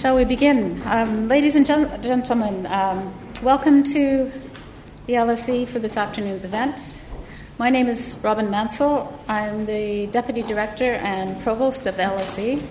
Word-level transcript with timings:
Shall 0.00 0.16
we 0.16 0.24
begin? 0.24 0.80
Um, 0.86 1.28
ladies 1.28 1.56
and 1.56 1.66
gen- 1.66 2.02
gentlemen, 2.02 2.64
um, 2.68 3.12
welcome 3.42 3.84
to 3.84 4.32
the 5.06 5.12
LSE 5.12 5.68
for 5.68 5.78
this 5.78 5.98
afternoon's 5.98 6.42
event. 6.42 6.96
My 7.58 7.68
name 7.68 7.86
is 7.86 8.18
Robin 8.22 8.50
Mansell. 8.50 9.20
I'm 9.28 9.66
the 9.66 10.06
Deputy 10.06 10.40
Director 10.40 10.94
and 10.94 11.38
Provost 11.42 11.86
of 11.86 11.96
LSE. 11.96 12.62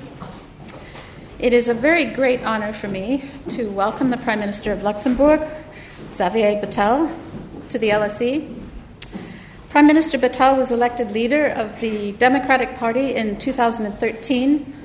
It 1.37 1.53
is 1.53 1.69
a 1.69 1.75
very 1.75 2.05
great 2.05 2.43
honor 2.43 2.73
for 2.73 2.87
me 2.87 3.29
to 3.49 3.69
welcome 3.69 4.09
the 4.09 4.17
Prime 4.17 4.39
Minister 4.39 4.71
of 4.71 4.81
Luxembourg, 4.81 5.47
Xavier 6.11 6.59
Bettel, 6.59 7.15
to 7.67 7.77
the 7.77 7.89
LSE. 7.89 8.55
Prime 9.69 9.85
Minister 9.85 10.17
Bettel 10.17 10.57
was 10.57 10.71
elected 10.71 11.11
leader 11.11 11.45
of 11.45 11.79
the 11.79 12.11
Democratic 12.13 12.73
Party 12.73 13.13
in 13.13 13.37
2013 13.37 14.78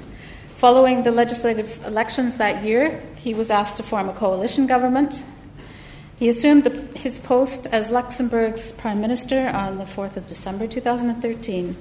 Following 0.56 1.02
the 1.02 1.10
legislative 1.10 1.84
elections 1.84 2.38
that 2.38 2.62
year, 2.62 3.02
he 3.16 3.34
was 3.34 3.50
asked 3.50 3.76
to 3.78 3.82
form 3.82 4.08
a 4.08 4.12
coalition 4.12 4.68
government. 4.68 5.24
He 6.16 6.28
assumed 6.28 6.62
the, 6.62 6.98
his 6.98 7.18
post 7.18 7.66
as 7.66 7.90
Luxembourg's 7.90 8.70
prime 8.70 9.00
minister 9.00 9.48
on 9.48 9.78
the 9.78 9.84
4th 9.84 10.16
of 10.16 10.28
December 10.28 10.68
2013. 10.68 11.76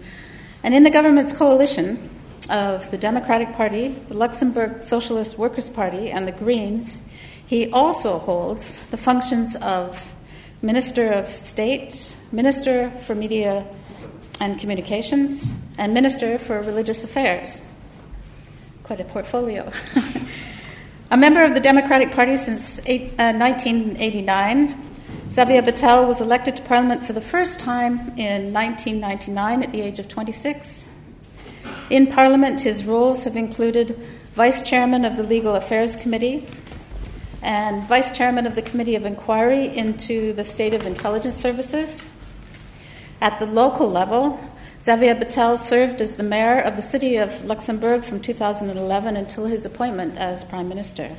And 0.64 0.74
in 0.74 0.84
the 0.84 0.90
government's 0.90 1.34
coalition 1.34 2.10
of 2.50 2.90
the 2.90 2.98
Democratic 2.98 3.54
Party, 3.54 3.90
the 4.08 4.16
Luxembourg 4.16 4.82
Socialist 4.82 5.38
Workers' 5.38 5.70
Party, 5.70 6.10
and 6.10 6.28
the 6.28 6.32
Greens, 6.32 7.08
he 7.46 7.70
also 7.72 8.18
holds 8.18 8.84
the 8.88 8.98
functions 8.98 9.56
of 9.58 10.16
Minister 10.64 11.14
of 11.14 11.30
State, 11.30 12.16
Minister 12.32 12.90
for 13.06 13.14
Media 13.14 13.68
and 14.42 14.60
Communications, 14.60 15.52
and 15.78 15.94
Minister 15.94 16.40
for 16.40 16.60
Religious 16.60 17.04
Affairs 17.04 17.62
quite 18.84 19.00
a 19.00 19.06
portfolio. 19.06 19.72
a 21.12 21.18
member 21.18 21.44
of 21.44 21.54
the 21.54 21.60
Democratic 21.60 22.12
Party 22.12 22.36
since 22.36 22.86
eight, 22.86 23.12
uh, 23.20 23.34
1989, 23.34 24.84
Xavier 25.30 25.62
Bettel 25.62 26.08
was 26.08 26.22
elected 26.22 26.58
to 26.58 26.64
Parliament 26.64 27.06
for 27.06 27.14
the 27.14 27.22
first 27.22 27.60
time 27.60 28.00
in 28.18 28.54
1999 28.54 29.64
at 29.64 29.72
the 29.72 29.82
age 29.82 30.00
of 30.00 30.08
26. 30.08 30.86
In 31.90 32.08
Parliament, 32.08 32.62
his 32.62 32.84
roles 32.86 33.24
have 33.24 33.36
included 33.36 33.98
Vice 34.34 34.64
Chairman 34.64 35.06
of 35.06 35.16
the 35.16 35.24
Legal 35.24 35.56
Affairs 35.56 35.96
Committee 35.96 36.46
and 37.42 37.88
Vice 37.88 38.16
Chairman 38.16 38.46
of 38.46 38.56
the 38.56 38.62
Committee 38.62 38.96
of 38.96 39.06
Inquiry 39.06 39.76
into 39.78 40.34
the 40.34 40.44
State 40.44 40.74
of 40.74 40.86
Intelligence 40.86 41.36
Services. 41.36 42.10
At 43.22 43.40
the 43.40 43.46
local 43.46 43.90
level, 43.90 44.40
Xavier 44.84 45.16
Bettel 45.16 45.58
served 45.58 46.02
as 46.02 46.18
the 46.18 46.24
mayor 46.24 46.60
of 46.60 46.76
the 46.76 46.82
city 46.82 47.16
of 47.16 47.46
Luxembourg 47.46 48.04
from 48.04 48.20
2011 48.20 49.16
until 49.16 49.46
his 49.46 49.66
appointment 49.66 50.18
as 50.18 50.44
prime 50.44 50.68
minister. 50.68 51.16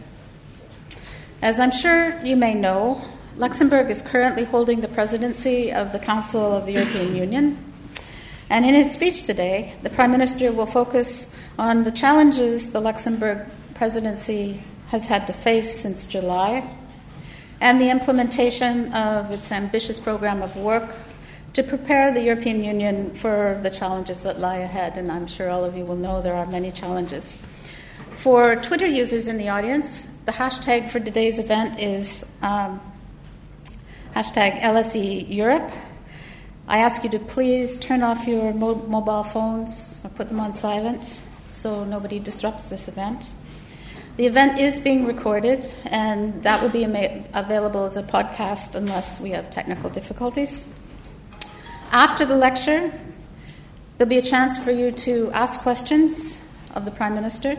As 1.40 1.58
I'm 1.58 1.70
sure 1.70 2.22
you 2.22 2.36
may 2.36 2.52
know, 2.52 3.00
Luxembourg 3.38 3.90
is 3.90 4.02
currently 4.02 4.44
holding 4.44 4.82
the 4.82 4.88
presidency 4.88 5.72
of 5.72 5.92
the 5.92 5.98
Council 5.98 6.42
of 6.42 6.66
the 6.66 6.72
European 6.72 7.16
Union. 7.16 7.72
And 8.50 8.66
in 8.66 8.74
his 8.74 8.92
speech 8.92 9.22
today, 9.22 9.72
the 9.82 9.88
Prime 9.88 10.10
Minister 10.10 10.52
will 10.52 10.66
focus 10.66 11.34
on 11.58 11.84
the 11.84 11.90
challenges 11.90 12.72
the 12.72 12.80
Luxembourg 12.80 13.46
presidency 13.72 14.62
has 14.88 15.08
had 15.08 15.26
to 15.26 15.32
face 15.32 15.74
since 15.80 16.04
July 16.04 16.70
and 17.62 17.80
the 17.80 17.88
implementation 17.88 18.92
of 18.92 19.30
its 19.30 19.50
ambitious 19.50 19.98
program 19.98 20.42
of 20.42 20.54
work 20.54 20.94
to 21.54 21.62
prepare 21.62 22.10
the 22.10 22.20
European 22.20 22.64
Union 22.64 23.14
for 23.14 23.58
the 23.62 23.70
challenges 23.70 24.24
that 24.24 24.40
lie 24.40 24.56
ahead, 24.56 24.98
and 24.98 25.10
I'm 25.10 25.26
sure 25.26 25.48
all 25.48 25.64
of 25.64 25.76
you 25.76 25.84
will 25.84 25.96
know 25.96 26.20
there 26.20 26.34
are 26.34 26.46
many 26.46 26.72
challenges. 26.72 27.38
For 28.16 28.56
Twitter 28.56 28.86
users 28.86 29.28
in 29.28 29.38
the 29.38 29.48
audience, 29.48 30.04
the 30.26 30.32
hashtag 30.32 30.90
for 30.90 30.98
today's 30.98 31.38
event 31.38 31.78
is 31.78 32.26
um, 32.42 32.80
hashtag 34.14 34.60
LSE 34.60 35.32
Europe. 35.32 35.70
I 36.66 36.78
ask 36.78 37.04
you 37.04 37.10
to 37.10 37.18
please 37.20 37.76
turn 37.76 38.02
off 38.02 38.26
your 38.26 38.52
mo- 38.52 38.86
mobile 38.88 39.22
phones 39.22 40.00
or 40.04 40.10
put 40.10 40.28
them 40.28 40.40
on 40.40 40.52
silent 40.52 41.22
so 41.52 41.84
nobody 41.84 42.18
disrupts 42.18 42.66
this 42.66 42.88
event. 42.88 43.32
The 44.16 44.26
event 44.26 44.58
is 44.58 44.80
being 44.80 45.06
recorded, 45.06 45.72
and 45.86 46.42
that 46.42 46.62
will 46.62 46.68
be 46.68 46.84
ama- 46.84 47.24
available 47.32 47.84
as 47.84 47.96
a 47.96 48.02
podcast 48.02 48.74
unless 48.74 49.20
we 49.20 49.30
have 49.30 49.50
technical 49.50 49.90
difficulties. 49.90 50.68
After 51.94 52.24
the 52.24 52.34
lecture, 52.34 52.92
there'll 53.96 54.10
be 54.10 54.18
a 54.18 54.22
chance 54.22 54.58
for 54.58 54.72
you 54.72 54.90
to 55.06 55.30
ask 55.30 55.60
questions 55.60 56.40
of 56.74 56.84
the 56.84 56.90
Prime 56.90 57.14
Minister. 57.14 57.56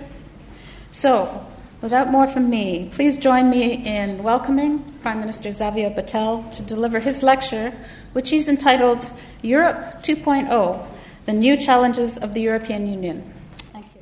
So, 0.91 1.47
without 1.81 2.11
more 2.11 2.27
from 2.27 2.49
me, 2.49 2.89
please 2.91 3.17
join 3.17 3.49
me 3.49 3.75
in 3.85 4.23
welcoming 4.23 4.79
Prime 5.01 5.21
Minister 5.21 5.53
Xavier 5.53 5.89
Bettel 5.89 6.51
to 6.51 6.61
deliver 6.63 6.99
his 6.99 7.23
lecture, 7.23 7.73
which 8.11 8.29
he's 8.29 8.49
entitled 8.49 9.09
Europe 9.41 10.03
2.0 10.03 10.85
The 11.27 11.33
New 11.33 11.55
Challenges 11.55 12.17
of 12.17 12.33
the 12.33 12.41
European 12.41 12.87
Union. 12.87 13.23
Thank 13.71 13.85
you. 13.95 14.01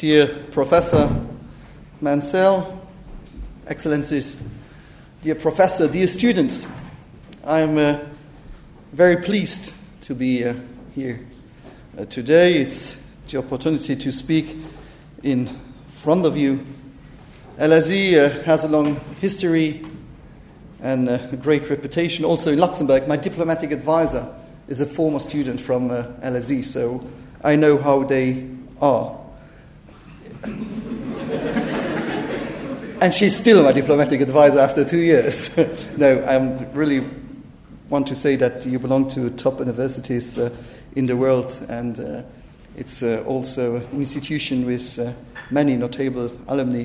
Dear 0.00 0.28
Professor 0.50 1.14
Mansell, 2.00 2.80
Excellencies, 3.66 4.40
dear 5.20 5.34
Professor, 5.34 5.88
dear 5.88 6.06
students, 6.06 6.66
I'm 7.44 7.76
uh, 7.76 7.98
very 8.94 9.18
pleased 9.18 9.74
to 10.00 10.14
be 10.14 10.42
uh, 10.42 10.54
here 10.94 11.20
uh, 11.98 12.06
today. 12.06 12.62
It's 12.62 12.96
the 13.28 13.40
opportunity 13.40 13.94
to 13.94 14.10
speak 14.10 14.56
in 15.22 15.54
front 15.88 16.24
of 16.24 16.34
you. 16.34 16.64
LSE 17.58 18.24
uh, 18.24 18.42
has 18.44 18.64
a 18.64 18.68
long 18.68 18.96
history 19.20 19.84
and 20.80 21.10
a 21.10 21.36
great 21.42 21.68
reputation. 21.68 22.24
Also 22.24 22.52
in 22.52 22.58
Luxembourg, 22.58 23.06
my 23.06 23.18
diplomatic 23.18 23.70
advisor 23.70 24.34
is 24.66 24.80
a 24.80 24.86
former 24.86 25.18
student 25.18 25.60
from 25.60 25.90
uh, 25.90 26.04
LSE, 26.22 26.64
so 26.64 27.06
I 27.44 27.54
know 27.56 27.76
how 27.76 28.04
they 28.04 28.48
are. 28.80 29.19
and 33.00 33.12
she's 33.12 33.36
still 33.36 33.62
my 33.62 33.72
diplomatic 33.72 34.20
advisor 34.20 34.60
after 34.60 34.84
two 34.84 34.98
years. 34.98 35.54
no, 35.96 36.20
I 36.20 36.36
really 36.74 37.04
want 37.88 38.06
to 38.06 38.14
say 38.14 38.36
that 38.36 38.64
you 38.64 38.78
belong 38.78 39.08
to 39.10 39.30
top 39.30 39.58
universities 39.58 40.38
uh, 40.38 40.50
in 40.96 41.06
the 41.06 41.16
world, 41.16 41.64
and 41.68 42.00
uh, 42.00 42.22
it's 42.76 43.02
uh, 43.02 43.22
also 43.26 43.76
an 43.76 43.98
institution 43.98 44.64
with 44.64 44.98
uh, 44.98 45.12
many 45.50 45.76
notable 45.76 46.32
alumni 46.48 46.84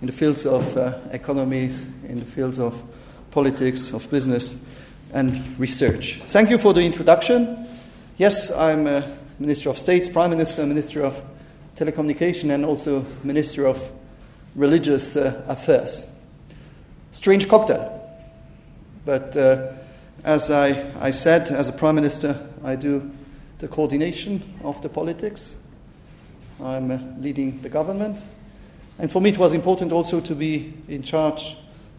in 0.00 0.06
the 0.06 0.12
fields 0.12 0.46
of 0.46 0.76
uh, 0.76 0.98
economies, 1.12 1.86
in 2.08 2.18
the 2.18 2.24
fields 2.24 2.58
of 2.58 2.82
politics, 3.30 3.92
of 3.92 4.10
business, 4.10 4.62
and 5.12 5.58
research. 5.58 6.20
Thank 6.24 6.50
you 6.50 6.58
for 6.58 6.72
the 6.72 6.82
introduction. 6.82 7.66
Yes, 8.16 8.50
I'm 8.50 8.86
a 8.86 9.18
Minister 9.38 9.68
of 9.68 9.78
States, 9.78 10.08
Prime 10.08 10.30
Minister, 10.30 10.66
Minister 10.66 11.04
of 11.04 11.22
telecommunication 11.76 12.50
and 12.50 12.64
also 12.64 13.04
Minister 13.22 13.66
of 13.66 13.92
Religious 14.54 15.16
uh, 15.16 15.44
Affairs. 15.46 16.06
Strange 17.12 17.48
cocktail. 17.48 17.92
But 19.04 19.36
uh, 19.36 19.72
as 20.24 20.50
I, 20.50 20.90
I 21.00 21.12
said, 21.12 21.48
as 21.50 21.68
a 21.68 21.72
Prime 21.72 21.94
Minister, 21.94 22.48
I 22.64 22.74
do 22.76 23.10
the 23.58 23.68
coordination 23.68 24.42
of 24.64 24.80
the 24.82 24.88
politics. 24.88 25.56
I'm 26.60 26.90
uh, 26.90 26.98
leading 27.18 27.60
the 27.60 27.68
government. 27.68 28.18
And 28.98 29.12
for 29.12 29.20
me, 29.20 29.30
it 29.30 29.38
was 29.38 29.52
important 29.52 29.92
also 29.92 30.20
to 30.20 30.34
be 30.34 30.74
in 30.88 31.02
charge 31.02 31.56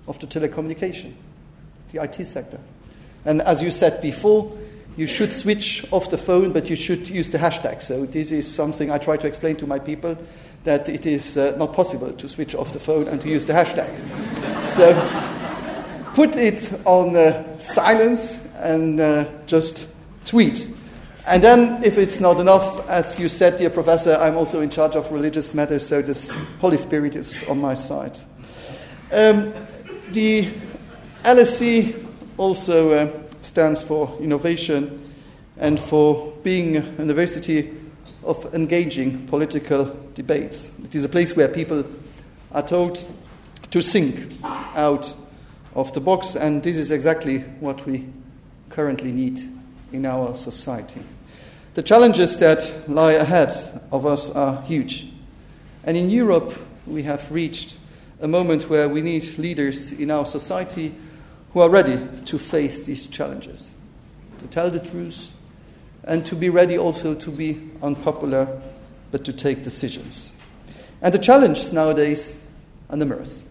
of 0.08 0.20
the 0.20 0.28
telecommunication, 0.28 1.14
the 1.92 2.02
IT 2.02 2.26
sector. 2.26 2.60
And 3.24 3.42
as 3.42 3.62
you 3.62 3.72
said 3.72 4.02
before, 4.02 4.58
you 4.98 5.06
should 5.08 5.32
switch 5.32 5.86
off 5.92 6.10
the 6.10 6.18
phone, 6.18 6.52
but 6.52 6.70
you 6.70 6.76
should 6.76 7.08
use 7.08 7.30
the 7.30 7.38
hashtag. 7.38 7.82
So 7.82 8.06
this 8.06 8.32
is 8.32 8.52
something 8.52 8.92
I 8.92 8.98
try 8.98 9.16
to 9.16 9.28
explain 9.28 9.56
to 9.58 9.68
my 9.68 9.78
people 9.78 10.18
that 10.64 10.90
it 10.90 11.06
is 11.06 11.38
uh, 11.38 11.56
not 11.58 11.72
possible 11.72 12.12
to 12.12 12.28
switch 12.28 12.56
off 12.56 12.74
the 12.74 12.80
phone 12.80 13.08
and 13.08 13.22
to 13.22 13.30
use 13.30 13.46
the 13.46 13.54
hashtag. 13.54 13.88
so 14.68 14.94
put 16.14 16.36
it 16.36 16.74
on 16.84 17.16
uh, 17.16 17.60
silence 17.60 18.40
and 18.56 19.00
uh, 19.00 19.26
just 19.46 19.88
tweet. 20.26 20.68
And 21.28 21.44
then, 21.44 21.84
if 21.84 21.98
it's 21.98 22.20
not 22.20 22.40
enough, 22.40 22.90
as 22.90 23.20
you 23.20 23.28
said, 23.28 23.58
dear 23.58 23.70
professor, 23.70 24.16
I'm 24.16 24.38
also 24.38 24.62
in 24.62 24.70
charge 24.70 24.96
of 24.96 25.12
religious 25.12 25.54
matters, 25.54 25.86
so 25.86 26.02
the 26.02 26.14
Holy 26.60 26.78
Spirit 26.78 27.16
is 27.16 27.44
on 27.50 27.60
my 27.60 27.74
side. 27.74 28.18
Um, 29.12 29.54
the 30.12 30.50
LSE 31.24 32.06
also 32.38 32.94
uh, 32.94 33.27
stands 33.48 33.82
for 33.82 34.16
innovation 34.20 35.14
and 35.58 35.80
for 35.80 36.34
being 36.44 36.78
a 36.78 36.82
university 37.00 37.74
of 38.24 38.54
engaging 38.54 39.26
political 39.28 39.96
debates. 40.14 40.70
It 40.84 40.94
is 40.96 41.06
a 41.06 41.10
place 41.10 41.36
where 41.36 41.48
people 41.48 41.86
are 42.52 42.62
told 42.68 43.04
to 43.72 43.82
think 43.82 44.34
out 44.44 45.16
of 45.74 45.94
the 45.94 46.00
box, 46.00 46.36
and 46.36 46.62
this 46.62 46.78
is 46.78 46.92
exactly 46.92 47.40
what 47.60 47.86
we 47.86 48.08
currently 48.70 49.12
need 49.12 49.40
in 49.92 50.06
our 50.06 50.34
society. 50.34 51.02
The 51.74 51.84
challenges 51.84 52.36
that 52.38 52.90
lie 52.90 53.14
ahead 53.14 53.54
of 53.92 54.06
us 54.06 54.30
are 54.32 54.62
huge. 54.64 55.08
And 55.84 55.96
in 55.96 56.10
Europe, 56.10 56.54
we 56.86 57.04
have 57.04 57.32
reached 57.32 57.78
a 58.20 58.28
moment 58.28 58.70
where 58.70 58.90
we 58.90 59.02
need 59.02 59.38
leaders 59.38 59.92
in 59.92 60.12
our 60.12 60.26
society 60.26 60.94
who 61.58 61.64
are 61.64 61.72
ready 61.72 61.98
to 62.24 62.38
face 62.38 62.86
these 62.86 63.08
challenges, 63.08 63.74
to 64.38 64.46
tell 64.46 64.70
the 64.70 64.80
truth, 64.80 65.32
and 66.04 66.24
to 66.24 66.36
be 66.36 66.50
ready 66.50 66.78
also 66.78 67.16
to 67.16 67.32
be 67.32 67.60
unpopular, 67.82 68.62
but 69.10 69.26
to 69.26 69.34
take 69.34 69.64
decisions. 69.64 70.36
And 71.02 71.12
the 71.12 71.18
challenge 71.18 71.74
nowadays 71.74 72.46
are 72.92 72.98
numerous. 72.98 73.44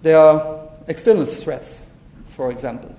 There 0.00 0.16
are 0.18 0.66
external 0.88 1.26
threats, 1.26 1.82
for 2.30 2.50
example. 2.50 2.96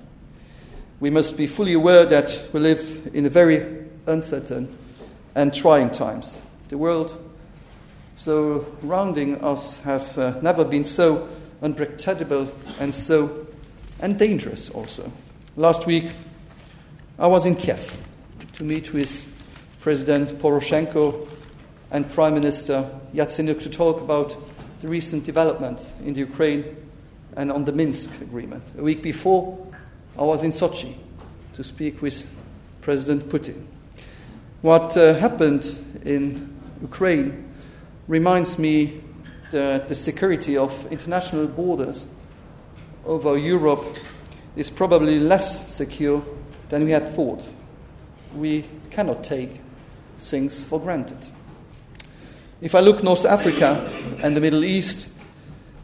We 0.99 1.09
must 1.09 1.35
be 1.35 1.47
fully 1.47 1.73
aware 1.73 2.05
that 2.05 2.47
we 2.53 2.59
live 2.59 3.09
in 3.15 3.25
a 3.25 3.29
very 3.29 3.87
uncertain 4.05 4.77
and 5.33 5.51
trying 5.51 5.89
times. 5.89 6.39
The 6.69 6.77
world 6.77 7.19
surrounding 8.15 9.43
us 9.43 9.79
has 9.79 10.19
uh, 10.19 10.39
never 10.43 10.63
been 10.63 10.83
so 10.83 11.27
unpredictable 11.63 12.51
and 12.79 12.93
so 12.93 13.47
and 14.01 14.17
dangerous 14.17 14.69
also. 14.69 15.11
Last 15.55 15.85
week, 15.85 16.11
I 17.19 17.27
was 17.27 17.45
in 17.45 17.55
Kiev 17.55 17.97
to 18.53 18.63
meet 18.63 18.93
with 18.93 19.27
President 19.79 20.29
Poroshenko 20.39 21.27
and 21.91 22.09
Prime 22.11 22.33
Minister 22.33 22.89
Yatsenyuk 23.13 23.61
to 23.61 23.69
talk 23.69 24.01
about 24.01 24.35
the 24.81 24.87
recent 24.87 25.23
development 25.23 25.93
in 26.03 26.13
the 26.13 26.19
Ukraine 26.21 26.65
and 27.37 27.51
on 27.51 27.65
the 27.65 27.71
Minsk 27.71 28.09
agreement. 28.21 28.63
A 28.77 28.81
week 28.81 29.03
before, 29.03 29.57
I 30.17 30.23
was 30.23 30.43
in 30.43 30.51
Sochi 30.51 30.95
to 31.53 31.63
speak 31.63 32.01
with 32.01 32.27
President 32.81 33.29
Putin. 33.29 33.65
What 34.61 34.97
uh, 34.97 35.13
happened 35.13 35.79
in 36.03 36.55
Ukraine 36.81 37.51
reminds 38.07 38.57
me 38.57 39.01
that 39.51 39.87
the 39.87 39.95
security 39.95 40.57
of 40.57 40.91
international 40.91 41.47
borders 41.47 42.07
over 43.05 43.37
Europe 43.37 43.97
is 44.55 44.69
probably 44.69 45.19
less 45.19 45.73
secure 45.73 46.23
than 46.69 46.85
we 46.85 46.91
had 46.91 47.07
thought. 47.07 47.45
We 48.35 48.65
cannot 48.89 49.23
take 49.23 49.61
things 50.17 50.63
for 50.63 50.79
granted. 50.79 51.27
If 52.61 52.75
I 52.75 52.79
look 52.79 53.03
North 53.03 53.25
Africa 53.25 53.89
and 54.23 54.35
the 54.35 54.41
Middle 54.41 54.63
East, 54.63 55.09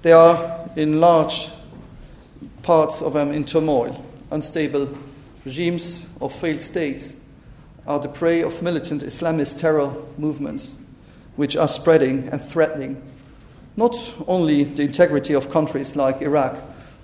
they 0.02 0.12
are 0.12 0.70
in 0.76 1.00
large 1.00 1.50
parts 2.62 3.02
of 3.02 3.14
them 3.14 3.32
in 3.32 3.46
turmoil. 3.46 4.06
Unstable 4.30 4.96
regimes 5.44 6.08
or 6.20 6.30
failed 6.30 6.62
states 6.62 7.16
are 7.88 8.00
the 8.00 8.10
prey 8.10 8.44
of 8.44 8.62
militant 8.62 9.02
Islamist 9.02 9.60
terror 9.60 9.94
movements, 10.18 10.76
which 11.36 11.56
are 11.56 11.68
spreading 11.68 12.28
and 12.30 12.42
threatening 12.42 13.02
not 13.78 13.96
only 14.28 14.64
the 14.64 14.82
integrity 14.82 15.34
of 15.34 15.52
countries 15.52 15.96
like 15.96 16.22
Iraq 16.22 16.58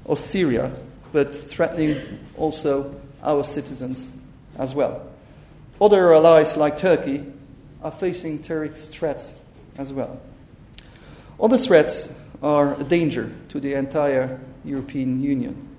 or 0.06 0.18
Syria, 0.18 0.72
but 1.12 1.34
threatening 1.34 2.20
also 2.38 3.00
our 3.22 3.44
citizens 3.44 4.12
as 4.58 4.76
well. 4.76 5.08
Other 5.80 6.14
allies 6.14 6.58
like 6.58 6.78
Turkey 6.78 7.26
are 7.82 7.92
facing 7.92 8.40
terrorist 8.40 8.92
threats 8.92 9.36
as 9.78 9.92
well. 9.92 10.20
Other 11.40 11.58
threats 11.58 12.14
are 12.42 12.80
a 12.80 12.84
danger 12.84 13.32
to 13.50 13.60
the 13.60 13.74
entire 13.74 14.40
European 14.64 15.22
Union, 15.22 15.70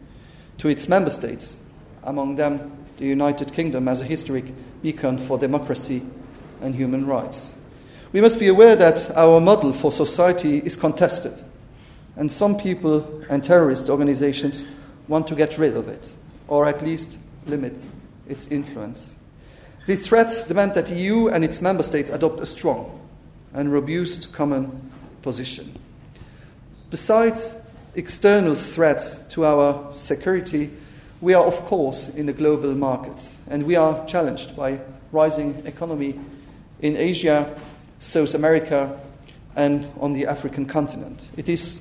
to 0.59 0.69
its 0.69 0.89
member 0.89 1.11
states, 1.11 1.57
among 2.03 2.37
them 2.37 2.73
the 2.99 3.07
United 3.07 3.53
Kingdom 3.53 3.89
as 3.89 4.01
a 4.01 4.05
historic 4.05 4.45
beacon 4.83 5.19
for 5.19 5.39
democracy 5.39 6.03
and 6.61 6.75
human 6.75 7.07
rights. 7.07 7.55
We 8.13 8.21
must 8.21 8.39
be 8.39 8.49
aware 8.49 8.77
that 8.77 9.11
our 9.17 9.41
model 9.41 9.73
for 9.73 9.91
society 9.91 10.59
is 10.59 10.77
contested 10.77 11.43
and 12.17 12.31
some 12.31 12.57
people 12.57 13.23
and 13.29 13.43
terrorist 13.43 13.91
organizations 13.91 14.65
want 15.09 15.27
to 15.29 15.35
get 15.35 15.59
rid 15.59 15.77
of 15.77 15.89
it, 15.89 16.15
or 16.49 16.67
at 16.67 16.83
least 16.83 17.19
limit 17.47 17.85
its 18.29 18.47
influence. 18.49 19.15
These 19.87 20.07
threats 20.07 20.45
demand 20.45 20.75
that 20.75 20.87
the 20.87 20.95
EU 20.95 21.29
and 21.29 21.45
its 21.45 21.61
member 21.61 21.83
states 21.83 22.11
adopt 22.11 22.41
a 22.41 22.47
strong 22.47 23.01
and 23.53 23.73
robust 23.73 24.33
common 24.33 24.91
position. 25.23 25.79
Besides 26.91 27.55
external 27.95 28.55
threats 28.55 29.19
to 29.31 29.45
our 29.45 29.93
security, 29.93 30.71
we 31.21 31.35
are, 31.35 31.45
of 31.45 31.57
course, 31.63 32.09
in 32.09 32.29
a 32.29 32.33
global 32.33 32.75
market, 32.75 33.29
and 33.49 33.65
we 33.65 33.77
are 33.77 34.05
challenged 34.07 34.57
by 34.57 34.81
rising 35.13 35.63
economy 35.67 36.19
in 36.81 36.97
Asia, 36.97 37.55
South 38.01 38.35
America, 38.35 39.01
and 39.57 39.91
on 40.01 40.13
the 40.13 40.27
African 40.27 40.67
continent. 40.67 41.29
It 41.37 41.49
is 41.49 41.81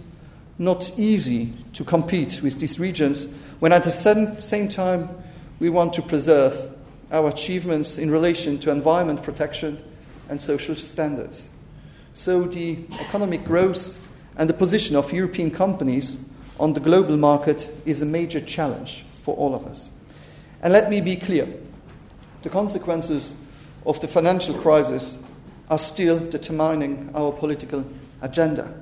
not 0.58 0.98
easy 0.98 1.54
to 1.74 1.84
compete 1.84 2.42
with 2.42 2.60
these 2.60 2.80
regions 2.80 3.34
when 3.60 3.74
at 3.74 3.84
the 3.84 3.92
same 3.92 4.68
time 4.70 5.10
we 5.60 5.70
want 5.70 5.94
to 5.94 6.02
preserve 6.02 6.72
our 7.12 7.30
achievements 7.30 7.98
in 7.98 8.12
relation 8.12 8.58
to 8.60 8.72
environment 8.72 9.24
protection 9.24 9.82
and 10.30 10.40
social 10.40 10.76
standards. 10.76 11.50
So 12.14 12.44
the 12.44 12.80
economic 13.00 13.46
growth 13.46 14.00
and 14.38 14.50
the 14.50 14.54
position 14.54 14.96
of 14.96 15.14
European 15.14 15.52
companies 15.52 16.18
on 16.60 16.74
the 16.74 16.80
global 16.80 17.18
market 17.18 17.74
is 17.86 18.02
a 18.02 18.06
major 18.06 18.42
challenge 18.42 19.06
for 19.24 19.36
all 19.36 19.56
of 19.56 19.66
us. 19.66 19.92
And 20.62 20.72
let 20.72 20.90
me 20.90 21.02
be 21.02 21.16
clear 21.16 21.48
the 22.42 22.50
consequences 22.50 23.36
of 23.86 24.00
the 24.00 24.08
financial 24.08 24.54
crisis 24.56 25.20
are 25.70 25.78
still 25.78 26.20
determining 26.20 27.12
our 27.16 27.32
political 27.32 27.86
agenda. 28.22 28.74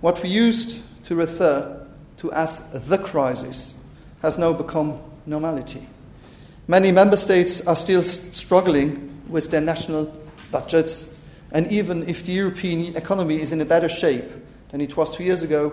What 0.00 0.22
we 0.22 0.28
used 0.28 0.82
to 1.06 1.14
refer 1.14 1.86
to 2.18 2.32
as 2.32 2.66
the 2.88 2.98
crisis 2.98 3.74
has 4.22 4.38
now 4.38 4.52
become 4.52 5.00
normality. 5.24 5.86
Many 6.68 6.90
member 6.90 7.16
states 7.16 7.64
are 7.66 7.76
still 7.76 8.02
struggling 8.02 9.22
with 9.28 9.50
their 9.50 9.60
national 9.60 10.12
budgets, 10.50 11.08
and 11.52 11.70
even 11.70 12.08
if 12.08 12.24
the 12.24 12.32
European 12.32 12.96
economy 12.96 13.40
is 13.40 13.52
in 13.52 13.60
a 13.60 13.64
better 13.64 13.88
shape 13.88 14.28
than 14.70 14.80
it 14.80 14.96
was 14.96 15.14
two 15.14 15.22
years 15.22 15.42
ago, 15.42 15.72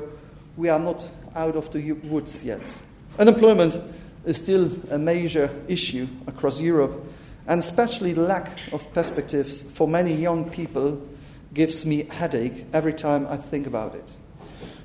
we 0.56 0.70
are 0.70 0.80
not 0.80 1.10
out 1.36 1.56
of 1.56 1.72
the 1.72 1.94
woods 1.94 2.44
yet. 2.44 2.80
Unemployment 3.18 3.82
is 4.26 4.38
still 4.38 4.72
a 4.92 5.00
major 5.00 5.50
issue 5.68 6.08
across 6.28 6.62
Europe, 6.62 7.04
and 7.48 7.60
especially 7.60 8.14
the 8.14 8.22
lack 8.22 8.52
of 8.72 8.92
perspectives 8.94 9.64
for 9.64 9.88
many 9.88 10.14
young 10.14 10.48
people 10.50 11.02
gives 11.56 11.88
me 11.88 12.04
a 12.04 12.14
headache 12.14 12.66
every 12.72 12.94
time 12.94 13.26
I 13.28 13.38
think 13.38 13.66
about 13.66 13.96
it. 13.96 14.12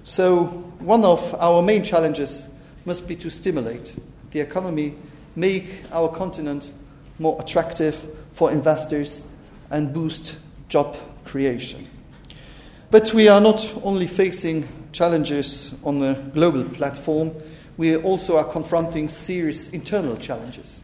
So, 0.08 0.44
one 0.78 1.04
of 1.04 1.34
our 1.38 1.60
main 1.60 1.84
challenges 1.84 2.48
must 2.86 3.06
be 3.06 3.14
to 3.16 3.28
stimulate 3.28 3.94
the 4.30 4.40
economy, 4.40 4.94
make 5.36 5.84
our 5.92 6.08
continent 6.08 6.72
more 7.18 7.38
attractive 7.38 8.06
for 8.32 8.50
investors, 8.50 9.22
and 9.70 9.92
boost 9.92 10.38
job 10.70 10.96
creation. 11.26 11.86
But 12.90 13.12
we 13.12 13.28
are 13.28 13.38
not 13.38 13.62
only 13.82 14.06
facing 14.06 14.66
challenges 14.92 15.74
on 15.84 16.02
a 16.02 16.14
global 16.32 16.64
platform, 16.64 17.32
we 17.76 17.94
also 17.96 18.38
are 18.38 18.50
confronting 18.50 19.10
serious 19.10 19.68
internal 19.68 20.16
challenges. 20.16 20.80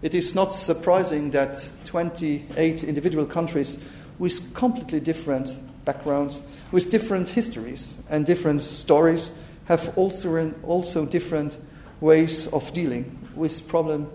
It 0.00 0.14
is 0.14 0.32
not 0.32 0.54
surprising 0.54 1.32
that 1.32 1.68
28 1.86 2.84
individual 2.84 3.26
countries 3.26 3.78
with 4.20 4.54
completely 4.54 5.00
different 5.00 5.58
backgrounds, 5.84 6.44
with 6.74 6.90
different 6.90 7.28
histories 7.28 7.98
and 8.10 8.26
different 8.26 8.60
stories, 8.60 9.32
have 9.66 9.96
also, 9.96 10.52
also 10.64 11.06
different 11.06 11.56
ways 12.00 12.48
of 12.48 12.72
dealing 12.72 13.16
with 13.36 13.68
problem 13.68 14.10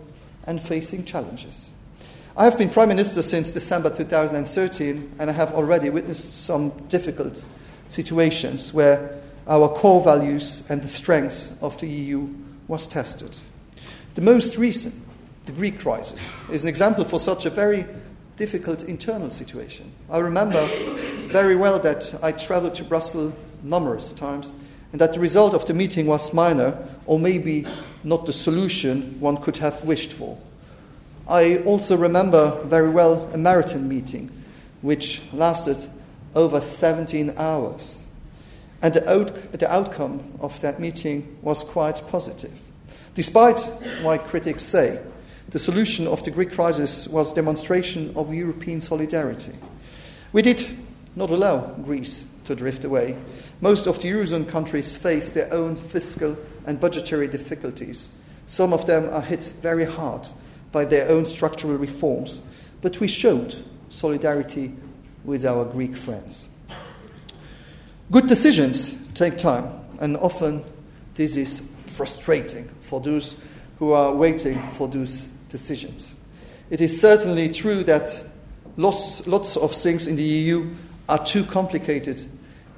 and 0.46 0.60
facing 0.62 1.06
challenges. 1.06 1.70
I 2.36 2.44
have 2.44 2.58
been 2.58 2.70
Prime 2.70 2.90
Minister 2.90 3.22
since 3.22 3.54
December 3.54 3.90
2013, 3.90 5.16
and 5.20 5.30
I 5.30 5.34
have 5.34 5.54
already 5.54 5.90
witnessed 5.90 6.44
some 6.44 6.72
difficult 6.90 7.42
situations 7.88 8.74
where 8.74 9.18
our 9.48 9.70
core 9.70 10.04
values 10.04 10.70
and 10.70 10.82
the 10.82 10.90
strength 10.90 11.58
of 11.64 11.78
the 11.78 11.88
EU 11.88 12.28
was 12.68 12.86
tested. 12.88 13.38
The 14.16 14.22
most 14.22 14.58
recent, 14.58 14.96
the 15.46 15.54
Greek 15.54 15.80
crisis, 15.80 16.34
is 16.52 16.64
an 16.64 16.70
example 16.70 17.06
for 17.06 17.22
such 17.22 17.46
a 17.46 17.50
very 17.50 17.86
difficult 18.40 18.84
internal 18.84 19.30
situation. 19.30 19.92
I 20.10 20.20
remember 20.20 20.66
very 21.28 21.58
well 21.58 21.78
that 21.80 22.18
I 22.24 22.32
traveled 22.32 22.74
to 22.76 22.86
Brussels 22.86 23.34
numerous 23.62 24.14
times 24.14 24.54
and 24.94 25.02
that 25.02 25.14
the 25.14 25.20
result 25.20 25.54
of 25.54 25.66
the 25.66 25.74
meeting 25.74 26.08
was 26.08 26.34
minor 26.34 26.74
or 27.06 27.20
maybe 27.20 27.66
not 28.04 28.26
the 28.26 28.32
solution 28.34 29.20
one 29.20 29.36
could 29.38 29.58
have 29.58 29.84
wished 29.84 30.14
for. 30.14 30.38
I 31.28 31.58
also 31.66 31.98
remember 31.98 32.64
very 32.64 32.90
well 32.90 33.30
a 33.34 33.38
marathon 33.38 33.88
meeting 33.90 34.32
which 34.82 35.22
lasted 35.34 35.90
over 36.34 36.62
17 36.62 37.34
hours. 37.38 38.08
and 38.82 38.94
the, 38.94 39.04
out- 39.12 39.52
the 39.52 39.70
outcome 39.70 40.22
of 40.40 40.62
that 40.62 40.80
meeting 40.80 41.38
was 41.42 41.66
quite 41.66 42.02
positive. 42.08 42.62
Despite 43.14 43.60
what 44.02 44.26
critics 44.28 44.64
say, 44.64 45.00
the 45.50 45.60
solution 45.60 46.06
of 46.06 46.24
the 46.24 46.32
Greek 46.32 46.52
crisis 46.52 47.08
was 47.08 47.34
demonstration 47.34 48.14
of 48.16 48.34
European 48.34 48.82
solidarity. 48.82 49.54
We 50.32 50.44
did 50.44 50.64
not 51.16 51.32
allow 51.32 51.58
Greece 51.84 52.26
to 52.44 52.56
drift 52.56 52.84
away. 52.84 53.18
Most 53.62 53.88
of 53.88 54.00
the 54.00 54.10
Eurozone 54.12 54.48
countries 54.48 54.96
face 54.96 55.32
their 55.32 55.52
own 55.52 55.76
fiscal 55.76 56.38
and 56.66 56.80
budgetary 56.80 57.28
difficulties. 57.28 58.12
Some 58.46 58.74
of 58.74 58.86
them 58.86 59.10
are 59.12 59.22
hit 59.22 59.44
very 59.62 59.86
hard 59.86 60.28
by 60.72 60.86
their 60.86 61.10
own 61.10 61.26
structural 61.26 61.78
reforms, 61.78 62.42
but 62.82 63.00
we 63.00 63.08
showed 63.08 63.56
solidarity 63.90 64.74
with 65.24 65.46
our 65.46 65.66
Greek 65.66 65.96
friends. 65.96 66.50
Good 68.12 68.28
decisions 68.28 68.98
take 69.14 69.38
time, 69.38 69.68
and 70.00 70.16
often 70.18 70.64
this 71.16 71.36
is 71.36 71.68
frustrating 71.86 72.70
for 72.82 73.00
those 73.02 73.36
who 73.80 73.92
are 73.92 74.14
waiting 74.14 74.60
for 74.74 74.88
those 74.88 75.30
decisions. 75.50 76.16
It 76.70 76.82
is 76.82 77.00
certainly 77.00 77.50
true 77.50 77.84
that 77.86 78.24
lots, 78.78 79.26
lots 79.28 79.58
of 79.58 79.74
things 79.74 80.08
in 80.08 80.16
the 80.16 80.24
EU 80.24 80.74
are 81.08 81.24
too 81.24 81.44
complicated, 81.44 82.26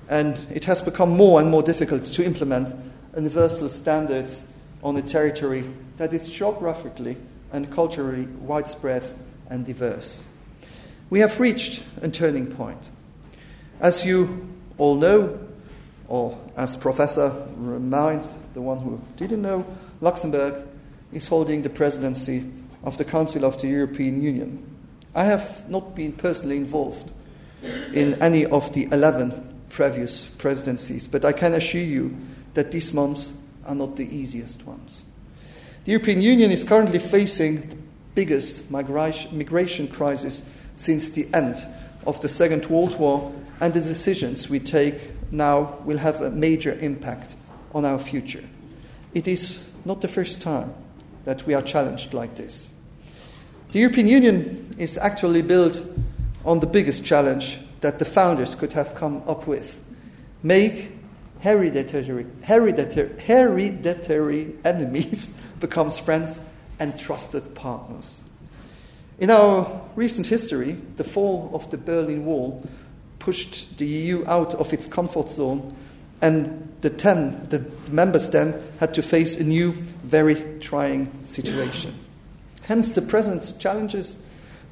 and 0.10 0.38
it 0.50 0.66
has 0.66 0.82
become 0.82 1.16
more 1.16 1.40
and 1.40 1.52
more 1.52 1.62
difficult 1.62 2.06
to 2.06 2.26
implement 2.26 2.74
universal 3.16 3.70
standards 3.70 4.46
on 4.84 4.98
a 4.98 5.02
territory 5.02 5.64
that 5.98 6.14
is 6.14 6.30
geographically 6.30 7.18
and 7.52 7.72
culturally 7.72 8.26
widespread 8.40 9.10
and 9.50 9.66
diverse. 9.66 10.24
We 11.10 11.20
have 11.20 11.40
reached 11.40 11.84
a 12.02 12.08
turning 12.08 12.48
point. 12.48 12.90
As 13.82 14.06
you 14.06 14.48
all 14.78 14.96
know, 14.96 15.40
or 16.08 16.38
as 16.56 16.76
Professor 16.76 17.46
reminds 17.58 18.28
the 18.54 18.62
one 18.62 18.80
who 18.80 19.02
didn't 19.18 19.42
know, 19.42 19.66
Luxembourg 20.00 20.66
is 21.12 21.28
holding 21.28 21.62
the 21.62 21.70
presidency 21.70 22.50
of 22.84 22.98
the 22.98 23.06
Council 23.06 23.46
of 23.46 23.62
the 23.62 23.68
European 23.68 24.22
Union. 24.22 24.66
I 25.14 25.26
have 25.26 25.70
not 25.70 25.96
been 25.96 26.14
personally 26.14 26.58
involved 26.58 27.14
in 27.94 28.22
any 28.22 28.46
of 28.46 28.74
the 28.74 28.88
11 28.92 29.62
previous 29.70 30.26
presidencies, 30.26 31.08
but 31.08 31.24
I 31.24 31.32
can 31.32 31.54
assure 31.54 31.82
you 31.82 32.16
that 32.54 32.72
these 32.72 32.94
months 32.94 33.34
are 33.66 33.76
not 33.76 33.96
the 33.96 34.08
easiest 34.16 34.66
ones. 34.66 35.04
The 35.86 35.92
European 35.92 36.22
Union 36.22 36.52
is 36.52 36.64
currently 36.64 37.00
facing 37.00 37.62
the 37.70 37.78
biggest 38.16 38.70
migration 38.70 39.88
crisis 39.88 40.44
since 40.76 41.10
the 41.12 41.28
end 41.34 41.58
of 42.06 42.20
the 42.22 42.30
Second 42.30 42.66
World 42.66 42.98
War, 43.00 43.32
and 43.60 43.74
the 43.74 43.80
decisions 43.80 44.50
we 44.50 44.60
take 44.60 44.96
now 45.32 45.78
will 45.86 46.00
have 46.00 46.22
a 46.22 46.32
major 46.32 46.74
impact 46.80 47.36
on 47.74 47.86
our 47.86 48.00
future. 48.00 48.44
It 49.14 49.28
is 49.28 49.72
not 49.86 50.02
the 50.02 50.08
first 50.08 50.42
time 50.42 50.74
that 51.26 51.46
we 51.46 51.54
are 51.54 51.62
challenged 51.62 52.14
like 52.14 52.36
this. 52.36 52.70
The 53.72 53.80
European 53.80 54.08
Union 54.10 54.76
is 54.78 54.98
actually 54.98 55.42
built 55.44 55.86
on 56.44 56.60
the 56.60 56.68
biggest 56.68 57.06
challenge 57.06 57.58
that 57.80 58.00
the 58.00 58.06
founders 58.06 58.54
could 58.54 58.74
have 58.74 58.96
come 58.96 59.24
up 59.28 59.48
with 59.48 59.82
make 60.44 60.92
hereditary, 61.40 62.26
hereditary, 62.44 63.22
hereditary 63.22 64.56
enemies 64.66 65.40
becomes 65.62 65.98
friends 65.98 66.42
and 66.80 67.00
trusted 67.00 67.56
partners. 67.56 68.26
In 69.20 69.30
our 69.30 69.82
recent 69.96 70.28
history, 70.28 70.74
the 70.98 71.06
fall 71.06 71.50
of 71.54 71.70
the 71.72 71.78
Berlin 71.78 72.26
Wall 72.26 72.68
pushed 73.20 73.78
the 73.78 73.86
EU 73.86 74.26
out 74.26 74.54
of 74.56 74.74
its 74.74 74.88
comfort 74.88 75.30
zone, 75.30 75.76
and 76.22 76.74
the 76.82 76.90
ten, 76.90 77.48
the 77.50 77.66
members 77.90 78.32
then, 78.32 78.62
had 78.80 78.94
to 78.96 79.02
face 79.02 79.40
a 79.40 79.44
new, 79.44 79.72
very 80.04 80.60
trying 80.60 81.24
situation. 81.24 81.94
Hence, 82.72 82.92
the 82.92 83.02
present 83.02 83.60
challenges, 83.60 84.16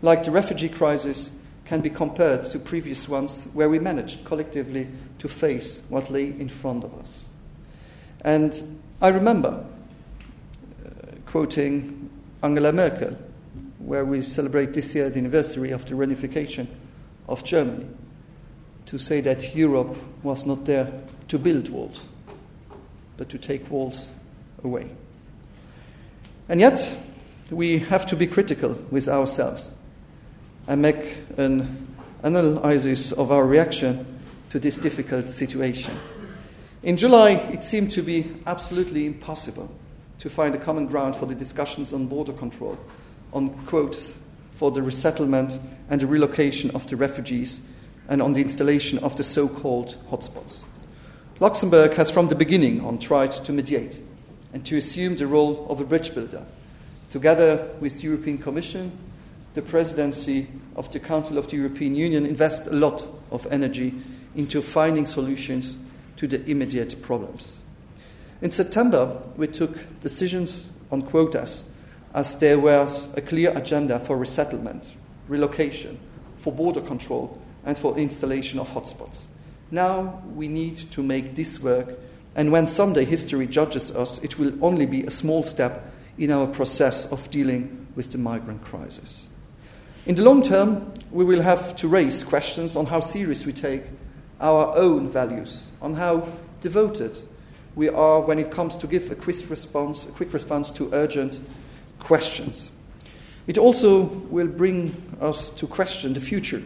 like 0.01 0.23
the 0.23 0.31
refugee 0.31 0.69
crisis, 0.69 1.31
can 1.65 1.81
be 1.81 1.89
compared 1.89 2.45
to 2.45 2.57
previous 2.57 3.09
ones 3.09 3.43
where 3.51 3.69
we 3.69 3.77
managed 3.77 4.23
collectively 4.23 4.87
to 5.17 5.27
face 5.27 5.81
what 5.89 6.09
lay 6.09 6.27
in 6.27 6.47
front 6.47 6.85
of 6.85 6.97
us. 6.97 7.25
And 8.21 8.79
I 9.01 9.09
remember 9.09 9.65
uh, 10.85 10.89
quoting 11.25 12.09
Angela 12.41 12.71
Merkel, 12.71 13.17
where 13.79 14.05
we 14.05 14.21
celebrate 14.21 14.71
this 14.71 14.95
year 14.95 15.09
the 15.09 15.19
anniversary 15.19 15.71
of 15.71 15.85
the 15.85 15.95
reunification 15.95 16.67
of 17.27 17.43
Germany, 17.43 17.85
to 18.85 18.97
say 18.97 19.19
that 19.19 19.53
Europe 19.53 19.97
was 20.23 20.45
not 20.45 20.63
there 20.63 20.89
to 21.27 21.37
build 21.37 21.67
walls, 21.67 22.05
but 23.17 23.27
to 23.27 23.37
take 23.37 23.69
walls 23.69 24.13
away. 24.63 24.89
And 26.47 26.61
yet, 26.61 26.97
we 27.49 27.79
have 27.79 28.05
to 28.07 28.15
be 28.15 28.27
critical 28.27 28.73
with 28.91 29.07
ourselves 29.07 29.71
and 30.67 30.81
make 30.81 31.17
an 31.37 31.87
analysis 32.23 33.11
of 33.11 33.31
our 33.31 33.45
reaction 33.45 34.05
to 34.49 34.59
this 34.59 34.77
difficult 34.77 35.29
situation. 35.29 35.97
In 36.83 36.97
July, 36.97 37.31
it 37.31 37.63
seemed 37.63 37.91
to 37.91 38.01
be 38.01 38.31
absolutely 38.45 39.05
impossible 39.05 39.69
to 40.19 40.29
find 40.29 40.53
a 40.53 40.59
common 40.59 40.87
ground 40.87 41.15
for 41.15 41.25
the 41.25 41.35
discussions 41.35 41.93
on 41.93 42.07
border 42.07 42.33
control, 42.33 42.77
on 43.33 43.49
quotes 43.65 44.17
for 44.55 44.71
the 44.71 44.81
resettlement 44.81 45.59
and 45.89 46.01
the 46.01 46.07
relocation 46.07 46.71
of 46.71 46.87
the 46.87 46.95
refugees, 46.95 47.61
and 48.09 48.21
on 48.21 48.33
the 48.33 48.41
installation 48.41 48.99
of 48.99 49.15
the 49.15 49.23
so 49.23 49.47
called 49.47 49.97
hotspots. 50.09 50.65
Luxembourg 51.39 51.93
has 51.93 52.11
from 52.11 52.27
the 52.27 52.35
beginning 52.35 52.83
on 52.83 52.99
tried 52.99 53.31
to 53.31 53.53
mediate 53.53 54.01
and 54.51 54.65
to 54.65 54.75
assume 54.75 55.15
the 55.15 55.27
role 55.27 55.65
of 55.69 55.79
a 55.79 55.85
bridge 55.85 56.13
builder, 56.13 56.43
together 57.09 57.69
with 57.79 57.97
the 57.97 58.03
European 58.03 58.37
Commission 58.37 58.97
the 59.53 59.61
presidency 59.61 60.47
of 60.75 60.91
the 60.91 60.99
Council 60.99 61.37
of 61.37 61.47
the 61.47 61.57
European 61.57 61.95
Union 61.95 62.25
invest 62.25 62.67
a 62.67 62.73
lot 62.73 63.07
of 63.31 63.47
energy 63.51 63.93
into 64.35 64.61
finding 64.61 65.05
solutions 65.05 65.77
to 66.17 66.27
the 66.27 66.43
immediate 66.49 67.01
problems. 67.01 67.59
In 68.41 68.51
September, 68.51 69.21
we 69.35 69.47
took 69.47 69.99
decisions 69.99 70.69
on 70.91 71.01
quotas 71.01 71.63
as 72.13 72.37
there 72.39 72.59
was 72.59 73.13
a 73.17 73.21
clear 73.21 73.51
agenda 73.57 73.99
for 73.99 74.17
resettlement, 74.17 74.93
relocation, 75.27 75.99
for 76.35 76.53
border 76.53 76.81
control, 76.81 77.39
and 77.65 77.77
for 77.77 77.97
installation 77.97 78.59
of 78.59 78.69
hotspots. 78.69 79.25
Now 79.71 80.21
we 80.35 80.47
need 80.47 80.77
to 80.91 81.03
make 81.03 81.35
this 81.35 81.59
work, 81.59 81.99
and 82.35 82.51
when 82.51 82.67
someday 82.67 83.03
history 83.03 83.45
judges 83.45 83.91
us, 83.91 84.23
it 84.23 84.39
will 84.39 84.53
only 84.63 84.85
be 84.85 85.03
a 85.03 85.11
small 85.11 85.43
step 85.43 85.88
in 86.19 86.31
our 86.31 86.45
process 86.45 87.11
of 87.11 87.31
dealing 87.31 87.87
with 87.95 88.11
the 88.11 88.17
migrant 88.17 88.63
crisis. 88.63 89.27
In 90.05 90.15
the 90.15 90.21
long 90.21 90.43
term, 90.43 90.93
we 91.11 91.23
will 91.23 91.41
have 91.41 91.75
to 91.77 91.87
raise 91.87 92.23
questions 92.23 92.75
on 92.75 92.85
how 92.85 92.99
serious 92.99 93.45
we 93.45 93.53
take 93.53 93.83
our 94.41 94.75
own 94.75 95.09
values, 95.09 95.71
on 95.81 95.93
how 95.93 96.27
devoted 96.61 97.17
we 97.75 97.87
are 97.89 98.21
when 98.21 98.37
it 98.37 98.51
comes 98.51 98.75
to 98.75 98.87
give 98.87 99.09
a 99.09 99.15
quick 99.15 99.49
response, 99.49 100.05
a 100.05 100.11
quick 100.11 100.33
response 100.33 100.71
to 100.71 100.93
urgent 100.93 101.39
questions. 101.99 102.71
It 103.47 103.57
also 103.57 104.03
will 104.03 104.47
bring 104.47 105.17
us 105.21 105.49
to 105.51 105.67
question 105.67 106.13
the 106.13 106.19
future 106.19 106.61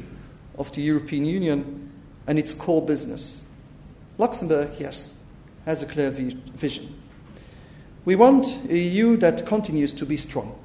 of 0.58 0.72
the 0.72 0.82
European 0.82 1.26
Union 1.26 1.92
and 2.28 2.40
its 2.40 2.54
core 2.54 2.86
business. 2.86 3.42
Luxembourg, 4.18 4.70
yes, 4.80 5.16
has 5.66 5.84
a 5.84 5.86
clear 5.86 6.10
vision. 6.10 7.03
We 8.06 8.16
want 8.16 8.46
a 8.70 8.78
EU 8.78 9.18
that 9.18 9.46
continues 9.46 9.94
to 9.94 10.06
be 10.06 10.18
strong 10.18 10.60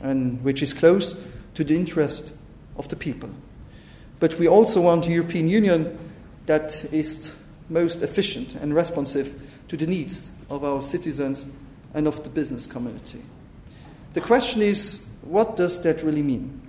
and 0.00 0.42
which 0.42 0.62
is 0.62 0.74
close 0.74 1.20
to 1.54 1.62
the 1.62 1.76
interest 1.76 2.34
of 2.76 2.88
the 2.88 2.96
people. 2.96 3.30
But 4.18 4.38
we 4.38 4.48
also 4.48 4.80
want 4.80 5.06
a 5.06 5.12
European 5.12 5.48
Union 5.48 5.98
that 6.46 6.84
is 6.92 7.36
most 7.68 8.02
efficient 8.02 8.54
and 8.56 8.74
responsive 8.74 9.40
to 9.68 9.76
the 9.76 9.86
needs 9.86 10.32
of 10.50 10.64
our 10.64 10.82
citizens 10.82 11.46
and 11.94 12.06
of 12.06 12.22
the 12.24 12.30
business 12.30 12.66
community. 12.66 13.22
The 14.14 14.20
question 14.20 14.62
is 14.62 15.06
what 15.22 15.56
does 15.56 15.80
that 15.82 16.02
really 16.02 16.22
mean? 16.22 16.60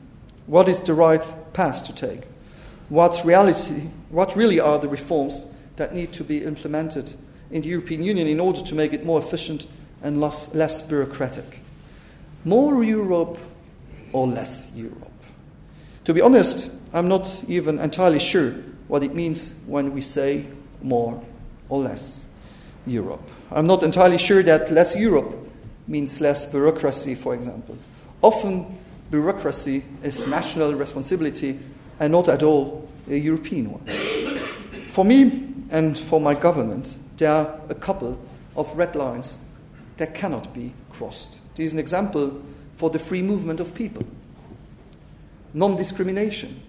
What 0.45 0.69
is 0.69 0.83
the 0.83 0.93
right 0.93 1.23
path 1.53 1.83
to 1.85 1.93
take? 1.93 2.21
What 2.89 3.25
reality 3.25 3.89
what 4.09 4.35
really 4.35 4.59
are 4.59 4.77
the 4.77 4.87
reforms 4.87 5.47
that 5.77 5.95
need 5.95 6.13
to 6.13 6.23
be 6.23 6.43
implemented 6.43 7.15
in 7.53 7.61
the 7.61 7.69
European 7.69 8.03
Union 8.03 8.27
in 8.27 8.39
order 8.39 8.61
to 8.61 8.75
make 8.75 8.91
it 8.91 9.05
more 9.05 9.19
efficient 9.19 9.67
and 10.01 10.19
less, 10.19 10.53
less 10.53 10.81
bureaucratic? 10.81 11.61
More 12.43 12.83
Europe 12.83 13.37
or 14.11 14.27
less 14.27 14.71
Europe. 14.75 14.97
To 16.05 16.13
be 16.13 16.21
honest, 16.21 16.69
I'm 16.91 17.07
not 17.07 17.43
even 17.47 17.79
entirely 17.79 18.19
sure 18.19 18.51
what 18.87 19.03
it 19.03 19.15
means 19.15 19.53
when 19.67 19.93
we 19.93 20.01
say 20.01 20.45
more 20.81 21.23
or 21.69 21.79
less 21.79 22.27
Europe. 22.85 23.21
I'm 23.51 23.67
not 23.67 23.83
entirely 23.83 24.17
sure 24.17 24.43
that 24.43 24.71
less 24.71 24.95
Europe 24.95 25.33
means 25.87 26.19
less 26.19 26.45
bureaucracy, 26.45 27.15
for 27.15 27.33
example. 27.33 27.77
Often, 28.21 28.77
bureaucracy 29.11 29.85
is 30.01 30.27
national 30.27 30.73
responsibility 30.73 31.59
and 31.99 32.11
not 32.11 32.27
at 32.29 32.41
all 32.41 32.89
a 33.09 33.15
European 33.15 33.71
one. 33.71 33.85
For 34.89 35.05
me, 35.05 35.49
and 35.69 35.97
for 35.97 36.19
my 36.19 36.33
government, 36.33 36.97
there 37.17 37.31
are 37.31 37.59
a 37.69 37.75
couple 37.75 38.19
of 38.55 38.75
red 38.77 38.95
lines 38.95 39.39
that 39.97 40.13
cannot 40.13 40.53
be 40.53 40.73
crossed. 40.91 41.39
This 41.55 41.67
is 41.67 41.73
an 41.73 41.79
example 41.79 42.41
for 42.75 42.89
the 42.89 42.99
free 42.99 43.21
movement 43.21 43.59
of 43.59 43.75
people, 43.75 44.05
non 45.53 45.75
discrimination. 45.75 46.61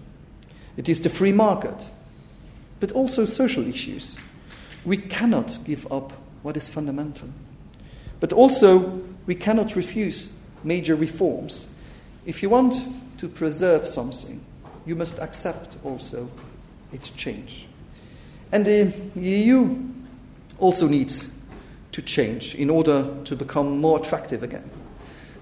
It 0.76 0.88
is 0.88 1.00
the 1.00 1.08
free 1.08 1.32
market, 1.32 1.90
but 2.80 2.92
also 2.92 3.24
social 3.24 3.66
issues. 3.66 4.16
We 4.84 4.96
cannot 4.96 5.58
give 5.64 5.90
up 5.90 6.12
what 6.42 6.56
is 6.56 6.68
fundamental. 6.68 7.28
But 8.20 8.32
also, 8.32 9.02
we 9.26 9.34
cannot 9.34 9.76
refuse 9.76 10.30
major 10.62 10.94
reforms. 10.94 11.66
If 12.26 12.42
you 12.42 12.50
want 12.50 12.74
to 13.18 13.28
preserve 13.28 13.86
something, 13.86 14.44
you 14.84 14.96
must 14.96 15.18
accept 15.18 15.78
also 15.84 16.28
its 16.92 17.10
change. 17.10 17.66
And 18.52 18.66
the 18.66 18.92
EU 19.16 19.93
also 20.58 20.88
needs 20.88 21.32
to 21.92 22.02
change 22.02 22.54
in 22.54 22.70
order 22.70 23.14
to 23.24 23.36
become 23.36 23.80
more 23.80 23.98
attractive 23.98 24.42
again. 24.42 24.68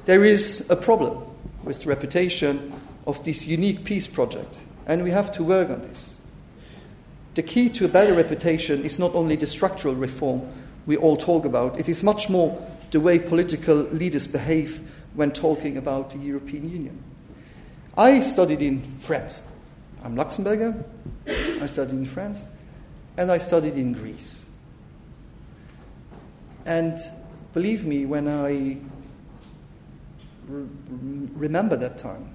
There 0.04 0.24
is 0.24 0.68
a 0.70 0.76
problem 0.76 1.24
with 1.64 1.82
the 1.82 1.88
reputation 1.88 2.72
of 3.06 3.24
this 3.24 3.46
unique 3.46 3.84
peace 3.84 4.06
project, 4.06 4.60
and 4.86 5.02
we 5.02 5.10
have 5.10 5.32
to 5.32 5.44
work 5.44 5.70
on 5.70 5.80
this. 5.82 6.16
The 7.34 7.42
key 7.42 7.70
to 7.70 7.86
a 7.86 7.88
better 7.88 8.14
reputation 8.14 8.84
is 8.84 8.98
not 8.98 9.14
only 9.14 9.36
the 9.36 9.46
structural 9.46 9.94
reform 9.94 10.42
we 10.84 10.96
all 10.96 11.16
talk 11.16 11.44
about, 11.44 11.78
it 11.78 11.88
is 11.88 12.02
much 12.02 12.28
more 12.28 12.60
the 12.90 13.00
way 13.00 13.18
political 13.18 13.76
leaders 13.76 14.26
behave 14.26 14.80
when 15.14 15.30
talking 15.32 15.76
about 15.78 16.10
the 16.10 16.18
European 16.18 16.70
Union. 16.70 17.02
I 17.96 18.20
studied 18.20 18.60
in 18.60 18.82
France. 18.98 19.42
I'm 20.04 20.16
Luxembourger. 20.16 20.84
I 21.26 21.66
studied 21.66 21.94
in 21.94 22.06
France. 22.06 22.46
And 23.16 23.30
I 23.30 23.38
studied 23.38 23.74
in 23.74 23.92
Greece. 23.92 24.41
And 26.66 26.98
believe 27.52 27.84
me, 27.84 28.06
when 28.06 28.28
I 28.28 28.78
re- 30.48 30.68
remember 31.34 31.76
that 31.76 31.98
time, 31.98 32.32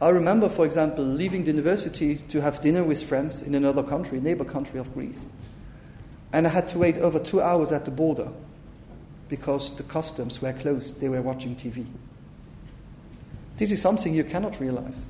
I 0.00 0.08
remember, 0.08 0.48
for 0.48 0.64
example, 0.64 1.04
leaving 1.04 1.44
the 1.44 1.52
university 1.52 2.16
to 2.16 2.40
have 2.40 2.60
dinner 2.60 2.82
with 2.82 3.02
friends 3.02 3.40
in 3.40 3.54
another 3.54 3.84
country, 3.84 4.20
neighbor 4.20 4.44
country 4.44 4.80
of 4.80 4.92
Greece. 4.92 5.26
And 6.32 6.46
I 6.46 6.50
had 6.50 6.66
to 6.68 6.78
wait 6.78 6.96
over 6.96 7.20
two 7.20 7.40
hours 7.40 7.70
at 7.70 7.84
the 7.84 7.90
border 7.90 8.28
because 9.28 9.74
the 9.76 9.84
customs 9.84 10.42
were 10.42 10.52
closed. 10.52 11.00
They 11.00 11.08
were 11.08 11.22
watching 11.22 11.54
TV. 11.54 11.86
This 13.58 13.70
is 13.70 13.80
something 13.80 14.12
you 14.12 14.24
cannot 14.24 14.58
realize 14.58 15.06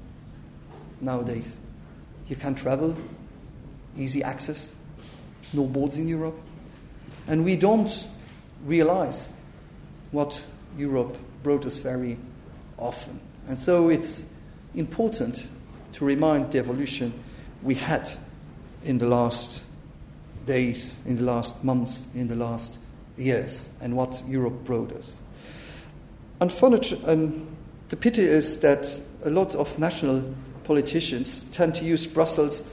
nowadays. 1.01 1.59
You 2.29 2.37
can 2.37 2.55
travel, 2.55 2.95
easy 3.97 4.23
access, 4.23 4.75
no 5.55 5.65
borders 5.65 5.99
in 5.99 6.07
Europe. 6.07 6.39
And 7.27 7.45
we 7.45 7.57
don't 7.57 8.07
realize 8.65 9.33
what 10.11 10.45
Europe 10.77 11.17
brought 11.43 11.67
us 11.67 11.79
very 11.79 12.19
often. 12.79 13.21
And 13.49 13.59
so 13.59 13.89
it's 13.89 14.25
important 14.75 15.47
to 15.93 16.05
remind 16.05 16.53
the 16.53 16.59
evolution 16.59 17.13
we 17.63 17.75
had 17.75 18.11
in 18.85 18.99
the 18.99 19.07
last 19.07 19.65
days, 20.47 20.99
in 21.07 21.17
the 21.17 21.23
last 21.23 21.63
months, 21.63 22.09
in 22.15 22.29
the 22.29 22.37
last 22.37 22.79
years, 23.17 23.71
and 23.81 23.97
what 23.97 24.23
Europe 24.27 24.65
brought 24.65 24.93
us. 24.93 25.21
Unfortunately, 26.41 27.43
the 27.89 27.97
pity 27.97 28.23
is 28.23 28.59
that 28.61 29.01
a 29.25 29.31
lot 29.31 29.55
of 29.55 29.79
national 29.79 30.25
politicians 30.65 31.45
tend 31.53 31.75
to 31.77 31.85
use 31.85 32.07
Brussels 32.07 32.65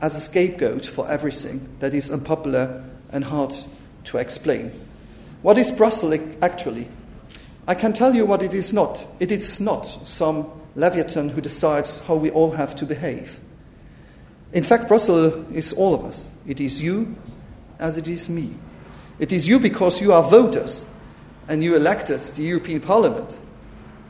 as 0.00 0.16
a 0.16 0.20
scapegoat 0.20 0.86
for 0.86 1.10
everything 1.10 1.68
that 1.80 1.92
is 1.92 2.10
unpopular 2.10 2.82
and 3.12 3.24
hard 3.24 3.52
to 4.04 4.18
explain. 4.18 4.72
What 5.42 5.58
is 5.58 5.70
Brussels 5.70 6.20
actually? 6.42 6.88
I 7.66 7.74
can 7.74 7.92
tell 7.92 8.14
you 8.14 8.26
what 8.26 8.42
it 8.42 8.54
is 8.54 8.72
not. 8.72 9.06
It 9.20 9.30
is 9.30 9.60
not 9.60 9.82
some 9.84 10.50
Leviathan 10.76 11.30
who 11.30 11.40
decides 11.40 12.00
how 12.00 12.14
we 12.16 12.30
all 12.30 12.52
have 12.52 12.74
to 12.76 12.86
behave. 12.86 13.40
In 14.52 14.62
fact, 14.62 14.88
Brussels 14.88 15.46
is 15.52 15.72
all 15.72 15.94
of 15.94 16.04
us. 16.04 16.30
It 16.46 16.60
is 16.60 16.82
you 16.82 17.16
as 17.78 17.96
it 17.96 18.08
is 18.08 18.28
me. 18.28 18.54
It 19.18 19.32
is 19.32 19.46
you 19.46 19.60
because 19.60 20.00
you 20.00 20.12
are 20.12 20.22
voters 20.22 20.86
and 21.48 21.62
you 21.62 21.76
elected 21.76 22.20
the 22.20 22.42
European 22.42 22.80
Parliament, 22.80 23.38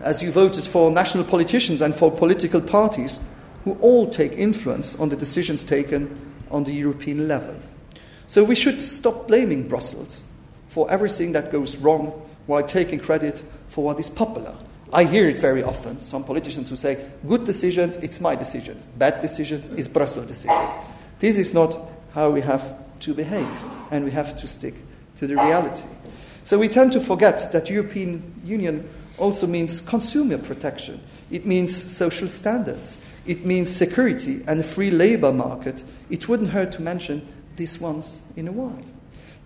as 0.00 0.22
you 0.22 0.30
voted 0.30 0.64
for 0.64 0.90
national 0.90 1.24
politicians 1.24 1.80
and 1.80 1.94
for 1.94 2.10
political 2.10 2.60
parties 2.60 3.20
who 3.64 3.72
all 3.80 4.08
take 4.08 4.32
influence 4.32 4.98
on 4.98 5.08
the 5.08 5.16
decisions 5.16 5.64
taken 5.64 6.34
on 6.50 6.64
the 6.64 6.72
European 6.72 7.28
level. 7.28 7.54
So 8.30 8.44
we 8.44 8.54
should 8.54 8.80
stop 8.80 9.26
blaming 9.26 9.66
Brussels 9.66 10.22
for 10.68 10.88
everything 10.88 11.32
that 11.32 11.50
goes 11.50 11.76
wrong 11.78 12.12
while 12.46 12.62
taking 12.62 13.00
credit 13.00 13.42
for 13.66 13.82
what 13.82 13.98
is 13.98 14.08
popular. 14.08 14.56
I 14.92 15.02
hear 15.02 15.28
it 15.28 15.38
very 15.38 15.64
often, 15.64 15.98
some 15.98 16.22
politicians 16.22 16.70
who 16.70 16.76
say, 16.76 17.10
good 17.26 17.42
decisions, 17.42 17.96
it's 17.96 18.20
my 18.20 18.36
decisions. 18.36 18.86
Bad 18.86 19.20
decisions, 19.20 19.66
it's 19.70 19.88
Brussels 19.88 20.26
decisions. 20.26 20.76
This 21.18 21.38
is 21.38 21.52
not 21.52 21.76
how 22.14 22.30
we 22.30 22.40
have 22.42 22.78
to 23.00 23.14
behave, 23.14 23.48
and 23.90 24.04
we 24.04 24.12
have 24.12 24.36
to 24.36 24.46
stick 24.46 24.74
to 25.16 25.26
the 25.26 25.34
reality. 25.34 25.82
So 26.44 26.56
we 26.56 26.68
tend 26.68 26.92
to 26.92 27.00
forget 27.00 27.50
that 27.50 27.68
European 27.68 28.32
Union 28.44 28.88
also 29.18 29.48
means 29.48 29.80
consumer 29.80 30.38
protection. 30.38 31.00
It 31.32 31.46
means 31.46 31.74
social 31.74 32.28
standards. 32.28 32.96
It 33.26 33.44
means 33.44 33.70
security 33.74 34.44
and 34.46 34.60
a 34.60 34.64
free 34.64 34.92
labor 34.92 35.32
market. 35.32 35.82
It 36.10 36.28
wouldn't 36.28 36.50
hurt 36.50 36.70
to 36.72 36.82
mention 36.82 37.26
this 37.56 37.80
once 37.80 38.22
in 38.36 38.48
a 38.48 38.52
while. 38.52 38.80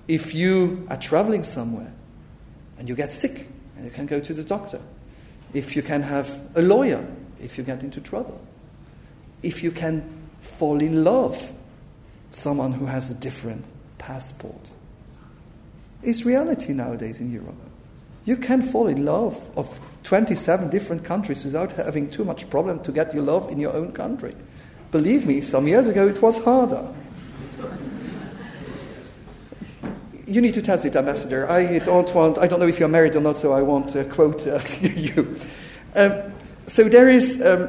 If 0.07 0.35
you 0.35 0.87
are 0.91 0.97
traveling 0.97 1.45
somewhere 1.45 1.93
and 2.79 2.89
you 2.89 2.95
get 2.95 3.13
sick 3.13 3.49
and 3.77 3.85
you 3.85 3.91
can 3.91 4.07
go 4.07 4.21
to 4.21 4.35
the 4.35 4.45
doctor, 4.45 4.81
if 5.53 5.77
you 5.77 5.83
can 5.83 6.03
have 6.03 6.41
a 6.55 6.63
lawyer 6.63 7.07
if 7.41 7.59
you 7.59 7.65
get 7.65 7.83
into 7.83 8.01
trouble, 8.01 8.41
if 9.43 9.63
you 9.63 9.71
can 9.71 10.03
fall 10.41 10.81
in 10.81 11.05
love 11.05 11.53
someone 12.31 12.73
who 12.73 12.87
has 12.87 13.11
a 13.11 13.15
different 13.15 13.71
passport. 13.99 14.73
It's 16.03 16.25
reality 16.25 16.73
nowadays 16.73 17.21
in 17.21 17.31
Europe. 17.33 17.55
You 18.25 18.37
can 18.37 18.63
fall 18.63 18.89
in 18.89 19.05
love 19.05 19.51
of 19.57 19.81
27 20.03 20.71
different 20.71 21.05
countries 21.05 21.45
without 21.45 21.73
having 21.73 22.11
too 22.11 22.25
much 22.25 22.49
problem 22.51 22.83
to 22.83 22.93
get 22.93 23.15
your 23.15 23.23
love 23.23 23.51
in 23.51 23.59
your 23.59 23.75
own 23.75 23.93
country. 23.93 24.35
Believe 24.91 25.27
me, 25.27 25.41
some 25.41 25.67
years 25.69 25.89
ago 25.89 26.09
it 26.09 26.21
was 26.21 26.43
harder. 26.43 26.87
You 30.27 30.41
need 30.41 30.55
to 30.55 30.63
test 30.63 30.85
it, 30.85 30.97
Ambassador. 30.97 31.51
I 31.51 31.79
don't 31.79 32.13
want, 32.15 32.39
I 32.39 32.47
don't 32.47 32.61
know 32.61 32.67
if 32.67 32.79
you're 32.79 32.89
married 32.89 33.17
or 33.17 33.21
not, 33.21 33.37
so 33.37 33.53
I 33.53 33.63
won't 33.63 33.95
uh, 33.95 34.05
quote 34.05 34.47
uh, 34.47 34.61
you. 34.81 35.39
Um, 35.95 36.33
so 36.67 36.85
there 36.85 37.09
is 37.09 37.43
um, 37.45 37.69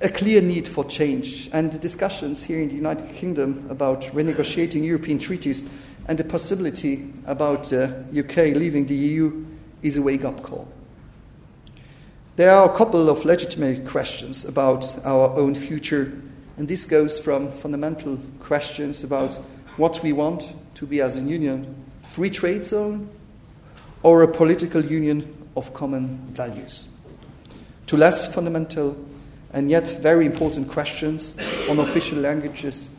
a 0.00 0.08
clear 0.08 0.40
need 0.40 0.68
for 0.68 0.84
change, 0.84 1.48
and 1.52 1.72
the 1.72 1.78
discussions 1.78 2.44
here 2.44 2.60
in 2.60 2.68
the 2.68 2.74
United 2.74 3.12
Kingdom 3.14 3.66
about 3.68 4.02
renegotiating 4.02 4.84
European 4.84 5.18
treaties 5.18 5.68
and 6.06 6.18
the 6.18 6.24
possibility 6.24 7.12
about 7.26 7.72
uh, 7.72 7.88
UK 8.16 8.54
leaving 8.54 8.86
the 8.86 8.94
EU 8.94 9.44
is 9.82 9.96
a 9.96 10.02
wake 10.02 10.24
up 10.24 10.42
call. 10.42 10.68
There 12.36 12.50
are 12.50 12.70
a 12.70 12.76
couple 12.76 13.08
of 13.08 13.24
legitimate 13.24 13.86
questions 13.86 14.44
about 14.44 15.04
our 15.04 15.34
own 15.36 15.54
future, 15.54 16.12
and 16.56 16.68
this 16.68 16.84
goes 16.84 17.18
from 17.18 17.50
fundamental 17.50 18.18
questions 18.38 19.02
about 19.02 19.34
what 19.76 20.02
we 20.02 20.12
want 20.12 20.54
to 20.76 20.86
be 20.86 21.00
as 21.00 21.16
a 21.16 21.20
union 21.20 21.74
free 22.02 22.30
trade 22.30 22.64
zone 22.64 23.10
or 24.02 24.22
a 24.22 24.28
political 24.28 24.84
union 24.84 25.34
of 25.56 25.74
common 25.74 26.18
values, 26.32 26.88
to 27.86 27.96
less 27.96 28.32
fundamental 28.32 28.96
and 29.52 29.70
yet 29.70 29.88
very 30.00 30.26
important 30.26 30.68
questions 30.68 31.34
on 31.68 31.78
official 31.78 32.18
languages 32.18 32.90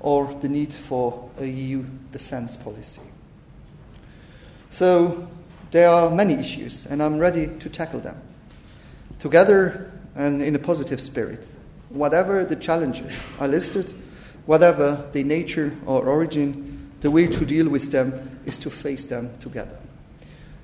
or 0.00 0.32
the 0.40 0.48
need 0.48 0.72
for 0.72 1.28
a 1.38 1.46
EU 1.46 1.84
defense 2.12 2.56
policy. 2.56 3.02
So 4.70 5.28
there 5.70 5.88
are 5.88 6.10
many 6.10 6.34
issues, 6.34 6.86
and 6.86 7.02
I'm 7.02 7.18
ready 7.18 7.48
to 7.58 7.68
tackle 7.68 8.00
them 8.00 8.20
together 9.18 9.90
and 10.14 10.40
in 10.40 10.54
a 10.54 10.58
positive 10.58 11.00
spirit. 11.00 11.44
Whatever 11.88 12.44
the 12.44 12.56
challenges 12.56 13.32
are 13.40 13.48
listed, 13.48 13.92
whatever 14.46 15.08
the 15.12 15.24
nature 15.24 15.76
or 15.86 16.06
origin, 16.06 16.73
the 17.04 17.10
way 17.10 17.26
to 17.26 17.44
deal 17.44 17.68
with 17.68 17.92
them 17.92 18.40
is 18.46 18.56
to 18.56 18.70
face 18.70 19.04
them 19.04 19.28
together. 19.38 19.76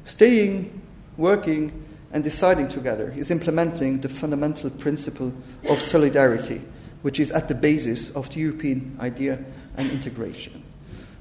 Staying, 0.05 0.81
working, 1.19 1.85
and 2.15 2.25
deciding 2.25 2.67
together 2.67 3.13
is 3.15 3.31
implementing 3.31 4.01
the 4.01 4.09
fundamental 4.09 4.71
principle 4.71 5.35
of 5.69 5.83
solidarity, 5.83 6.63
which 7.03 7.21
is 7.21 7.31
at 7.31 7.49
the 7.49 7.55
basis 7.55 8.09
of 8.17 8.31
the 8.31 8.41
European 8.41 8.97
idea 9.01 9.39
and 9.77 9.91
integration. 9.91 10.65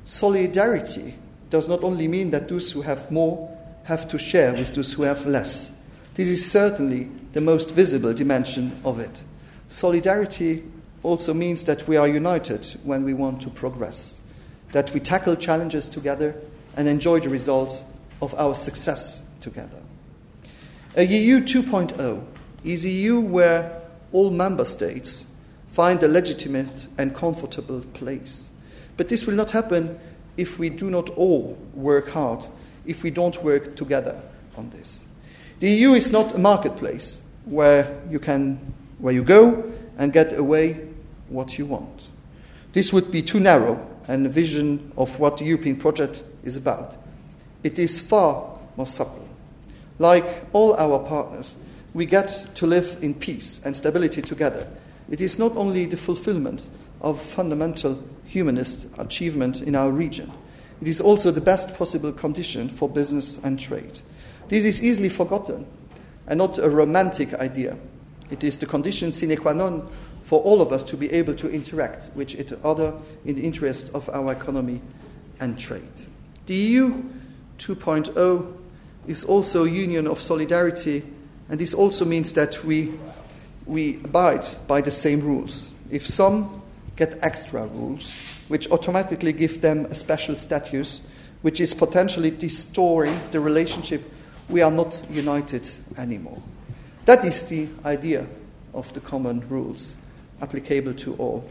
Solidarity 0.05 1.15
does 1.49 1.67
not 1.67 1.83
only 1.83 2.07
mean 2.07 2.31
that 2.31 2.47
those 2.47 2.71
who 2.71 2.81
have 2.81 3.11
more 3.11 3.53
have 3.83 4.07
to 4.07 4.17
share 4.17 4.53
with 4.53 4.73
those 4.73 4.93
who 4.93 5.03
have 5.03 5.25
less. 5.25 5.69
This 6.13 6.29
is 6.29 6.49
certainly 6.49 7.09
the 7.33 7.41
most 7.41 7.75
visible 7.75 8.13
dimension 8.13 8.79
of 8.85 8.99
it. 8.99 9.21
Solidarity 9.67 10.63
also 11.03 11.33
means 11.33 11.65
that 11.65 11.85
we 11.89 11.97
are 11.97 12.07
united 12.07 12.65
when 12.85 13.03
we 13.03 13.13
want 13.13 13.41
to 13.41 13.49
progress, 13.49 14.18
that 14.71 14.93
we 14.93 14.99
tackle 14.99 15.35
challenges 15.35 15.89
together 15.89 16.35
and 16.75 16.87
enjoy 16.87 17.19
the 17.19 17.29
results 17.29 17.83
of 18.21 18.33
our 18.35 18.55
success 18.55 19.23
together. 19.41 19.81
A 20.95 21.03
EU 21.03 21.39
2.0 21.39 22.23
is 22.63 22.85
a 22.85 22.89
EU 22.89 23.19
where 23.19 23.81
all 24.11 24.31
member 24.31 24.65
states 24.65 25.27
find 25.67 26.01
a 26.01 26.07
legitimate 26.07 26.87
and 26.97 27.15
comfortable 27.15 27.81
place. 27.93 28.49
But 28.97 29.07
this 29.07 29.25
will 29.25 29.35
not 29.35 29.51
happen 29.51 29.99
if 30.35 30.59
we 30.59 30.69
do 30.69 30.89
not 30.89 31.09
all 31.11 31.57
work 31.73 32.09
hard, 32.09 32.45
if 32.85 33.03
we 33.03 33.11
don't 33.11 33.41
work 33.43 33.75
together 33.75 34.19
on 34.57 34.71
this. 34.71 35.03
The 35.59 35.69
EU 35.69 35.93
is 35.93 36.11
not 36.11 36.33
a 36.35 36.37
marketplace 36.37 37.21
where 37.45 38.01
you 38.09 38.19
can 38.19 38.73
where 38.99 39.13
you 39.13 39.23
go 39.23 39.71
and 39.97 40.11
get 40.11 40.37
away 40.37 40.87
what 41.29 41.57
you 41.57 41.65
want. 41.65 42.09
This 42.73 42.91
would 42.91 43.11
be 43.11 43.21
too 43.21 43.39
narrow 43.39 43.88
and 44.09 44.25
a 44.25 44.29
vision 44.29 44.91
of 44.97 45.19
what 45.19 45.37
the 45.37 45.45
European 45.45 45.75
project 45.75 46.23
is 46.43 46.57
about. 46.57 46.97
It 47.63 47.77
is 47.77 47.99
far 47.99 48.57
more 48.75 48.87
subtle. 48.87 49.27
Like 49.99 50.45
all 50.51 50.73
our 50.75 50.97
partners, 50.99 51.55
we 51.93 52.07
get 52.07 52.47
to 52.55 52.65
live 52.65 52.97
in 53.01 53.13
peace 53.13 53.61
and 53.63 53.75
stability 53.75 54.23
together. 54.23 54.67
It 55.11 55.21
is 55.21 55.37
not 55.37 55.55
only 55.55 55.85
the 55.85 55.95
fulfillment 55.95 56.67
of 57.01 57.21
fundamental 57.21 58.03
humanist 58.25 58.87
achievement 58.97 59.61
in 59.61 59.75
our 59.75 59.91
region, 59.91 60.31
it 60.81 60.87
is 60.87 60.99
also 61.01 61.29
the 61.29 61.41
best 61.41 61.75
possible 61.75 62.11
condition 62.11 62.67
for 62.67 62.89
business 62.89 63.39
and 63.43 63.59
trade. 63.59 63.99
This 64.47 64.65
is 64.65 64.83
easily 64.83 65.09
forgotten 65.09 65.67
and 66.25 66.39
not 66.39 66.57
a 66.57 66.69
romantic 66.69 67.35
idea. 67.35 67.77
It 68.31 68.43
is 68.43 68.57
the 68.57 68.65
condition 68.65 69.13
sine 69.13 69.37
qua 69.37 69.53
non 69.53 69.87
for 70.29 70.41
all 70.41 70.61
of 70.61 70.71
us 70.71 70.83
to 70.83 70.95
be 70.95 71.11
able 71.11 71.33
to 71.33 71.49
interact 71.49 72.07
with 72.15 72.35
each 72.35 72.53
other 72.63 72.93
in 73.25 73.33
the 73.33 73.41
interest 73.41 73.89
of 73.95 74.07
our 74.09 74.31
economy 74.31 74.79
and 75.39 75.57
trade. 75.57 75.81
The 76.45 76.53
EU 76.53 77.03
2.0 77.57 78.53
is 79.07 79.23
also 79.23 79.65
a 79.65 79.67
union 79.67 80.05
of 80.05 80.19
solidarity, 80.21 81.03
and 81.49 81.59
this 81.59 81.73
also 81.73 82.05
means 82.05 82.33
that 82.33 82.63
we, 82.63 82.93
we 83.65 83.95
abide 84.03 84.45
by 84.67 84.81
the 84.81 84.91
same 84.91 85.19
rules. 85.21 85.71
If 85.89 86.05
some 86.05 86.61
get 86.95 87.17
extra 87.23 87.65
rules, 87.65 88.13
which 88.49 88.69
automatically 88.69 89.33
give 89.33 89.61
them 89.61 89.85
a 89.85 89.95
special 89.95 90.35
status, 90.35 91.01
which 91.41 91.59
is 91.59 91.73
potentially 91.73 92.29
distorting 92.29 93.19
the 93.31 93.39
relationship, 93.39 94.03
we 94.47 94.61
are 94.61 94.69
not 94.69 95.03
united 95.09 95.67
anymore. 95.97 96.39
That 97.05 97.25
is 97.25 97.45
the 97.45 97.67
idea 97.83 98.27
of 98.75 98.93
the 98.93 98.99
common 98.99 99.49
rules 99.49 99.95
applicable 100.41 100.93
to 100.93 101.15
all. 101.15 101.49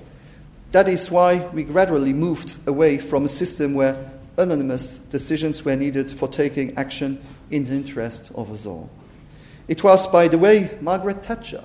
That 0.72 0.88
is 0.88 1.10
why 1.10 1.46
we 1.48 1.64
gradually 1.64 2.12
moved 2.12 2.52
away 2.66 2.98
from 2.98 3.24
a 3.24 3.28
system 3.28 3.74
where 3.74 4.10
anonymous 4.36 4.98
decisions 5.10 5.64
were 5.64 5.76
needed 5.76 6.10
for 6.10 6.28
taking 6.28 6.76
action 6.76 7.20
in 7.50 7.64
the 7.64 7.72
interest 7.72 8.30
of 8.34 8.52
us 8.52 8.66
all. 8.66 8.90
It 9.66 9.82
was, 9.82 10.06
by 10.06 10.28
the 10.28 10.38
way, 10.38 10.76
Margaret 10.80 11.24
Thatcher 11.24 11.64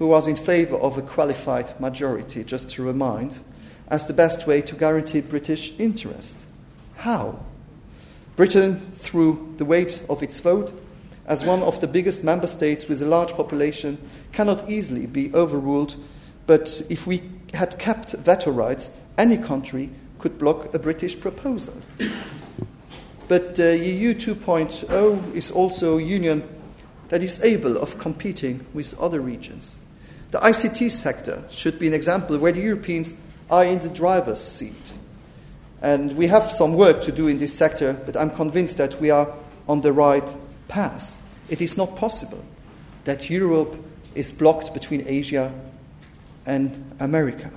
who 0.00 0.06
was 0.06 0.26
in 0.26 0.34
favour 0.34 0.76
of 0.78 0.96
a 0.96 1.02
qualified 1.02 1.78
majority, 1.78 2.42
just 2.42 2.70
to 2.70 2.82
remind, 2.82 3.38
as 3.88 4.06
the 4.06 4.14
best 4.14 4.46
way 4.46 4.62
to 4.62 4.74
guarantee 4.74 5.20
British 5.20 5.78
interest. 5.78 6.38
How? 6.96 7.38
Britain, 8.34 8.80
through 8.94 9.54
the 9.58 9.64
weight 9.66 10.02
of 10.08 10.22
its 10.22 10.40
vote, 10.40 10.72
as 11.26 11.44
one 11.44 11.62
of 11.62 11.80
the 11.80 11.86
biggest 11.86 12.24
member 12.24 12.46
states 12.46 12.88
with 12.88 13.02
a 13.02 13.06
large 13.06 13.34
population, 13.34 13.98
cannot 14.32 14.70
easily 14.70 15.04
be 15.04 15.30
overruled. 15.34 15.96
But 16.50 16.82
if 16.88 17.06
we 17.06 17.22
had 17.54 17.78
kept 17.78 18.10
veto 18.10 18.50
rights, 18.50 18.90
any 19.16 19.36
country 19.36 19.88
could 20.18 20.36
block 20.36 20.74
a 20.74 20.80
British 20.80 21.20
proposal. 21.20 21.74
but 23.28 23.60
uh, 23.60 23.66
EU 23.66 24.12
2.0 24.14 25.32
is 25.32 25.52
also 25.52 25.98
a 25.98 26.02
union 26.02 26.42
that 27.10 27.22
is 27.22 27.40
able 27.44 27.76
of 27.76 28.00
competing 28.00 28.66
with 28.74 28.98
other 28.98 29.20
regions. 29.20 29.78
The 30.32 30.40
ICT 30.40 30.90
sector 30.90 31.44
should 31.52 31.78
be 31.78 31.86
an 31.86 31.94
example 31.94 32.36
where 32.36 32.50
the 32.50 32.62
Europeans 32.62 33.14
are 33.48 33.64
in 33.64 33.78
the 33.78 33.88
driver's 33.88 34.40
seat. 34.40 34.98
And 35.80 36.16
we 36.16 36.26
have 36.26 36.50
some 36.50 36.74
work 36.74 37.00
to 37.02 37.12
do 37.12 37.28
in 37.28 37.38
this 37.38 37.54
sector, 37.54 37.92
but 37.92 38.16
I'm 38.16 38.30
convinced 38.30 38.76
that 38.78 39.00
we 39.00 39.10
are 39.10 39.32
on 39.68 39.82
the 39.82 39.92
right 39.92 40.28
path. 40.66 41.16
It 41.48 41.60
is 41.60 41.76
not 41.76 41.94
possible 41.94 42.44
that 43.04 43.30
Europe 43.30 43.76
is 44.16 44.32
blocked 44.32 44.74
between 44.74 45.04
Asia 45.06 45.52
and 46.50 46.94
America. 46.98 47.48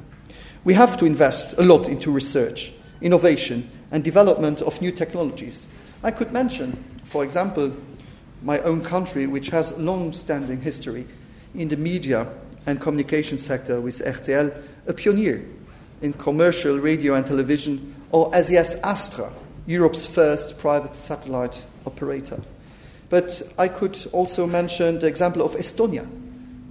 We 0.64 0.76
have 0.76 0.98
to 0.98 1.06
invest 1.06 1.56
a 1.58 1.64
lot 1.64 1.90
into 1.90 2.12
research, 2.12 2.72
innovation, 3.02 3.70
and 3.92 4.04
development 4.04 4.62
of 4.62 4.80
new 4.82 4.92
technologies. 4.92 5.68
I 6.04 6.12
could 6.12 6.32
mention, 6.32 6.84
for 7.04 7.24
example, 7.24 7.76
my 8.44 8.60
own 8.60 8.84
country, 8.84 9.26
which 9.26 9.50
has 9.50 9.72
a 9.72 9.80
long 9.80 10.14
standing 10.14 10.62
history 10.62 11.08
in 11.56 11.70
the 11.70 11.78
media 11.78 12.28
and 12.66 12.80
communication 12.80 13.38
sector 13.38 13.82
with 13.82 14.00
RTL, 14.00 14.54
a 14.86 14.94
pioneer 14.94 15.44
in 16.02 16.14
commercial 16.14 16.80
radio 16.80 17.16
and 17.16 17.26
television, 17.26 17.96
or 18.12 18.32
SES 18.44 18.76
Astra, 18.84 19.32
Europe's 19.66 20.06
first 20.06 20.58
private 20.60 20.96
satellite 20.96 21.66
operator. 21.88 22.40
But 23.10 23.42
I 23.58 23.70
could 23.70 23.98
also 24.12 24.46
mention 24.46 25.00
the 25.00 25.08
example 25.08 25.42
of 25.42 25.54
Estonia, 25.56 26.08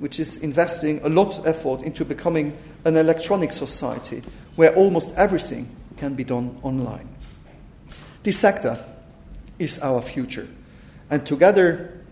which 0.03 0.19
is 0.19 0.39
investing 0.39 1.01
a 1.05 1.09
lot 1.09 1.39
of 1.39 1.47
effort 1.47 1.81
into 1.85 2.05
becoming 2.05 2.59
an 2.85 2.97
electronic 2.97 3.53
society 3.53 4.21
where 4.57 4.75
almost 4.75 5.15
everything 5.15 5.71
can 5.97 6.15
be 6.15 6.25
done 6.25 6.59
online. 6.65 7.09
This 8.25 8.37
sector 8.37 8.85
is 9.61 9.79
our 9.79 10.03
future. 10.03 10.49
And 11.09 11.25
together, 11.25 12.03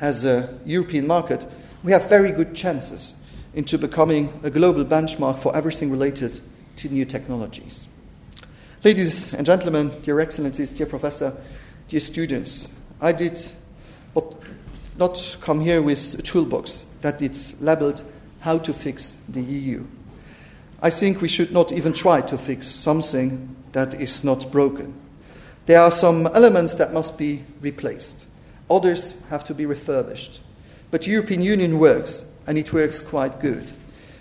as 0.00 0.24
a 0.24 0.58
European 0.64 1.06
market, 1.06 1.46
we 1.82 1.92
have 1.92 2.08
very 2.08 2.32
good 2.32 2.54
chances 2.54 3.14
into 3.52 3.76
becoming 3.76 4.40
a 4.42 4.48
global 4.48 4.82
benchmark 4.82 5.38
for 5.38 5.54
everything 5.54 5.90
related 5.90 6.40
to 6.76 6.88
new 6.88 7.04
technologies. 7.04 7.88
Ladies 8.82 9.34
and 9.34 9.44
gentlemen, 9.44 9.92
dear 10.02 10.18
excellencies, 10.18 10.72
dear 10.72 10.86
professor, 10.86 11.36
dear 11.90 12.00
students, 12.00 12.70
I 13.02 13.12
did 13.12 13.38
not 14.96 15.36
come 15.42 15.60
here 15.60 15.82
with 15.82 16.18
a 16.18 16.22
toolbox 16.22 16.86
that 17.04 17.20
it's 17.20 17.60
labeled 17.60 18.02
how 18.40 18.56
to 18.56 18.72
fix 18.72 19.18
the 19.28 19.42
EU. 19.42 19.84
I 20.80 20.88
think 20.88 21.20
we 21.20 21.28
should 21.28 21.52
not 21.52 21.70
even 21.70 21.92
try 21.92 22.22
to 22.22 22.38
fix 22.38 22.66
something 22.66 23.54
that 23.72 23.92
is 24.00 24.24
not 24.24 24.50
broken. 24.50 24.94
There 25.66 25.82
are 25.82 25.90
some 25.90 26.26
elements 26.28 26.76
that 26.76 26.94
must 26.94 27.18
be 27.18 27.44
replaced. 27.60 28.26
Others 28.70 29.20
have 29.28 29.44
to 29.44 29.54
be 29.54 29.66
refurbished. 29.66 30.40
But 30.90 31.02
the 31.02 31.10
European 31.10 31.42
Union 31.42 31.78
works 31.78 32.24
and 32.46 32.56
it 32.56 32.72
works 32.72 33.02
quite 33.02 33.38
good. 33.38 33.70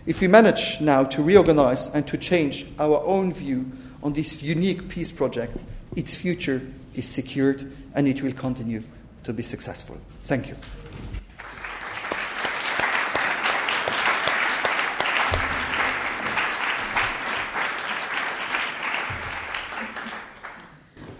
If 0.05 0.19
we 0.19 0.27
manage 0.27 0.81
now 0.81 1.05
to 1.05 1.23
reorganize 1.23 1.87
and 1.87 2.05
to 2.07 2.17
change 2.17 2.67
our 2.79 3.01
own 3.05 3.31
view 3.31 3.71
on 4.01 4.11
this 4.11 4.43
unique 4.43 4.89
peace 4.89 5.11
project, 5.11 5.63
its 5.95 6.15
future 6.15 6.61
is 6.95 7.07
secured 7.07 7.71
and 7.95 8.09
it 8.09 8.21
will 8.21 8.33
continue 8.33 8.83
to 9.23 9.31
be 9.31 9.43
successful. 9.43 9.97
Thank 10.23 10.49
you. 10.49 10.57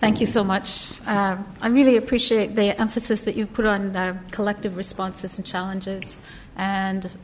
Thank 0.04 0.20
you 0.20 0.28
so 0.28 0.44
much. 0.44 1.00
Uh, 1.08 1.38
I 1.62 1.70
really 1.70 1.96
appreciate 1.96 2.58
the 2.58 2.78
emphasis 2.78 3.24
that 3.24 3.38
you 3.38 3.48
put 3.48 3.66
on 3.66 3.96
uh, 3.96 4.20
collective 4.32 4.76
responses 4.76 5.38
and 5.38 5.48
challenges 5.48 6.18
and 6.58 7.16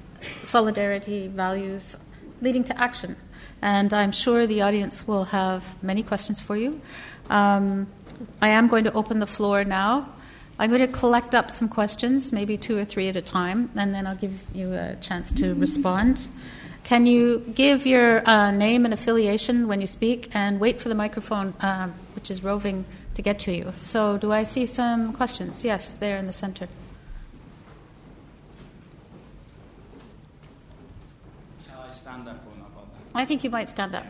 solidarity 0.43 1.27
values 1.27 1.97
leading 2.41 2.63
to 2.63 2.81
action. 2.81 3.17
And 3.61 3.93
I'm 3.93 4.13
sure 4.13 4.47
the 4.47 4.61
audience 4.61 5.05
will 5.05 5.25
have 5.25 5.75
many 5.83 6.03
questions 6.03 6.39
for 6.39 6.55
you. 6.55 6.79
Um, 7.29 7.87
I 8.41 8.47
am 8.47 8.69
going 8.69 8.85
to 8.85 8.93
open 8.93 9.19
the 9.19 9.27
floor 9.27 9.65
now. 9.65 10.13
I'm 10.57 10.69
going 10.69 10.79
to 10.79 10.87
collect 10.87 11.35
up 11.35 11.51
some 11.51 11.67
questions, 11.67 12.31
maybe 12.31 12.55
two 12.55 12.77
or 12.77 12.85
three 12.85 13.09
at 13.09 13.17
a 13.17 13.21
time, 13.21 13.71
and 13.75 13.93
then 13.93 14.07
I'll 14.07 14.15
give 14.15 14.41
you 14.53 14.73
a 14.73 14.95
chance 15.01 15.33
to 15.33 15.53
respond. 15.53 16.29
Can 16.85 17.05
you 17.05 17.39
give 17.53 17.85
your 17.85 18.27
uh, 18.27 18.51
name 18.51 18.85
and 18.85 18.93
affiliation 18.93 19.67
when 19.67 19.81
you 19.81 19.85
speak 19.85 20.29
and 20.33 20.59
wait 20.59 20.81
for 20.81 20.89
the 20.89 20.95
microphone, 20.95 21.53
uh, 21.59 21.89
which 22.19 22.29
is 22.29 22.43
roving, 22.43 22.83
to 23.13 23.21
get 23.21 23.39
to 23.39 23.53
you? 23.53 23.71
So, 23.77 24.17
do 24.17 24.33
I 24.33 24.43
see 24.43 24.65
some 24.65 25.13
questions? 25.13 25.63
Yes, 25.63 25.95
there 25.95 26.17
in 26.17 26.25
the 26.25 26.33
center. 26.33 26.67
Shall 31.65 31.85
I 31.87 31.93
stand 31.93 32.27
up 32.27 32.43
or 32.45 32.59
not? 32.59 32.87
I 33.15 33.23
think 33.23 33.45
you 33.45 33.49
might 33.49 33.69
stand 33.69 33.95
up. 33.95 34.03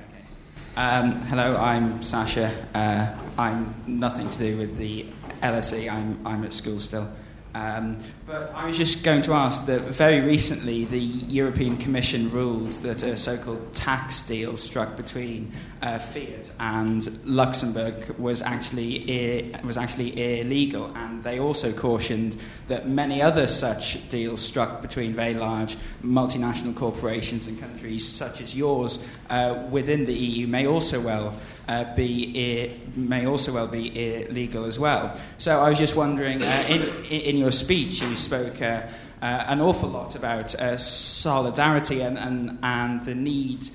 Um, 0.75 1.11
hello, 1.29 1.55
I'm 1.57 2.01
Sasha. 2.01 2.49
Uh, 2.73 3.13
I'm 3.37 3.75
nothing 3.85 4.27
to 4.31 4.39
do 4.39 4.57
with 4.57 4.77
the 4.77 5.05
LSE. 5.43 5.87
I'm, 5.87 6.19
I'm 6.25 6.43
at 6.43 6.53
school 6.53 6.79
still. 6.79 7.07
Um, 7.55 7.97
but 8.27 8.53
I 8.53 8.67
was 8.67 8.77
just 8.77 9.03
going 9.03 9.23
to 9.23 9.33
ask 9.33 9.65
that 9.65 9.81
very 9.81 10.21
recently 10.21 10.85
the 10.85 10.99
European 10.99 11.77
Commission 11.77 12.29
ruled 12.29 12.73
that 12.83 13.01
a 13.01 13.17
so 13.17 13.37
called 13.37 13.73
tax 13.73 14.21
deal 14.21 14.55
struck 14.55 14.95
between 14.95 15.51
uh, 15.81 15.97
Fiat 15.97 16.51
and 16.59 17.25
Luxembourg 17.25 18.15
was 18.19 18.43
actually, 18.43 19.51
was 19.63 19.77
actually 19.77 20.41
illegal. 20.41 20.91
And 20.95 21.23
they 21.23 21.39
also 21.39 21.73
cautioned 21.73 22.37
that 22.67 22.87
many 22.87 23.21
other 23.21 23.47
such 23.47 24.07
deals 24.09 24.41
struck 24.41 24.81
between 24.81 25.13
very 25.13 25.33
large 25.33 25.75
multinational 26.03 26.75
corporations 26.75 27.47
and 27.47 27.59
countries 27.59 28.07
such 28.07 28.41
as 28.41 28.55
yours 28.55 28.99
uh, 29.29 29.65
within 29.71 30.05
the 30.05 30.13
EU 30.13 30.45
may 30.45 30.67
also 30.67 30.99
well 30.99 31.33
uh, 31.69 31.95
be 31.95 32.75
may 32.95 33.27
also 33.27 33.53
well 33.53 33.67
be 33.67 34.25
illegal 34.25 34.65
as 34.65 34.79
well. 34.79 35.15
So 35.37 35.59
I 35.59 35.69
was 35.69 35.77
just 35.77 35.95
wondering, 35.95 36.41
uh, 36.41 36.65
in, 36.67 36.81
in 37.05 37.37
your 37.37 37.51
speech, 37.51 38.01
you 38.01 38.17
spoke 38.17 38.59
uh, 38.59 38.87
uh, 39.21 39.43
an 39.47 39.61
awful 39.61 39.89
lot 39.89 40.15
about 40.15 40.55
solidarity 40.79 42.01
and, 42.01 42.17
and, 42.17 42.57
and 42.63 43.05
the 43.05 43.13
need 43.13 43.69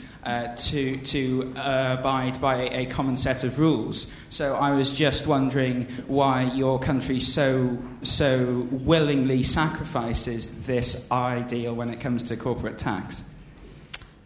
to, 0.57 0.97
to 0.97 1.53
abide 1.57 2.41
by 2.41 2.63
a 2.73 2.87
common 2.87 3.17
set 3.17 3.45
of 3.45 3.59
rules. 3.61 4.07
So 4.29 4.57
I 4.57 4.73
was 4.73 4.91
just 4.91 5.27
wondering 5.27 5.85
why 6.09 6.45
your 6.55 6.81
country 6.81 7.21
so, 7.21 7.79
so 8.03 8.67
willingly 8.73 9.43
sacrifices 9.43 10.67
this 10.67 11.09
ideal 11.13 11.75
when 11.75 11.91
it 11.91 12.01
comes 12.01 12.25
to 12.25 12.37
corporate 12.37 12.79
tax. 12.79 13.23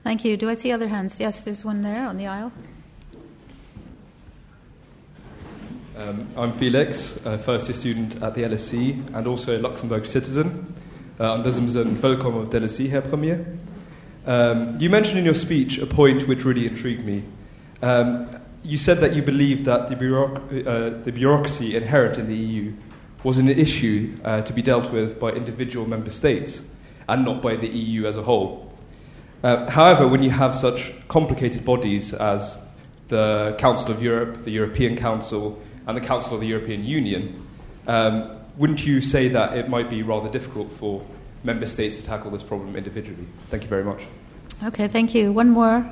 Thank 0.05 0.25
you. 0.25 0.37
Do 0.37 0.49
I 0.49 0.55
see 0.55 0.73
other 0.73 0.89
hands? 0.89 1.21
Yes, 1.21 1.43
there's 1.43 1.65
one 1.65 1.83
there 1.83 2.07
on 2.07 2.17
the 2.17 2.29
aisle. 2.29 2.53
Um, 5.99 6.29
I'm 6.37 6.53
Felix, 6.53 7.19
a 7.25 7.37
first 7.39 7.67
year 7.67 7.75
student 7.75 8.23
at 8.23 8.37
the 8.37 8.45
LSE 8.45 9.17
and 9.17 9.27
also 9.27 9.57
a 9.57 9.59
Luxembourg 9.59 10.07
citizen. 10.07 10.73
Uh, 11.19 11.35
und 11.35 11.45
das 11.45 11.57
ist 11.57 11.61
LSE, 12.55 12.89
Herr 12.89 13.01
Premier. 13.01 13.45
Um, 14.25 14.77
you 14.79 14.91
mentioned 14.91 15.19
in 15.19 15.27
your 15.27 15.35
speech 15.35 15.81
a 15.81 15.87
point 15.87 16.29
which 16.29 16.45
really 16.45 16.69
intrigued 16.69 17.05
me. 17.05 17.25
Um, 17.83 18.29
you 18.63 18.79
said 18.79 19.01
that 19.01 19.17
you 19.17 19.23
believed 19.23 19.65
that 19.65 19.89
the, 19.89 19.97
bureauc- 19.97 20.65
uh, 20.65 21.03
the, 21.03 21.11
bureaucracy 21.11 21.75
inherent 21.75 22.17
in 22.17 22.29
the 22.29 22.37
EU 22.37 22.73
was 23.25 23.39
an 23.39 23.49
issue 23.49 24.17
uh, 24.25 24.41
to 24.43 24.53
be 24.53 24.63
dealt 24.63 24.93
with 24.93 25.19
by 25.19 25.31
individual 25.31 25.89
member 25.89 26.11
states 26.11 26.63
and 27.09 27.25
not 27.25 27.43
by 27.43 27.57
the 27.57 27.67
EU 27.67 28.07
as 28.07 28.17
a 28.17 28.23
whole. 28.23 28.73
Uh, 29.43 29.69
however, 29.69 30.07
when 30.07 30.23
you 30.23 30.31
have 30.31 30.55
such 30.55 30.93
complicated 31.09 31.65
bodies 31.65 32.15
as 32.15 32.57
the 33.09 33.57
Council 33.59 33.91
of 33.91 34.01
Europe, 34.01 34.45
the 34.45 34.53
European 34.53 34.97
Council, 34.97 35.61
and 35.89 35.97
the 35.97 36.01
Council 36.03 36.35
of 36.35 36.41
the 36.41 36.47
European 36.47 36.85
Union, 36.85 37.45
um, 37.87 38.31
wouldn't 38.59 38.87
you 38.87 39.01
say 39.01 39.29
that 39.29 39.57
it 39.57 39.69
might 39.69 39.89
be 39.89 40.03
rather 40.03 40.29
difficult 40.29 40.71
for 40.71 41.03
member 41.43 41.67
states 41.67 41.97
to 41.97 42.05
tackle 42.05 42.31
this 42.31 42.43
problem 42.43 42.77
individually? 42.77 43.27
Thank 43.49 43.63
you 43.63 43.69
very 43.69 43.85
much. 43.85 44.07
Okay, 44.63 44.87
thank 44.87 45.15
you. 45.15 45.33
One 45.33 45.49
more. 45.49 45.91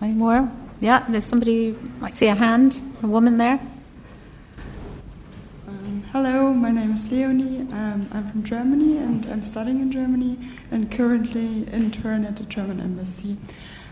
Any 0.00 0.12
more? 0.12 0.50
Yeah, 0.80 1.04
there's 1.08 1.24
somebody, 1.24 1.76
I 2.00 2.10
see 2.10 2.28
a 2.28 2.34
hand, 2.34 2.80
a 3.02 3.06
woman 3.06 3.38
there. 3.38 3.58
Um, 5.66 6.04
hello, 6.12 6.54
my 6.54 6.70
name 6.70 6.92
is 6.92 7.10
Leonie. 7.10 7.60
Um, 7.72 8.08
I'm 8.12 8.30
from 8.30 8.44
Germany 8.44 8.98
and 8.98 9.24
I'm 9.26 9.42
studying 9.42 9.80
in 9.80 9.90
Germany 9.90 10.38
and 10.70 10.90
currently 10.90 11.64
intern 11.72 12.24
at 12.24 12.36
the 12.36 12.44
German 12.44 12.80
embassy. 12.80 13.36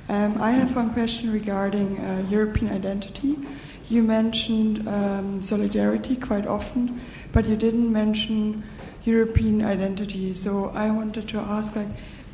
Um, 0.09 0.41
I 0.43 0.53
have 0.53 0.77
one 0.77 0.93
question 0.93 1.33
regarding 1.33 1.99
uh, 1.99 2.27
European 2.29 2.73
identity. 2.73 3.37
You 3.91 4.05
mentioned 4.05 4.87
um, 4.87 5.43
solidarity 5.43 6.15
quite 6.15 6.47
often, 6.47 7.01
but 7.33 7.47
you 7.47 7.57
didn't 7.57 7.93
mention 7.93 8.63
European 9.05 9.65
identity. 9.65 10.33
So 10.33 10.71
I 10.75 10.91
wanted 10.93 11.29
to 11.31 11.39
ask, 11.39 11.75
like, 11.75 11.89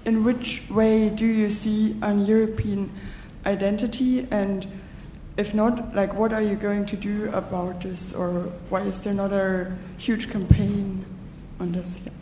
in 0.04 0.22
which 0.22 0.62
way 0.68 1.08
do 1.08 1.24
you 1.24 1.48
see 1.48 1.96
an 2.02 2.26
European 2.26 2.90
identity, 3.46 4.28
and 4.30 4.66
if 5.38 5.54
not, 5.54 5.94
like, 5.94 6.12
what 6.12 6.34
are 6.34 6.42
you 6.42 6.56
going 6.56 6.84
to 6.86 6.96
do 6.96 7.30
about 7.32 7.80
this, 7.80 8.12
or 8.12 8.52
why 8.68 8.82
is 8.82 9.00
there 9.00 9.14
not 9.14 9.32
a 9.32 9.72
huge 9.96 10.28
campaign 10.28 11.06
on 11.58 11.72
this? 11.72 12.00
Yeah. 12.04 12.12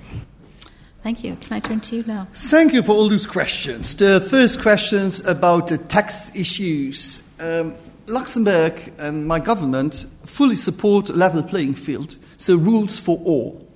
Thank 1.03 1.25
you. 1.25 1.37
Can 1.41 1.53
I 1.55 1.61
turn 1.61 1.81
to 1.81 1.97
you 1.97 2.05
now? 2.07 2.29
Thank 2.35 2.73
you 2.73 2.83
for 2.85 2.93
all 2.93 3.09
those 3.09 3.27
questions. 3.27 3.97
The 3.97 4.21
first 4.21 4.63
questions 4.63 5.21
about 5.27 5.67
the 5.67 5.79
tax 5.79 6.31
issues. 6.37 7.23
Um, 7.41 7.75
Luxembourg 8.07 8.93
and 8.99 9.27
my 9.27 9.39
government 9.39 10.07
fully 10.25 10.57
support 10.57 11.11
a 11.11 11.13
level 11.13 11.43
playing 11.43 11.75
field, 11.75 12.17
so 12.37 12.57
rules 12.57 12.99
for 12.99 13.19
all. 13.25 13.67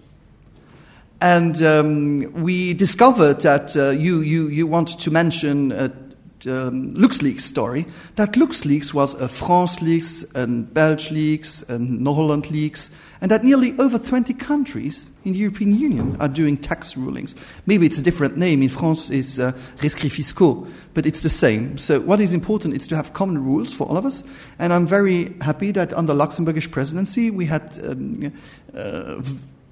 And 1.21 1.61
um, 1.63 2.33
we 2.43 2.75
discovered 2.75 3.41
that 3.41 3.77
uh, 3.77 3.91
you, 3.91 4.21
you, 4.21 4.49
you 4.49 4.67
want 4.67 5.01
to 5.01 5.11
mention 5.11 5.73
uh, 5.73 5.89
um, 6.47 6.93
LuxLeaks 6.95 7.41
story, 7.41 7.87
that 8.17 8.33
LuxLeaks 8.33 8.95
was 8.95 9.15
a 9.15 9.29
France 9.29 9.81
leaks 9.83 10.25
and 10.35 10.73
Belge 10.73 11.11
leaks 11.11 11.63
and 11.63 12.07
Holland 12.07 12.51
leaks, 12.51 12.91
and 13.21 13.31
that 13.31 13.45
nearly 13.45 13.77
over 13.79 13.99
20 13.99 14.33
countries 14.35 15.11
in 15.25 15.33
the 15.33 15.39
European 15.39 15.79
Union 15.79 16.17
are 16.21 16.29
doing 16.29 16.57
tax 16.57 16.97
rulings. 16.97 17.35
Maybe 17.67 17.87
it's 17.87 17.99
a 17.99 18.03
different 18.03 18.37
name. 18.37 18.63
In 18.63 18.69
France, 18.69 19.11
it's 19.11 19.39
uh, 19.39 19.53
rescrits 19.79 20.13
fiscaux, 20.13 20.67
but 20.95 21.07
it's 21.07 21.23
the 21.23 21.29
same. 21.29 21.79
So 21.79 22.01
what 22.01 22.21
is 22.21 22.33
important 22.33 22.75
is 22.75 22.87
to 22.89 22.97
have 22.97 23.13
common 23.13 23.43
rules 23.45 23.73
for 23.73 23.89
all 23.89 23.97
of 23.97 24.07
us, 24.07 24.25
and 24.59 24.73
I'm 24.73 24.87
very 24.87 25.35
happy 25.41 25.73
that 25.73 25.93
under 25.93 26.15
Luxembourgish 26.15 26.71
presidency 26.71 27.31
we 27.31 27.47
had 27.47 27.79
um, 27.85 28.33
uh, 28.77 29.23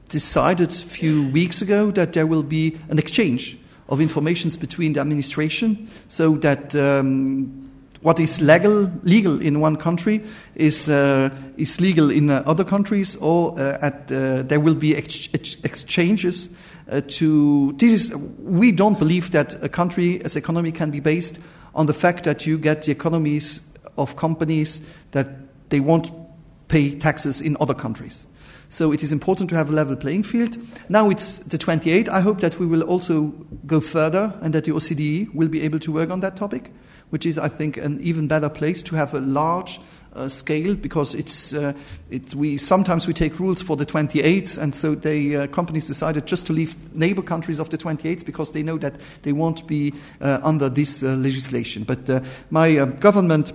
decided 0.09 0.71
a 0.71 0.75
few 0.75 1.29
weeks 1.29 1.63
ago 1.63 1.91
that 1.93 2.13
there 2.13 2.27
will 2.27 2.43
be 2.43 2.77
an 2.89 2.99
exchange 2.99 3.59
of 3.89 4.01
informations 4.01 4.57
between 4.57 4.93
the 4.93 5.01
administration 5.01 5.89
so 6.09 6.37
that 6.37 6.75
um, 6.75 7.67
what 8.03 8.21
is 8.21 8.41
legal, 8.41 8.91
legal 9.03 9.41
in 9.41 9.61
one 9.61 9.77
country 9.77 10.23
is, 10.55 10.89
uh, 10.89 11.31
is 11.57 11.81
legal 11.81 12.11
in 12.11 12.31
uh, 12.31 12.43
other 12.47 12.65
countries, 12.65 13.17
or 13.17 13.59
uh, 13.59 13.79
at, 13.81 14.11
uh, 14.13 14.43
there 14.43 14.61
will 14.61 14.75
be 14.75 14.95
ex- 14.95 15.29
ex- 15.35 15.57
exchanges 15.65 16.51
uh, 16.91 17.01
to. 17.09 17.73
This 17.79 17.93
is, 17.93 18.17
we 18.39 18.71
don't 18.71 18.99
believe 18.99 19.33
that 19.33 19.61
a 19.63 19.69
country 19.69 20.25
as 20.25 20.37
economy 20.37 20.73
can 20.73 20.91
be 20.91 21.01
based 21.01 21.41
on 21.75 21.87
the 21.87 21.95
fact 21.95 22.25
that 22.25 22.47
you 22.47 22.59
get 22.59 22.85
the 22.85 22.93
economies 22.93 23.61
of 23.99 24.17
companies 24.17 24.83
that 25.11 25.27
they 25.71 25.81
won't 25.81 26.13
pay 26.69 26.95
taxes 26.95 27.41
in 27.41 27.57
other 27.61 27.75
countries. 27.75 28.27
So 28.69 28.93
it 28.93 29.03
is 29.03 29.13
important 29.13 29.51
to 29.51 29.57
have 29.57 29.71
a 29.71 29.73
level 29.73 29.97
playing 29.97 30.25
field. 30.25 30.59
Now 30.89 31.11
it's 31.11 31.39
the 31.39 31.59
28. 31.59 32.09
I 32.09 32.21
hope 32.21 32.41
that 32.41 32.59
we 32.59 32.67
will 32.67 32.83
also 32.83 33.33
go 33.67 33.81
further 33.81 34.35
and 34.41 34.55
that 34.55 34.65
the 34.65 34.73
OCDE 34.73 35.35
will 35.35 35.49
be 35.49 35.63
able 35.63 35.79
to 35.81 35.93
work 35.93 36.11
on 36.11 36.21
that 36.21 36.37
topic, 36.37 36.73
which 37.11 37.27
is, 37.27 37.39
I 37.39 37.49
think, 37.49 37.77
an 37.77 38.01
even 38.01 38.29
better 38.29 38.49
place 38.49 38.83
to 38.83 38.97
have 38.97 39.15
a 39.15 39.21
large 39.21 39.81
uh, 40.17 40.29
scale 40.29 40.75
because 40.75 41.15
it's 41.15 41.53
uh, 41.53 41.73
it, 42.11 42.35
we 42.35 42.57
sometimes 42.57 43.07
we 43.07 43.13
take 43.13 43.39
rules 43.39 43.61
for 43.61 43.77
the 43.77 43.87
28s 43.87 44.59
and 44.59 44.75
so 44.75 44.95
the 44.95 45.37
uh, 45.37 45.47
companies 45.49 45.87
decided 45.87 46.27
just 46.27 46.47
to 46.47 46.53
leave 46.53 46.75
neighbor 46.95 47.23
countries 47.23 47.61
of 47.61 47.69
the 47.69 47.77
28s 47.77 48.25
because 48.25 48.53
they 48.53 48.63
know 48.63 48.79
that 48.79 48.95
they 49.23 49.33
won't 49.33 49.67
be 49.67 49.93
uh, 50.23 50.41
under 50.43 50.71
this 50.71 51.03
uh, 51.03 51.09
legislation 51.17 51.85
but 51.85 52.09
uh, 52.09 52.21
my 52.51 52.77
government 52.99 53.53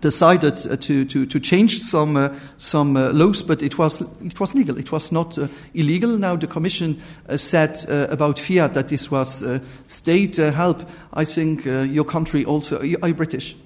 decided 0.00 0.66
uh, 0.66 0.76
to, 0.76 1.04
to, 1.04 1.26
to 1.26 1.40
change 1.40 1.80
some, 1.80 2.16
uh, 2.16 2.28
some 2.58 2.96
uh, 2.96 3.10
laws, 3.12 3.42
but 3.42 3.62
it 3.62 3.78
was, 3.78 4.00
it 4.22 4.40
was 4.40 4.54
legal. 4.54 4.78
It 4.78 4.92
was 4.92 5.12
not 5.12 5.38
uh, 5.38 5.48
illegal. 5.74 6.18
Now 6.18 6.36
the 6.36 6.46
Commission 6.46 7.00
uh, 7.28 7.36
said 7.36 7.78
uh, 7.88 8.06
about 8.10 8.38
Fiat 8.38 8.74
that 8.74 8.88
this 8.88 9.10
was 9.10 9.44
state 9.86 10.36
help. 10.36 10.88
I 11.12 11.24
think 11.24 11.64
your 11.64 12.04
country 12.04 12.44
also, 12.44 12.78
are 12.80 13.08
you 13.08 13.14
British? 13.14 13.56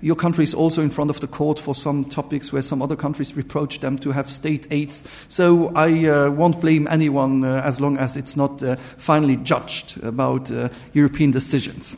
Your 0.00 0.16
country 0.16 0.44
is 0.44 0.54
also 0.54 0.82
in 0.82 0.90
front 0.90 1.10
of 1.10 1.18
the 1.20 1.26
court 1.26 1.58
for 1.58 1.74
some 1.74 2.04
topics 2.04 2.52
where 2.52 2.62
some 2.62 2.82
other 2.82 2.96
countries 2.96 3.36
reproach 3.36 3.80
them 3.80 3.96
to 3.98 4.12
have 4.12 4.30
state 4.30 4.66
aids. 4.70 5.02
So 5.28 5.72
I 5.74 6.28
won't 6.28 6.60
blame 6.60 6.86
anyone 6.88 7.44
as 7.44 7.80
long 7.80 7.98
as 7.98 8.16
it's 8.16 8.36
not 8.36 8.62
finally 8.96 9.36
judged 9.36 10.02
about 10.04 10.50
European 10.92 11.32
decisions. 11.32 11.96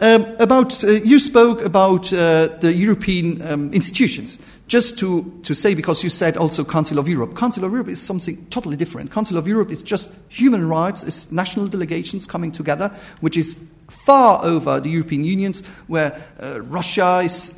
Um, 0.00 0.26
about 0.40 0.82
uh, 0.82 0.88
you 0.88 1.18
spoke 1.18 1.62
about 1.62 2.12
uh, 2.12 2.48
the 2.60 2.72
European 2.72 3.40
um, 3.42 3.72
institutions. 3.72 4.38
Just 4.66 4.98
to, 4.98 5.40
to 5.42 5.54
say, 5.54 5.74
because 5.74 6.02
you 6.02 6.08
said 6.08 6.38
also 6.38 6.64
Council 6.64 6.98
of 6.98 7.06
Europe. 7.06 7.36
Council 7.36 7.64
of 7.64 7.72
Europe 7.72 7.88
is 7.88 8.00
something 8.00 8.46
totally 8.46 8.76
different. 8.76 9.10
Council 9.10 9.36
of 9.36 9.46
Europe 9.46 9.70
is 9.70 9.82
just 9.82 10.10
human 10.28 10.66
rights, 10.66 11.04
it's 11.04 11.30
national 11.30 11.66
delegations 11.66 12.26
coming 12.26 12.50
together, 12.50 12.88
which 13.20 13.36
is 13.36 13.58
far 13.88 14.42
over 14.42 14.80
the 14.80 14.88
European 14.88 15.22
Unions, 15.22 15.62
where 15.86 16.18
uh, 16.42 16.62
Russia 16.62 17.20
is 17.22 17.52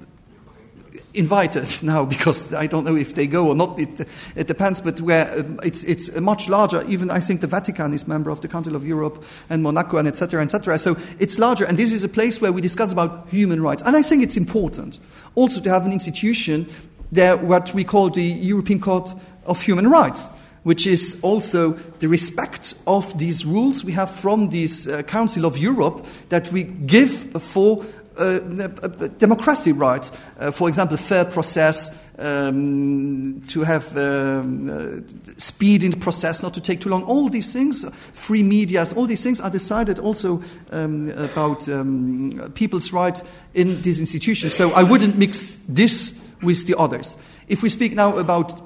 invited 1.17 1.83
now 1.83 2.05
because 2.05 2.53
I 2.53 2.67
don't 2.67 2.85
know 2.85 2.97
if 2.97 3.15
they 3.15 3.27
go 3.27 3.49
or 3.49 3.55
not. 3.55 3.79
It, 3.79 4.07
it 4.35 4.47
depends, 4.47 4.81
but 4.81 5.01
where 5.01 5.41
um, 5.41 5.59
it's 5.63 5.83
it's 5.85 6.15
much 6.21 6.49
larger. 6.49 6.85
Even 6.89 7.11
I 7.11 7.21
think 7.21 7.41
the 7.41 7.47
Vatican 7.47 7.93
is 7.93 8.07
member 8.07 8.31
of 8.31 8.41
the 8.41 8.49
Council 8.49 8.77
of 8.77 8.87
Europe 8.87 9.25
and 9.49 9.63
Monaco 9.63 9.99
and 9.99 10.07
etc. 10.07 10.43
etc. 10.43 10.79
So 10.79 10.97
it's 11.19 11.39
larger, 11.39 11.65
and 11.65 11.79
this 11.79 11.93
is 11.93 12.05
a 12.05 12.09
place 12.09 12.41
where 12.41 12.53
we 12.53 12.61
discuss 12.61 12.93
about 12.93 13.29
human 13.29 13.63
rights. 13.63 13.83
And 13.83 13.97
I 13.97 14.03
think 14.03 14.23
it's 14.23 14.37
important 14.37 15.01
also 15.35 15.61
to 15.61 15.71
have 15.71 15.87
an 15.87 15.93
institution 15.93 16.69
there, 17.13 17.37
what 17.37 17.73
we 17.73 17.85
call 17.85 18.11
the 18.11 18.23
European 18.23 18.81
Court 18.81 19.15
of 19.45 19.63
Human 19.63 19.89
Rights 19.89 20.29
which 20.67 20.85
is 20.85 21.17
also 21.23 21.75
the 22.01 22.09
respect 22.09 22.75
of 22.89 23.17
these 23.19 23.47
rules 23.47 23.85
we 23.85 23.93
have 23.93 24.11
from 24.11 24.51
this 24.51 24.89
uh, 24.89 25.01
Council 25.05 25.45
of 25.45 25.57
Europe 25.57 26.05
that 26.29 26.51
we 26.51 26.65
give 26.65 27.13
for 27.41 27.85
uh, 28.19 29.09
democracy 29.19 29.73
rights. 29.73 30.13
Uh, 30.39 30.51
for 30.51 30.69
example, 30.69 30.97
fair 30.97 31.25
process, 31.25 31.91
um, 32.19 33.43
to 33.47 33.63
have 33.63 33.97
um, 33.97 34.71
uh, 34.71 35.39
speed 35.39 35.85
in 35.85 35.91
the 35.91 35.97
process, 35.97 36.43
not 36.43 36.55
to 36.55 36.61
take 36.61 36.81
too 36.81 36.89
long. 36.89 37.03
All 37.05 37.29
these 37.29 37.53
things, 37.53 37.85
free 38.13 38.43
medias, 38.43 38.93
all 38.93 39.07
these 39.07 39.23
things 39.23 39.41
are 39.41 39.51
decided 39.51 39.99
also 39.99 40.43
um, 40.71 41.11
about 41.11 41.69
um, 41.69 42.53
people's 42.55 42.93
rights 42.93 43.23
in 43.55 43.83
these 43.83 44.01
institutions. 44.01 44.55
So 44.55 44.73
I 44.73 44.83
wouldn't 44.83 45.17
mix 45.19 45.57
this 45.69 46.19
with 46.43 46.67
the 46.67 46.79
others. 46.79 47.17
If 47.49 47.63
we 47.63 47.69
speak 47.69 47.95
now 47.95 48.17
about 48.17 48.61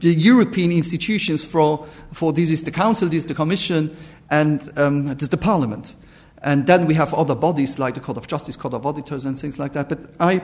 the 0.00 0.14
European 0.14 0.72
institutions 0.72 1.44
for, 1.44 1.86
for 2.12 2.32
this 2.32 2.50
is 2.50 2.64
the 2.64 2.70
Council, 2.70 3.08
this 3.08 3.24
is 3.24 3.26
the 3.26 3.34
Commission, 3.34 3.96
and 4.30 4.68
um, 4.76 5.06
this 5.06 5.24
is 5.24 5.28
the 5.30 5.36
Parliament. 5.36 5.94
And 6.42 6.66
then 6.66 6.86
we 6.86 6.94
have 6.94 7.12
other 7.12 7.34
bodies 7.34 7.78
like 7.78 7.94
the 7.94 8.00
Court 8.00 8.16
of 8.16 8.26
Justice, 8.26 8.56
Court 8.56 8.74
of 8.74 8.86
Auditors, 8.86 9.24
and 9.24 9.38
things 9.38 9.58
like 9.58 9.72
that. 9.74 9.88
But 9.88 9.98
I, 10.18 10.42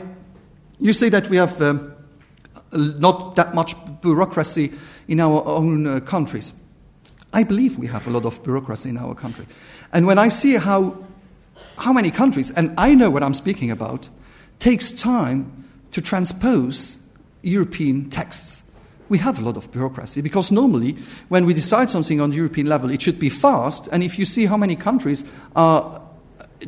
you 0.78 0.92
say 0.92 1.08
that 1.08 1.28
we 1.30 1.36
have 1.38 1.60
um, 1.62 1.94
not 2.72 3.36
that 3.36 3.54
much 3.54 3.74
bureaucracy 4.02 4.72
in 5.08 5.20
our 5.20 5.42
own 5.46 5.86
uh, 5.86 6.00
countries. 6.00 6.52
I 7.32 7.44
believe 7.44 7.78
we 7.78 7.86
have 7.86 8.06
a 8.06 8.10
lot 8.10 8.24
of 8.24 8.42
bureaucracy 8.42 8.90
in 8.90 8.98
our 8.98 9.14
country. 9.14 9.46
And 9.92 10.06
when 10.06 10.18
I 10.18 10.28
see 10.28 10.56
how, 10.56 10.96
how 11.78 11.92
many 11.92 12.10
countries, 12.10 12.50
and 12.50 12.74
I 12.78 12.94
know 12.94 13.10
what 13.10 13.22
I'm 13.22 13.34
speaking 13.34 13.70
about, 13.70 14.08
takes 14.58 14.92
time 14.92 15.64
to 15.92 16.00
transpose 16.00 16.98
European 17.42 18.10
texts, 18.10 18.62
we 19.08 19.18
have 19.18 19.38
a 19.38 19.42
lot 19.42 19.56
of 19.56 19.70
bureaucracy 19.72 20.20
because 20.20 20.52
normally 20.52 20.96
when 21.28 21.46
we 21.46 21.54
decide 21.54 21.90
something 21.90 22.20
on 22.20 22.30
the 22.30 22.36
European 22.36 22.66
level, 22.66 22.90
it 22.90 23.02
should 23.02 23.18
be 23.18 23.28
fast. 23.28 23.88
And 23.92 24.02
if 24.02 24.18
you 24.18 24.24
see 24.24 24.46
how 24.46 24.56
many 24.56 24.76
countries 24.76 25.24
are 25.54 26.02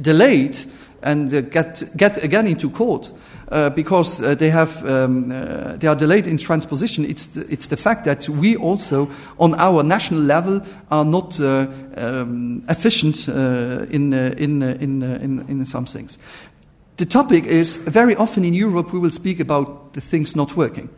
delayed 0.00 0.58
and 1.02 1.32
uh, 1.32 1.40
get, 1.42 1.84
get 1.96 2.22
again 2.24 2.46
into 2.46 2.70
court, 2.70 3.12
uh, 3.50 3.70
because 3.70 4.20
uh, 4.20 4.34
they, 4.34 4.50
have, 4.50 4.84
um, 4.84 5.32
uh, 5.32 5.76
they 5.76 5.86
are 5.86 5.94
delayed 5.94 6.26
in 6.26 6.36
transposition. 6.36 7.04
It's 7.04 7.28
the, 7.28 7.50
it's 7.50 7.68
the 7.68 7.76
fact 7.76 8.04
that 8.04 8.28
we 8.28 8.56
also, 8.56 9.08
on 9.38 9.54
our 9.54 9.82
national 9.82 10.20
level, 10.20 10.60
are 10.90 11.04
not 11.04 11.40
uh, 11.40 11.66
um, 11.96 12.62
efficient 12.68 13.28
uh, 13.28 13.86
in, 13.90 14.12
in, 14.12 14.62
in, 14.62 15.02
in, 15.02 15.44
in 15.48 15.64
some 15.66 15.86
things. 15.86 16.18
The 16.98 17.06
topic 17.06 17.44
is 17.44 17.78
very 17.78 18.16
often 18.16 18.44
in 18.44 18.54
Europe 18.54 18.92
we 18.92 18.98
will 18.98 19.12
speak 19.12 19.40
about 19.40 19.94
the 19.94 20.00
things 20.00 20.36
not 20.36 20.56
working. 20.56 20.90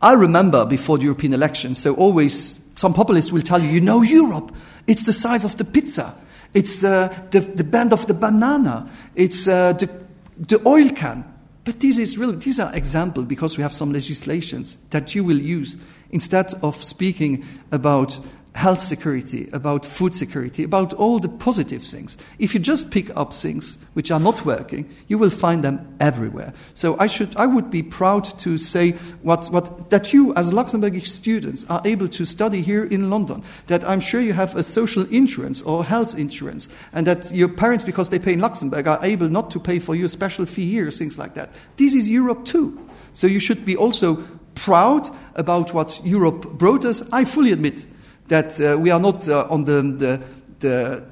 I 0.00 0.12
remember 0.12 0.64
before 0.64 0.98
the 0.98 1.04
European 1.04 1.32
elections, 1.32 1.78
so 1.78 1.94
always 1.94 2.60
some 2.76 2.94
populists 2.94 3.32
will 3.32 3.42
tell 3.42 3.60
you, 3.60 3.68
you 3.68 3.80
know, 3.80 4.02
Europe, 4.02 4.54
it's 4.86 5.04
the 5.04 5.12
size 5.12 5.44
of 5.44 5.56
the 5.56 5.64
pizza, 5.64 6.14
it's 6.54 6.84
uh, 6.84 7.08
the, 7.30 7.40
the 7.40 7.64
band 7.64 7.92
of 7.92 8.06
the 8.06 8.14
banana, 8.14 8.88
it's 9.16 9.48
uh, 9.48 9.72
the, 9.72 9.90
the 10.38 10.66
oil 10.66 10.88
can. 10.90 11.24
But 11.64 11.80
this 11.80 11.98
is 11.98 12.16
really, 12.16 12.36
these 12.36 12.60
are 12.60 12.74
examples 12.74 13.26
because 13.26 13.58
we 13.58 13.62
have 13.62 13.74
some 13.74 13.92
legislations 13.92 14.78
that 14.90 15.14
you 15.14 15.24
will 15.24 15.38
use 15.38 15.76
instead 16.10 16.54
of 16.62 16.82
speaking 16.82 17.44
about 17.72 18.18
health 18.58 18.80
security, 18.80 19.48
about 19.52 19.86
food 19.86 20.12
security, 20.12 20.64
about 20.64 20.92
all 20.94 21.20
the 21.20 21.28
positive 21.28 21.80
things. 21.80 22.18
If 22.40 22.54
you 22.54 22.60
just 22.60 22.90
pick 22.90 23.08
up 23.16 23.32
things 23.32 23.78
which 23.94 24.10
are 24.10 24.18
not 24.18 24.44
working, 24.44 24.92
you 25.06 25.16
will 25.16 25.30
find 25.30 25.62
them 25.62 25.96
everywhere. 26.00 26.52
So 26.74 26.98
I, 26.98 27.06
should, 27.06 27.36
I 27.36 27.46
would 27.46 27.70
be 27.70 27.84
proud 27.84 28.24
to 28.40 28.58
say 28.58 28.92
what, 29.22 29.46
what, 29.52 29.90
that 29.90 30.12
you, 30.12 30.34
as 30.34 30.50
Luxembourgish 30.50 31.06
students, 31.06 31.66
are 31.70 31.80
able 31.84 32.08
to 32.08 32.24
study 32.24 32.60
here 32.60 32.84
in 32.84 33.10
London, 33.10 33.44
that 33.68 33.84
I'm 33.84 34.00
sure 34.00 34.20
you 34.20 34.32
have 34.32 34.56
a 34.56 34.64
social 34.64 35.04
insurance 35.04 35.62
or 35.62 35.84
health 35.84 36.18
insurance, 36.18 36.68
and 36.92 37.06
that 37.06 37.32
your 37.32 37.48
parents, 37.48 37.84
because 37.84 38.08
they 38.08 38.18
pay 38.18 38.32
in 38.32 38.40
Luxembourg, 38.40 38.88
are 38.88 38.98
able 39.04 39.28
not 39.28 39.52
to 39.52 39.60
pay 39.60 39.78
for 39.78 39.94
you 39.94 40.06
a 40.06 40.08
special 40.08 40.46
fee 40.46 40.68
here, 40.68 40.90
things 40.90 41.16
like 41.16 41.34
that. 41.34 41.52
This 41.76 41.94
is 41.94 42.10
Europe 42.10 42.44
too. 42.44 42.76
So 43.12 43.28
you 43.28 43.38
should 43.38 43.64
be 43.64 43.76
also 43.76 44.16
proud 44.56 45.08
about 45.36 45.72
what 45.72 46.00
Europe 46.04 46.58
brought 46.58 46.84
us. 46.84 47.02
I 47.12 47.24
fully 47.24 47.52
admit 47.52 47.86
that 48.28 48.60
uh, 48.60 48.78
we 48.78 48.90
are 48.90 49.00
not 49.00 49.28
uh, 49.28 49.46
on 49.50 49.64
the, 49.64 49.82
the, 49.82 50.22
the, 50.60 51.04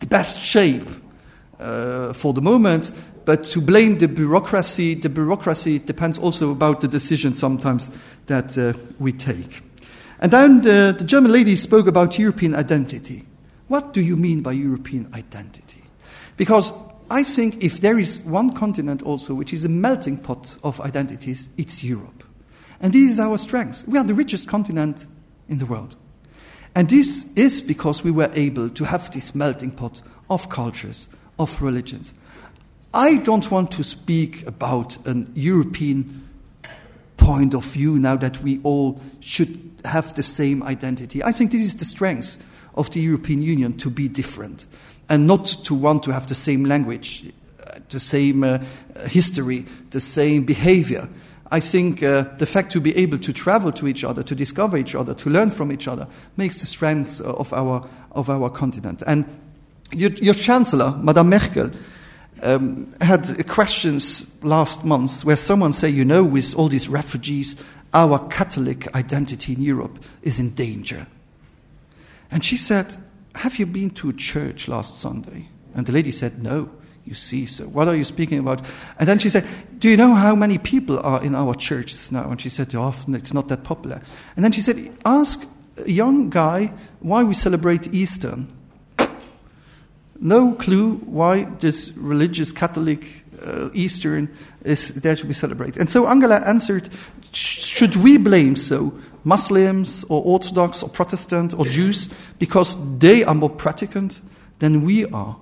the, 0.00 0.06
best 0.06 0.40
shape 0.40 0.88
uh, 1.58 2.12
for 2.12 2.32
the 2.32 2.42
moment, 2.42 2.90
but 3.24 3.44
to 3.44 3.60
blame 3.60 3.98
the 3.98 4.08
bureaucracy, 4.08 4.94
the 4.94 5.08
bureaucracy 5.08 5.78
depends 5.78 6.18
also 6.18 6.50
about 6.50 6.80
the 6.80 6.88
decision 6.88 7.34
sometimes 7.34 7.90
that 8.26 8.56
uh, 8.58 8.74
we 8.98 9.12
take. 9.12 9.62
And 10.20 10.32
then 10.32 10.62
the, 10.62 10.94
the 10.96 11.04
German 11.04 11.32
lady 11.32 11.56
spoke 11.56 11.86
about 11.86 12.18
European 12.18 12.54
identity. 12.54 13.24
What 13.68 13.92
do 13.92 14.02
you 14.02 14.16
mean 14.16 14.42
by 14.42 14.52
European 14.52 15.08
identity? 15.14 15.82
Because 16.36 16.72
I 17.10 17.22
think 17.22 17.62
if 17.62 17.80
there 17.80 17.98
is 17.98 18.20
one 18.20 18.50
continent 18.50 19.02
also 19.02 19.34
which 19.34 19.52
is 19.52 19.64
a 19.64 19.68
melting 19.68 20.18
pot 20.18 20.58
of 20.62 20.80
identities, 20.80 21.48
it's 21.56 21.84
Europe. 21.84 22.24
And 22.80 22.92
this 22.92 23.12
is 23.12 23.18
our 23.18 23.38
strength. 23.38 23.84
We 23.86 23.98
are 23.98 24.04
the 24.04 24.14
richest 24.14 24.48
continent 24.48 25.06
in 25.48 25.58
the 25.58 25.66
world. 25.66 25.96
And 26.74 26.88
this 26.88 27.30
is 27.36 27.62
because 27.62 28.02
we 28.02 28.10
were 28.10 28.30
able 28.34 28.68
to 28.70 28.84
have 28.84 29.10
this 29.12 29.34
melting 29.34 29.70
pot 29.70 30.02
of 30.28 30.48
cultures, 30.48 31.08
of 31.38 31.62
religions. 31.62 32.14
I 32.92 33.16
don't 33.16 33.50
want 33.50 33.70
to 33.72 33.84
speak 33.84 34.46
about 34.46 35.04
an 35.06 35.30
European 35.34 36.28
point 37.16 37.54
of 37.54 37.64
view 37.64 37.98
now 37.98 38.16
that 38.16 38.42
we 38.42 38.60
all 38.62 39.00
should 39.20 39.70
have 39.84 40.14
the 40.14 40.22
same 40.22 40.62
identity. 40.62 41.22
I 41.22 41.32
think 41.32 41.52
this 41.52 41.62
is 41.62 41.76
the 41.76 41.84
strength 41.84 42.42
of 42.74 42.90
the 42.90 43.00
European 43.00 43.42
Union 43.42 43.76
to 43.78 43.90
be 43.90 44.08
different 44.08 44.66
and 45.08 45.26
not 45.26 45.46
to 45.64 45.74
want 45.74 46.02
to 46.04 46.12
have 46.12 46.26
the 46.26 46.34
same 46.34 46.64
language, 46.64 47.24
the 47.88 48.00
same 48.00 48.42
uh, 48.42 48.58
history, 49.06 49.66
the 49.90 50.00
same 50.00 50.44
behavior. 50.44 51.08
I 51.54 51.60
think 51.60 52.02
uh, 52.02 52.24
the 52.38 52.46
fact 52.46 52.72
to 52.72 52.80
be 52.80 52.96
able 52.96 53.18
to 53.18 53.32
travel 53.32 53.70
to 53.70 53.86
each 53.86 54.02
other, 54.02 54.24
to 54.24 54.34
discover 54.34 54.76
each 54.76 54.96
other, 54.96 55.14
to 55.14 55.30
learn 55.30 55.52
from 55.52 55.70
each 55.70 55.86
other, 55.86 56.08
makes 56.36 56.58
the 56.58 56.66
strength 56.66 57.20
of 57.20 57.52
our, 57.52 57.88
of 58.10 58.28
our 58.28 58.50
continent. 58.50 59.04
And 59.06 59.24
your, 59.92 60.10
your 60.14 60.34
Chancellor, 60.34 60.96
Madame 61.00 61.28
Merkel, 61.28 61.70
um, 62.42 62.92
had 63.00 63.46
questions 63.46 64.26
last 64.42 64.84
month 64.84 65.24
where 65.24 65.36
someone 65.36 65.72
said, 65.72 65.94
you 65.94 66.04
know, 66.04 66.24
with 66.24 66.56
all 66.56 66.66
these 66.66 66.88
refugees, 66.88 67.54
our 67.92 68.18
Catholic 68.30 68.92
identity 68.96 69.52
in 69.52 69.62
Europe 69.62 70.04
is 70.22 70.40
in 70.40 70.54
danger. 70.54 71.06
And 72.32 72.44
she 72.44 72.56
said, 72.56 72.96
Have 73.36 73.60
you 73.60 73.66
been 73.66 73.90
to 73.90 74.08
a 74.08 74.12
church 74.12 74.66
last 74.66 75.00
Sunday? 75.00 75.50
And 75.72 75.86
the 75.86 75.92
lady 75.92 76.10
said, 76.10 76.42
No 76.42 76.68
you 77.04 77.14
see. 77.14 77.46
So, 77.46 77.64
what 77.64 77.88
are 77.88 77.94
you 77.94 78.04
speaking 78.04 78.38
about? 78.38 78.62
And 78.98 79.08
then 79.08 79.18
she 79.18 79.28
said, 79.28 79.46
Do 79.78 79.88
you 79.88 79.96
know 79.96 80.14
how 80.14 80.34
many 80.34 80.58
people 80.58 80.98
are 81.00 81.22
in 81.22 81.34
our 81.34 81.54
churches 81.54 82.10
now? 82.10 82.30
And 82.30 82.40
she 82.40 82.48
said, 82.48 82.74
Often 82.74 83.14
it's 83.14 83.34
not 83.34 83.48
that 83.48 83.62
popular. 83.64 84.00
And 84.36 84.44
then 84.44 84.52
she 84.52 84.60
said, 84.60 84.96
Ask 85.04 85.44
a 85.76 85.90
young 85.90 86.30
guy 86.30 86.72
why 87.00 87.22
we 87.22 87.34
celebrate 87.34 87.92
Easter. 87.92 88.38
No 90.20 90.52
clue 90.52 90.94
why 91.04 91.44
this 91.60 91.92
religious 91.96 92.52
Catholic 92.52 93.24
uh, 93.44 93.68
Eastern 93.74 94.34
is 94.64 94.94
there 94.94 95.16
to 95.16 95.26
be 95.26 95.34
celebrated. 95.34 95.80
And 95.80 95.90
so 95.90 96.06
Angela 96.06 96.40
answered, 96.46 96.88
Should 97.32 97.96
we 97.96 98.16
blame 98.16 98.56
so 98.56 98.98
Muslims 99.24 100.04
or 100.04 100.22
Orthodox 100.22 100.82
or 100.82 100.88
Protestant 100.88 101.52
or 101.52 101.66
Jews 101.66 102.08
because 102.38 102.76
they 102.98 103.24
are 103.24 103.34
more 103.34 103.50
practicant 103.50 104.20
than 104.60 104.82
we 104.82 105.04
are? 105.06 105.36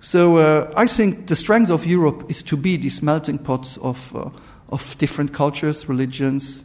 So 0.00 0.36
uh, 0.36 0.72
I 0.76 0.86
think 0.86 1.26
the 1.26 1.36
strength 1.36 1.70
of 1.70 1.86
Europe 1.86 2.24
is 2.28 2.42
to 2.44 2.56
be 2.56 2.76
this 2.76 3.02
melting 3.02 3.38
pot 3.38 3.76
of, 3.80 4.14
uh, 4.14 4.30
of 4.68 4.96
different 4.98 5.32
cultures, 5.32 5.88
religions, 5.88 6.64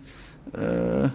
uh, 0.56 1.10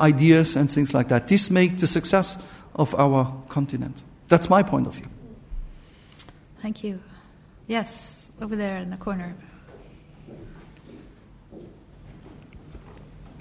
ideas, 0.00 0.56
and 0.56 0.70
things 0.70 0.92
like 0.92 1.08
that. 1.08 1.28
This 1.28 1.50
makes 1.50 1.80
the 1.80 1.86
success 1.86 2.38
of 2.74 2.94
our 2.96 3.32
continent. 3.48 4.02
That's 4.28 4.50
my 4.50 4.62
point 4.62 4.86
of 4.86 4.94
view. 4.94 5.06
Thank 6.60 6.82
you. 6.82 7.00
Yes, 7.66 8.32
over 8.40 8.56
there 8.56 8.78
in 8.78 8.90
the 8.90 8.96
corner. 8.96 9.34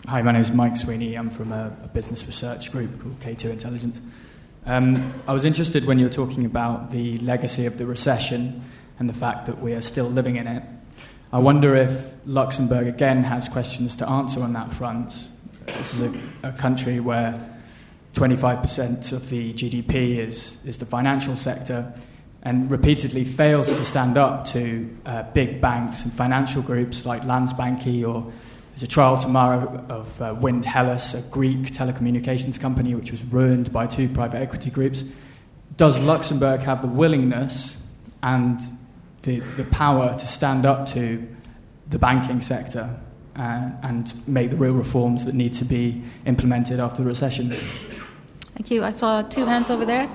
Hi, 0.07 0.21
my 0.21 0.33
name 0.33 0.41
is 0.41 0.51
Mike 0.51 0.75
Sweeney. 0.75 1.15
I'm 1.15 1.29
from 1.29 1.53
a, 1.53 1.71
a 1.83 1.87
business 1.87 2.25
research 2.25 2.71
group 2.71 3.01
called 3.01 3.19
K2 3.21 3.51
Intelligence. 3.51 4.01
Um, 4.65 5.13
I 5.27 5.33
was 5.33 5.43
interested 5.43 5.83
when 5.83 5.99
you 5.99 6.05
were 6.05 6.13
talking 6.13 6.45
about 6.45 6.89
the 6.89 7.17
legacy 7.17 7.65
of 7.65 7.77
the 7.77 7.85
recession 7.85 8.63
and 8.97 9.09
the 9.09 9.13
fact 9.13 9.45
that 9.47 9.61
we 9.61 9.73
are 9.73 9.81
still 9.81 10.07
living 10.07 10.37
in 10.37 10.47
it. 10.47 10.63
I 11.33 11.39
wonder 11.39 11.75
if 11.75 12.09
Luxembourg 12.25 12.87
again 12.87 13.25
has 13.25 13.49
questions 13.49 13.97
to 13.97 14.07
answer 14.07 14.41
on 14.41 14.53
that 14.53 14.71
front. 14.71 15.27
This 15.65 15.93
is 15.95 16.01
a, 16.01 16.13
a 16.43 16.51
country 16.53 17.01
where 17.01 17.49
25% 18.13 19.11
of 19.11 19.29
the 19.29 19.53
GDP 19.53 20.19
is, 20.19 20.57
is 20.63 20.77
the 20.77 20.85
financial 20.85 21.35
sector 21.35 21.91
and 22.43 22.71
repeatedly 22.71 23.25
fails 23.25 23.67
to 23.67 23.83
stand 23.83 24.17
up 24.17 24.45
to 24.45 24.95
uh, 25.05 25.23
big 25.33 25.59
banks 25.59 26.03
and 26.03 26.13
financial 26.13 26.61
groups 26.61 27.05
like 27.05 27.23
Landsbanki 27.23 28.07
or 28.07 28.31
there's 28.73 28.81
a 28.81 28.87
trial 28.87 29.19
tomorrow 29.19 29.85
of 29.87 30.19
uh, 30.19 30.35
Wind 30.41 30.65
Hellas, 30.65 31.13
a 31.13 31.21
Greek 31.21 31.71
telecommunications 31.71 32.59
company 32.59 32.95
which 32.95 33.11
was 33.11 33.23
ruined 33.25 33.71
by 33.71 33.85
two 33.85 34.09
private 34.09 34.41
equity 34.41 34.71
groups. 34.71 35.03
Does 35.77 35.99
Luxembourg 35.99 36.59
have 36.61 36.81
the 36.81 36.87
willingness 36.87 37.77
and 38.23 38.59
the, 39.21 39.41
the 39.57 39.65
power 39.65 40.17
to 40.17 40.25
stand 40.25 40.65
up 40.65 40.87
to 40.89 41.23
the 41.91 41.99
banking 41.99 42.41
sector 42.41 42.89
uh, 43.35 43.69
and 43.83 44.27
make 44.27 44.49
the 44.49 44.57
real 44.57 44.73
reforms 44.73 45.23
that 45.25 45.35
need 45.35 45.53
to 45.53 45.65
be 45.65 46.01
implemented 46.25 46.79
after 46.79 47.03
the 47.03 47.07
recession? 47.07 47.51
Thank 48.55 48.71
you. 48.71 48.83
I 48.83 48.91
saw 48.91 49.21
two 49.21 49.45
hands 49.45 49.69
over 49.69 49.85
there. 49.85 50.09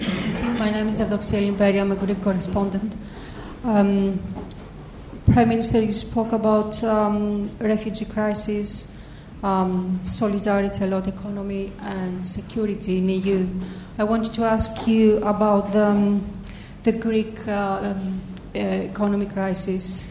Thank 0.00 0.44
you. 0.44 0.54
My 0.54 0.70
name 0.70 0.88
is 0.88 0.98
Evdoxia 0.98 1.40
Limberi. 1.40 1.80
I'm 1.80 1.92
a 1.92 1.96
Greek 1.96 2.20
correspondent. 2.20 2.96
Um, 3.62 4.20
Prime 5.32 5.48
Minister, 5.48 5.80
you 5.80 5.92
spoke 5.92 6.32
about 6.32 6.82
um, 6.82 7.56
refugee 7.60 8.04
crisis, 8.04 8.90
um, 9.44 10.00
solidarity, 10.02 10.82
a 10.82 10.88
lot 10.88 11.06
economy, 11.06 11.72
and 11.82 12.22
security 12.22 12.98
in 12.98 13.08
EU. 13.08 13.46
I 13.96 14.02
wanted 14.02 14.34
to 14.34 14.42
ask 14.42 14.88
you 14.88 15.18
about 15.18 15.72
the, 15.72 15.84
um, 15.84 16.44
the 16.82 16.90
Greek 16.90 17.46
uh, 17.46 17.80
um, 17.80 18.20
uh, 18.56 18.58
economic 18.58 19.32
crisis. 19.32 20.04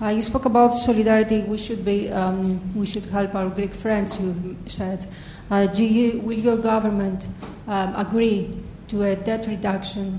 Uh, 0.00 0.08
you 0.08 0.22
spoke 0.22 0.46
about 0.46 0.70
solidarity. 0.70 1.42
We 1.42 1.58
should 1.58 1.84
be, 1.84 2.10
um, 2.10 2.74
we 2.74 2.86
should 2.86 3.04
help 3.04 3.34
our 3.34 3.50
Greek 3.50 3.74
friends. 3.74 4.18
You 4.18 4.56
said. 4.66 5.06
Uh, 5.50 5.66
do 5.66 5.84
you, 5.84 6.18
will 6.20 6.38
your 6.38 6.56
government 6.56 7.28
um, 7.68 7.94
agree 7.94 8.58
to 8.88 9.02
a 9.02 9.16
debt 9.16 9.46
reduction 9.50 10.18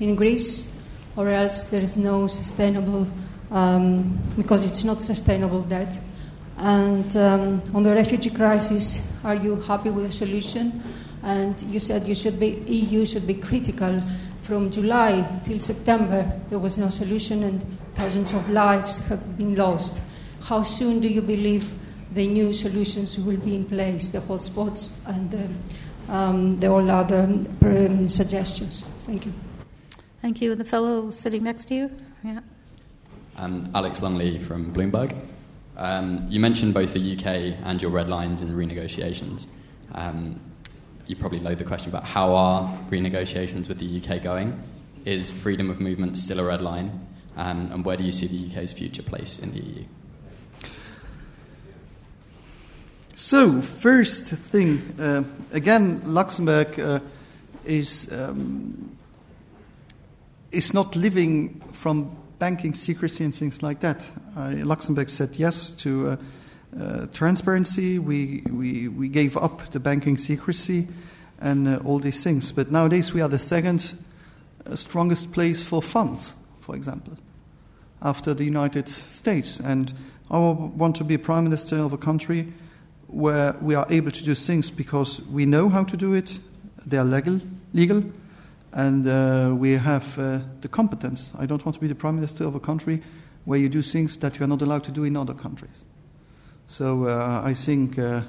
in 0.00 0.14
Greece? 0.14 0.67
Or 1.18 1.28
else 1.28 1.62
there 1.70 1.82
is 1.82 1.96
no 1.96 2.28
sustainable, 2.28 3.04
um, 3.50 4.16
because 4.36 4.64
it's 4.64 4.84
not 4.84 5.02
sustainable 5.02 5.64
debt. 5.64 5.98
And 6.58 7.14
um, 7.16 7.60
on 7.74 7.82
the 7.82 7.92
refugee 7.92 8.30
crisis, 8.30 9.04
are 9.24 9.34
you 9.34 9.56
happy 9.56 9.90
with 9.90 10.06
the 10.06 10.12
solution? 10.12 10.80
And 11.24 11.60
you 11.62 11.80
said 11.80 12.06
you 12.06 12.14
should 12.14 12.38
be, 12.38 12.62
EU 12.66 13.04
should 13.04 13.26
be 13.26 13.34
critical. 13.34 14.00
From 14.42 14.70
July 14.70 15.40
till 15.42 15.58
September, 15.58 16.30
there 16.50 16.60
was 16.60 16.78
no 16.78 16.88
solution, 16.88 17.42
and 17.42 17.64
thousands 17.94 18.32
of 18.32 18.48
lives 18.50 18.98
have 19.08 19.36
been 19.36 19.56
lost. 19.56 20.00
How 20.44 20.62
soon 20.62 21.00
do 21.00 21.08
you 21.08 21.20
believe 21.20 21.74
the 22.12 22.28
new 22.28 22.52
solutions 22.52 23.18
will 23.18 23.38
be 23.38 23.56
in 23.56 23.64
place, 23.64 24.06
the 24.06 24.20
hotspots 24.20 24.94
and 25.06 25.28
the, 25.32 26.14
um, 26.14 26.60
the 26.60 26.68
all 26.68 26.88
other 26.88 27.22
um, 27.24 28.08
suggestions? 28.08 28.82
Thank 29.04 29.26
you. 29.26 29.47
Thank 30.28 30.42
you. 30.42 30.52
And 30.52 30.60
the 30.60 30.66
fellow 30.66 31.10
sitting 31.10 31.42
next 31.42 31.68
to 31.68 31.74
you? 31.74 31.90
Yeah. 32.22 32.40
Um, 33.38 33.66
Alex 33.74 34.02
Lungley 34.02 34.38
from 34.38 34.74
Bloomberg. 34.74 35.16
Um, 35.78 36.26
you 36.28 36.38
mentioned 36.38 36.74
both 36.74 36.92
the 36.92 37.16
UK 37.16 37.56
and 37.64 37.80
your 37.80 37.90
red 37.90 38.10
lines 38.10 38.42
in 38.42 38.50
renegotiations. 38.50 39.46
Um, 39.92 40.38
you 41.06 41.16
probably 41.16 41.40
know 41.40 41.54
the 41.54 41.64
question 41.64 41.88
about 41.88 42.04
how 42.04 42.34
are 42.34 42.78
renegotiations 42.90 43.70
with 43.70 43.78
the 43.78 44.02
UK 44.02 44.22
going? 44.22 44.62
Is 45.06 45.30
freedom 45.30 45.70
of 45.70 45.80
movement 45.80 46.18
still 46.18 46.40
a 46.40 46.44
red 46.44 46.60
line? 46.60 47.06
Um, 47.38 47.72
and 47.72 47.82
where 47.82 47.96
do 47.96 48.04
you 48.04 48.12
see 48.12 48.26
the 48.26 48.52
UK's 48.52 48.74
future 48.74 49.02
place 49.02 49.38
in 49.38 49.52
the 49.52 49.60
EU? 49.60 49.84
So, 53.16 53.62
first 53.62 54.26
thing, 54.26 54.94
uh, 55.00 55.24
again, 55.52 56.02
Luxembourg 56.04 56.78
uh, 56.78 57.00
is 57.64 58.12
um, 58.12 58.97
is 60.50 60.72
not 60.72 60.96
living 60.96 61.60
from 61.72 62.16
banking 62.38 62.74
secrecy 62.74 63.24
and 63.24 63.34
things 63.34 63.62
like 63.62 63.80
that. 63.80 64.10
Uh, 64.36 64.54
Luxembourg 64.62 65.08
said 65.08 65.36
yes 65.36 65.70
to 65.70 66.10
uh, 66.10 66.16
uh, 66.80 67.06
transparency. 67.12 67.98
We, 67.98 68.42
we, 68.50 68.88
we 68.88 69.08
gave 69.08 69.36
up 69.36 69.70
the 69.70 69.80
banking 69.80 70.16
secrecy 70.18 70.88
and 71.40 71.68
uh, 71.68 71.80
all 71.84 71.98
these 71.98 72.22
things. 72.22 72.52
But 72.52 72.70
nowadays 72.70 73.12
we 73.12 73.20
are 73.20 73.28
the 73.28 73.38
second 73.38 73.94
uh, 74.66 74.76
strongest 74.76 75.32
place 75.32 75.62
for 75.62 75.82
funds, 75.82 76.34
for 76.60 76.76
example, 76.76 77.16
after 78.02 78.34
the 78.34 78.44
United 78.44 78.88
States. 78.88 79.60
And 79.60 79.92
I 80.30 80.38
want 80.38 80.96
to 80.96 81.04
be 81.04 81.14
a 81.14 81.18
prime 81.18 81.44
minister 81.44 81.76
of 81.78 81.92
a 81.92 81.98
country 81.98 82.52
where 83.06 83.56
we 83.60 83.74
are 83.74 83.86
able 83.90 84.10
to 84.10 84.22
do 84.22 84.34
things 84.34 84.70
because 84.70 85.20
we 85.22 85.46
know 85.46 85.68
how 85.68 85.84
to 85.84 85.96
do 85.96 86.12
it. 86.14 86.38
They 86.86 86.98
are 86.98 87.04
legal, 87.04 87.40
legal 87.72 88.04
and 88.72 89.06
uh, 89.06 89.54
we 89.54 89.72
have 89.72 90.18
uh, 90.18 90.40
the 90.60 90.68
competence. 90.68 91.32
I 91.38 91.46
don't 91.46 91.64
want 91.64 91.74
to 91.74 91.80
be 91.80 91.88
the 91.88 91.94
prime 91.94 92.16
minister 92.16 92.46
of 92.46 92.54
a 92.54 92.60
country 92.60 93.02
where 93.44 93.58
you 93.58 93.68
do 93.68 93.82
things 93.82 94.16
that 94.18 94.38
you 94.38 94.44
are 94.44 94.48
not 94.48 94.62
allowed 94.62 94.84
to 94.84 94.90
do 94.90 95.04
in 95.04 95.16
other 95.16 95.34
countries. 95.34 95.86
So 96.66 97.06
uh, 97.06 97.40
I 97.42 97.54
think 97.54 97.98
uh, 97.98 98.20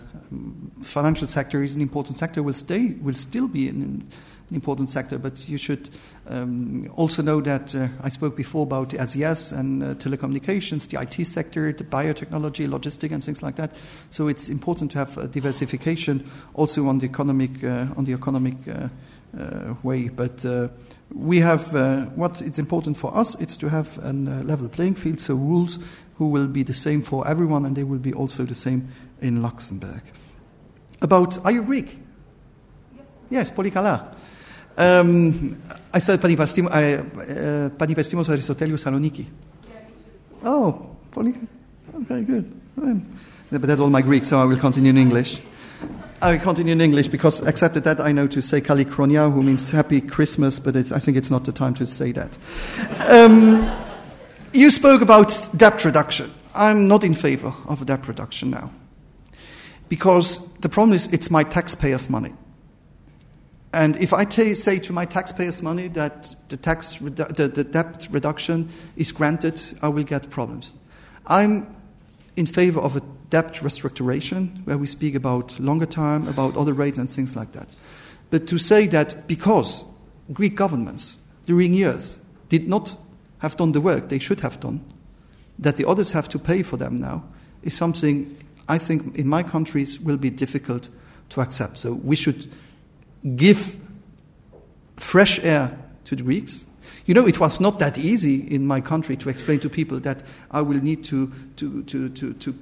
financial 0.81 1.27
sector 1.27 1.61
is 1.61 1.75
an 1.75 1.81
important 1.81 2.17
sector. 2.17 2.41
Will 2.41 2.53
stay, 2.53 2.95
will 3.01 3.13
still 3.13 3.49
be 3.49 3.67
an, 3.67 4.07
an 4.49 4.55
important 4.55 4.89
sector. 4.89 5.17
But 5.17 5.49
you 5.49 5.57
should 5.57 5.89
um, 6.25 6.89
also 6.95 7.21
know 7.21 7.41
that 7.41 7.75
uh, 7.75 7.89
I 8.01 8.07
spoke 8.07 8.37
before 8.37 8.63
about 8.63 8.91
SES 8.91 9.51
and 9.51 9.83
uh, 9.83 9.93
telecommunications, 9.95 10.87
the 10.87 11.01
IT 11.01 11.25
sector, 11.25 11.73
the 11.73 11.83
biotechnology, 11.83 12.69
logistics, 12.69 13.13
and 13.13 13.21
things 13.21 13.43
like 13.43 13.57
that. 13.57 13.75
So 14.09 14.29
it's 14.29 14.47
important 14.47 14.91
to 14.91 14.99
have 14.99 15.31
diversification 15.33 16.25
also 16.53 16.87
on 16.87 16.99
the 16.99 17.07
economic 17.07 17.61
on 17.61 18.05
the 18.05 18.13
economic 18.13 18.55
way. 19.83 20.09
But 20.09 20.45
uh, 20.45 20.69
we 21.13 21.39
have 21.39 21.75
uh, 21.75 22.05
what 22.15 22.41
it's 22.41 22.59
important 22.59 22.97
for 22.97 23.15
us. 23.15 23.35
It's 23.39 23.57
to 23.57 23.69
have 23.69 23.97
a 24.03 24.13
level 24.13 24.69
playing 24.69 24.95
field, 24.95 25.19
so 25.19 25.35
rules 25.35 25.79
who 26.17 26.27
will 26.27 26.47
be 26.47 26.63
the 26.63 26.73
same 26.73 27.01
for 27.01 27.27
everyone, 27.27 27.65
and 27.65 27.75
they 27.75 27.83
will 27.83 27.99
be 27.99 28.13
also 28.13 28.43
the 28.43 28.55
same 28.55 28.89
in 29.21 29.41
Luxembourg. 29.41 30.01
About 31.01 31.43
are 31.45 31.51
you 31.51 31.63
Greek? 31.63 31.97
Yes, 33.29 33.51
Polikala. 33.51 34.15
Um, 34.77 35.61
I 35.93 35.99
said 35.99 36.21
Panipastimos, 36.21 36.71
uh, 36.71 37.69
Panipastimos 37.69 38.29
Aristotelius 38.29 38.83
Saloniki. 38.83 39.25
Oh, 40.43 40.95
Polikala. 41.11 41.47
Okay, 42.01 42.21
good. 42.23 42.55
But 43.51 43.61
that's 43.61 43.81
all 43.81 43.89
my 43.89 44.01
Greek, 44.01 44.25
so 44.25 44.39
I 44.39 44.45
will 44.45 44.57
continue 44.57 44.91
in 44.91 44.97
English. 44.97 45.41
I 46.21 46.37
continue 46.37 46.73
in 46.73 46.81
English 46.81 47.07
because, 47.07 47.41
except 47.41 47.81
that 47.81 47.99
I 48.01 48.11
know 48.11 48.27
to 48.27 48.41
say 48.41 48.59
Kali 48.59 48.83
Kronia, 48.83 49.31
who 49.31 49.41
means 49.41 49.71
happy 49.71 50.01
Christmas, 50.01 50.59
but 50.59 50.75
it, 50.75 50.91
I 50.91 50.99
think 50.99 51.15
it's 51.15 51.31
not 51.31 51.45
the 51.45 51.51
time 51.53 51.73
to 51.75 51.85
say 51.85 52.11
that. 52.11 52.37
Um, 53.07 53.69
you 54.51 54.69
spoke 54.69 55.01
about 55.01 55.47
debt 55.55 55.85
reduction. 55.85 56.31
I'm 56.53 56.87
not 56.87 57.03
in 57.03 57.13
favor 57.13 57.53
of 57.67 57.85
debt 57.85 58.07
reduction 58.07 58.49
now. 58.49 58.71
Because 59.87 60.45
the 60.55 60.69
problem 60.69 60.93
is, 60.93 61.07
it's 61.07 61.31
my 61.31 61.43
taxpayers' 61.43 62.09
money. 62.09 62.33
And 63.71 63.95
if 63.97 64.11
I 64.11 64.25
t- 64.25 64.55
say 64.55 64.79
to 64.79 64.93
my 64.93 65.05
taxpayers' 65.05 65.61
money 65.61 65.87
that 65.89 66.35
the, 66.49 66.57
tax 66.57 66.97
redu- 66.97 67.33
the, 67.35 67.47
the 67.47 67.63
debt 67.63 68.07
reduction 68.11 68.69
is 68.97 69.11
granted, 69.11 69.61
I 69.81 69.87
will 69.87 70.03
get 70.03 70.29
problems. 70.29 70.73
I'm 71.27 71.75
in 72.35 72.45
favor 72.45 72.79
of 72.81 72.97
a 72.97 73.01
debt 73.29 73.55
restructuration, 73.55 74.65
where 74.65 74.77
we 74.77 74.87
speak 74.87 75.15
about 75.15 75.59
longer 75.59 75.85
time, 75.85 76.27
about 76.27 76.57
other 76.57 76.73
rates 76.73 76.97
and 76.97 77.09
things 77.09 77.35
like 77.35 77.51
that. 77.51 77.69
But 78.29 78.47
to 78.47 78.57
say 78.57 78.87
that 78.87 79.27
because 79.27 79.85
Greek 80.33 80.55
governments 80.55 81.17
during 81.45 81.73
years 81.73 82.19
did 82.49 82.67
not 82.67 82.95
have 83.39 83.57
done 83.57 83.71
the 83.71 83.81
work 83.81 84.09
they 84.09 84.19
should 84.19 84.41
have 84.41 84.59
done, 84.59 84.83
that 85.57 85.77
the 85.77 85.87
others 85.87 86.11
have 86.11 86.29
to 86.29 86.39
pay 86.39 86.63
for 86.63 86.77
them 86.77 86.97
now, 86.97 87.23
is 87.63 87.75
something 87.75 88.35
I 88.67 88.77
think 88.77 89.15
in 89.15 89.27
my 89.27 89.43
countries 89.43 89.99
will 89.99 90.17
be 90.17 90.29
difficult 90.29 90.89
to 91.29 91.41
accept. 91.41 91.77
So 91.77 91.93
we 91.93 92.15
should 92.15 92.51
give 93.35 93.77
fresh 94.95 95.39
air 95.43 95.77
to 96.05 96.15
the 96.15 96.23
Greeks. 96.23 96.65
You 97.05 97.13
know, 97.13 97.27
it 97.27 97.39
was 97.39 97.59
not 97.59 97.79
that 97.79 97.97
easy 97.97 98.53
in 98.53 98.67
my 98.67 98.81
country 98.81 99.15
to 99.17 99.29
explain 99.29 99.59
to 99.61 99.69
people 99.69 99.99
that 100.01 100.23
I 100.51 100.61
will 100.61 100.81
need 100.81 101.03
to, 101.05 101.31
to, 101.57 101.83
to, 101.83 102.09
to, 102.09 102.33
to 102.33 102.55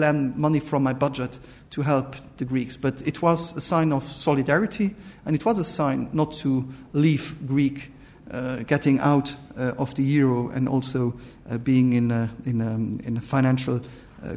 plan 0.00 0.32
money 0.36 0.60
from 0.60 0.82
my 0.82 0.94
budget 0.94 1.38
to 1.70 1.82
help 1.82 2.16
the 2.38 2.44
Greeks. 2.44 2.76
But 2.76 3.06
it 3.06 3.20
was 3.20 3.56
a 3.56 3.60
sign 3.60 3.92
of 3.92 4.02
solidarity, 4.02 4.94
and 5.26 5.36
it 5.36 5.44
was 5.44 5.58
a 5.58 5.64
sign 5.64 6.08
not 6.12 6.32
to 6.40 6.66
leave 6.92 7.34
Greek 7.46 7.92
uh, 8.30 8.62
getting 8.66 9.00
out 9.00 9.38
uh, 9.56 9.72
of 9.76 9.94
the 9.94 10.02
euro 10.02 10.48
and 10.50 10.68
also 10.68 11.12
uh, 11.50 11.58
being 11.58 11.92
in 11.92 12.10
a, 12.10 12.30
in 12.44 12.60
a, 12.60 12.74
in 13.06 13.16
a 13.16 13.20
financial 13.20 13.80
uh, 14.24 14.36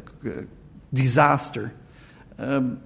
disaster. 0.92 1.72
Um, 2.38 2.80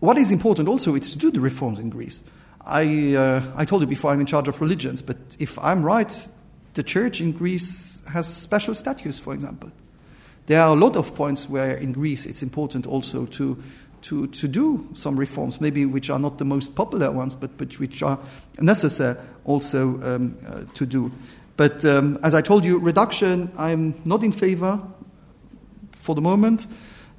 what 0.00 0.18
is 0.18 0.30
important 0.30 0.68
also 0.68 0.94
is 0.94 1.12
to 1.12 1.18
do 1.18 1.30
the 1.30 1.40
reforms 1.40 1.78
in 1.78 1.90
Greece. 1.90 2.22
I, 2.66 3.14
uh, 3.14 3.42
I 3.56 3.64
told 3.64 3.82
you 3.82 3.86
before 3.86 4.12
I'm 4.12 4.20
in 4.20 4.26
charge 4.26 4.48
of 4.48 4.60
religions, 4.60 5.00
but 5.00 5.16
if 5.38 5.58
I'm 5.58 5.82
right, 5.82 6.28
the 6.74 6.82
church 6.82 7.20
in 7.20 7.32
Greece 7.32 8.02
has 8.12 8.26
special 8.26 8.74
status, 8.74 9.20
for 9.20 9.32
example. 9.32 9.70
There 10.46 10.62
are 10.62 10.68
a 10.68 10.78
lot 10.78 10.96
of 10.96 11.14
points 11.14 11.48
where 11.48 11.76
in 11.76 11.92
Greece 11.92 12.26
it's 12.26 12.42
important 12.42 12.86
also 12.86 13.26
to, 13.26 13.62
to, 14.02 14.26
to 14.28 14.48
do 14.48 14.88
some 14.94 15.16
reforms, 15.16 15.60
maybe 15.60 15.84
which 15.84 16.10
are 16.10 16.18
not 16.18 16.38
the 16.38 16.44
most 16.44 16.74
popular 16.74 17.10
ones, 17.10 17.34
but, 17.34 17.56
but 17.58 17.78
which 17.78 18.02
are 18.02 18.18
necessary 18.60 19.16
also 19.44 20.00
um, 20.02 20.38
uh, 20.46 20.62
to 20.74 20.86
do. 20.86 21.10
But 21.56 21.84
um, 21.84 22.18
as 22.22 22.34
I 22.34 22.42
told 22.42 22.64
you, 22.64 22.78
reduction, 22.78 23.50
I'm 23.56 23.94
not 24.04 24.22
in 24.22 24.32
favor 24.32 24.80
for 25.92 26.14
the 26.14 26.20
moment. 26.20 26.66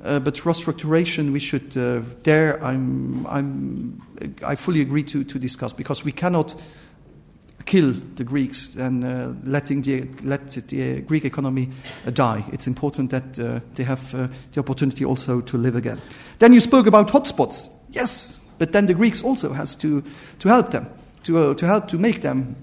Uh, 0.04 0.20
but 0.20 0.36
restructuration, 0.36 1.32
we 1.34 1.40
should 1.40 1.76
uh, 1.76 2.02
there. 2.22 2.64
I'm, 2.64 3.26
I'm, 3.26 4.02
I 4.46 4.54
fully 4.54 4.82
agree 4.82 5.04
to, 5.04 5.24
to 5.24 5.40
discuss 5.40 5.74
because 5.74 6.06
we 6.06 6.12
cannot 6.12 6.56
kill 7.68 7.94
the 8.16 8.24
Greeks 8.24 8.76
and 8.76 9.04
uh, 9.04 9.34
letting 9.44 9.84
the, 9.84 10.08
let 10.24 10.50
the 10.68 11.02
Greek 11.02 11.26
economy 11.26 11.70
uh, 12.06 12.12
die. 12.12 12.44
It's 12.52 12.66
important 12.66 13.12
that 13.12 13.38
uh, 13.38 13.60
they 13.76 13.84
have 13.84 14.16
uh, 14.16 14.28
the 14.54 14.60
opportunity 14.60 15.06
also 15.06 15.42
to 15.42 15.58
live 15.58 15.76
again. 15.76 16.02
Then 16.40 16.54
you 16.54 16.62
spoke 16.62 16.88
about 16.88 17.10
hotspots. 17.10 17.70
Yes, 17.92 18.40
but 18.58 18.72
then 18.72 18.88
the 18.88 18.94
Greeks 18.96 19.24
also 19.24 19.54
has 19.54 19.76
to, 19.76 20.02
to 20.40 20.50
help 20.50 20.72
them, 20.72 20.88
to, 21.24 21.54
to 21.54 21.66
help 21.66 21.88
to 21.90 21.98
make 21.98 22.22
them. 22.22 22.56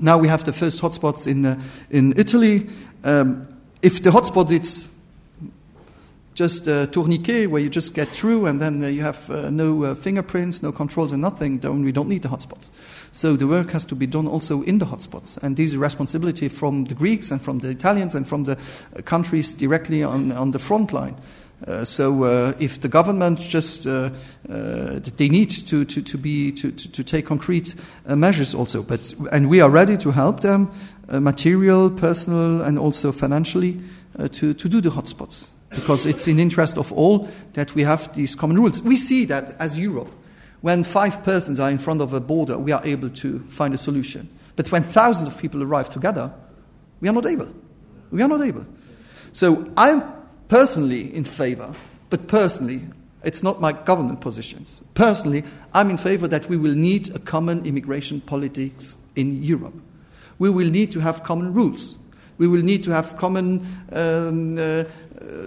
Now 0.00 0.18
we 0.18 0.28
have 0.28 0.42
the 0.44 0.52
first 0.52 0.82
hotspots 0.82 1.26
in, 1.26 1.62
in 1.90 2.14
Italy. 2.16 2.68
Um, 3.04 3.46
if 3.82 4.02
the 4.02 4.10
hotspot 4.10 4.50
is 4.50 4.88
just 6.36 6.68
a 6.68 6.86
tourniquet 6.86 7.50
where 7.50 7.62
you 7.62 7.70
just 7.70 7.94
get 7.94 8.10
through 8.10 8.44
and 8.44 8.60
then 8.60 8.84
uh, 8.84 8.86
you 8.86 9.00
have 9.00 9.28
uh, 9.30 9.48
no 9.48 9.82
uh, 9.82 9.94
fingerprints, 9.94 10.62
no 10.62 10.70
controls, 10.70 11.10
and 11.10 11.22
nothing, 11.22 11.58
then 11.60 11.82
we 11.82 11.90
don't 11.90 12.08
need 12.08 12.22
the 12.22 12.28
hotspots. 12.28 12.70
So 13.10 13.36
the 13.36 13.46
work 13.46 13.70
has 13.70 13.86
to 13.86 13.94
be 13.94 14.06
done 14.06 14.28
also 14.28 14.62
in 14.62 14.76
the 14.76 14.84
hotspots. 14.84 15.42
And 15.42 15.56
this 15.56 15.70
is 15.70 15.78
responsibility 15.78 16.48
from 16.48 16.84
the 16.84 16.94
Greeks 16.94 17.30
and 17.30 17.40
from 17.40 17.60
the 17.60 17.70
Italians 17.70 18.14
and 18.14 18.28
from 18.28 18.44
the 18.44 18.52
uh, 18.52 19.02
countries 19.02 19.50
directly 19.50 20.04
on, 20.04 20.30
on 20.32 20.50
the 20.50 20.58
front 20.58 20.92
line. 20.92 21.16
Uh, 21.66 21.82
so 21.84 22.24
uh, 22.24 22.52
if 22.58 22.82
the 22.82 22.88
government 22.88 23.40
just 23.40 23.86
uh, 23.86 24.10
uh 24.50 25.00
they 25.16 25.30
need 25.30 25.48
to, 25.48 25.86
to, 25.86 26.02
to 26.02 26.18
be 26.18 26.52
to, 26.52 26.70
to, 26.70 26.92
to 26.92 27.02
take 27.02 27.24
concrete 27.24 27.74
uh, 28.06 28.14
measures 28.14 28.54
also 28.54 28.82
but 28.82 29.14
and 29.32 29.48
we 29.48 29.58
are 29.62 29.70
ready 29.70 29.96
to 29.96 30.10
help 30.10 30.40
them 30.40 30.70
material 31.08 31.88
personal 31.88 32.60
and 32.60 32.78
also 32.78 33.10
financially 33.10 33.80
to, 34.32 34.52
to 34.52 34.68
do 34.68 34.82
the 34.82 34.90
hotspots 34.90 35.52
because 35.70 36.06
it's 36.06 36.28
in 36.28 36.38
interest 36.38 36.78
of 36.78 36.92
all 36.92 37.28
that 37.54 37.74
we 37.74 37.82
have 37.82 38.12
these 38.14 38.34
common 38.34 38.58
rules. 38.58 38.80
We 38.82 38.96
see 38.96 39.24
that 39.26 39.60
as 39.60 39.78
Europe, 39.78 40.10
when 40.60 40.84
five 40.84 41.22
persons 41.22 41.60
are 41.60 41.70
in 41.70 41.78
front 41.78 42.00
of 42.00 42.12
a 42.12 42.20
border, 42.20 42.58
we 42.58 42.72
are 42.72 42.84
able 42.84 43.10
to 43.10 43.40
find 43.48 43.74
a 43.74 43.78
solution. 43.78 44.28
But 44.56 44.72
when 44.72 44.82
thousands 44.82 45.28
of 45.28 45.40
people 45.40 45.62
arrive 45.62 45.90
together, 45.90 46.32
we 47.00 47.08
are 47.08 47.12
not 47.12 47.26
able. 47.26 47.52
We 48.10 48.22
are 48.22 48.28
not 48.28 48.40
able. 48.40 48.66
So 49.32 49.70
I'm 49.76 50.02
personally 50.48 51.14
in 51.14 51.24
favor, 51.24 51.72
but 52.08 52.26
personally, 52.28 52.82
it's 53.22 53.42
not 53.42 53.60
my 53.60 53.72
government 53.72 54.20
positions. 54.20 54.80
Personally, 54.94 55.44
I'm 55.74 55.90
in 55.90 55.96
favor 55.96 56.28
that 56.28 56.48
we 56.48 56.56
will 56.56 56.74
need 56.74 57.14
a 57.14 57.18
common 57.18 57.66
immigration 57.66 58.20
politics 58.20 58.96
in 59.14 59.42
Europe. 59.42 59.74
We 60.38 60.48
will 60.50 60.70
need 60.70 60.92
to 60.92 61.00
have 61.00 61.24
common 61.24 61.52
rules. 61.52 61.98
We 62.38 62.46
will 62.46 62.62
need 62.62 62.84
to 62.84 62.90
have 62.92 63.16
common 63.16 63.66
um, 63.92 64.58
uh, 64.58 64.84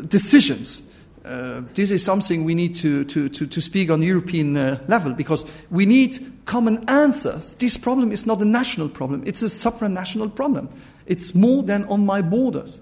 decisions. 0.08 0.84
Uh, 1.26 1.62
this 1.74 1.92
is 1.92 2.04
something 2.04 2.46
we 2.46 2.56
need 2.56 2.74
to, 2.74 3.04
to, 3.06 3.30
to, 3.30 3.46
to 3.46 3.62
speak 3.62 3.92
on 3.92 4.02
European 4.02 4.56
uh, 4.56 4.80
level 4.88 5.14
because 5.14 5.46
we 5.70 5.86
need 5.86 6.18
common 6.46 6.84
answers. 6.90 7.56
This 7.56 7.78
problem 7.78 8.12
is 8.12 8.26
not 8.26 8.42
a 8.42 8.46
national 8.46 8.90
problem, 8.90 9.24
it's 9.26 9.42
a 9.44 9.46
supranational 9.46 10.34
problem. 10.34 10.70
It's 11.06 11.36
more 11.36 11.64
than 11.64 11.86
on 11.86 12.06
my 12.06 12.22
borders. 12.22 12.82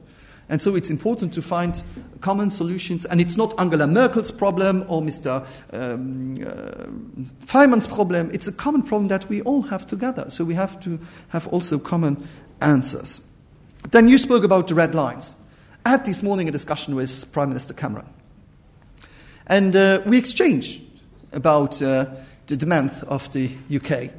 And 0.50 0.62
so 0.62 0.76
it's 0.76 0.90
important 0.90 1.34
to 1.34 1.42
find 1.42 1.82
common 2.22 2.50
solutions. 2.50 3.06
And 3.06 3.20
it's 3.20 3.36
not 3.36 3.54
Angela 3.60 3.88
Merkel's 3.88 4.32
problem 4.32 4.86
or 4.88 5.02
Mr. 5.02 5.46
Um, 5.74 6.42
uh, 6.42 7.46
Faymann's 7.46 7.88
problem. 7.88 8.30
It's 8.34 8.48
a 8.48 8.54
common 8.54 8.84
problem 8.84 9.10
that 9.10 9.28
we 9.28 9.42
all 9.42 9.64
have 9.64 9.86
together. 9.86 10.30
So 10.30 10.46
we 10.46 10.54
have 10.54 10.80
to 10.82 11.00
have 11.30 11.48
also 11.48 11.78
common 11.78 12.28
answers. 12.62 13.22
Then 13.92 14.08
you 14.08 14.18
spoke 14.18 14.44
about 14.44 14.68
the 14.68 14.76
red 14.76 14.96
lines. 14.96 15.36
I 15.88 15.92
had 15.92 16.04
this 16.04 16.22
morning 16.22 16.50
a 16.50 16.52
discussion 16.52 16.96
with 16.96 17.32
Prime 17.32 17.48
Minister 17.48 17.74
Cameron. 17.74 18.08
And 19.46 19.74
uh, 19.74 20.02
we 20.06 20.18
exchanged 20.18 20.82
about 21.32 21.82
uh, 21.82 22.08
the 22.48 22.58
demand 22.58 22.92
of 23.08 23.32
the 23.32 23.50
UK. 23.74 24.12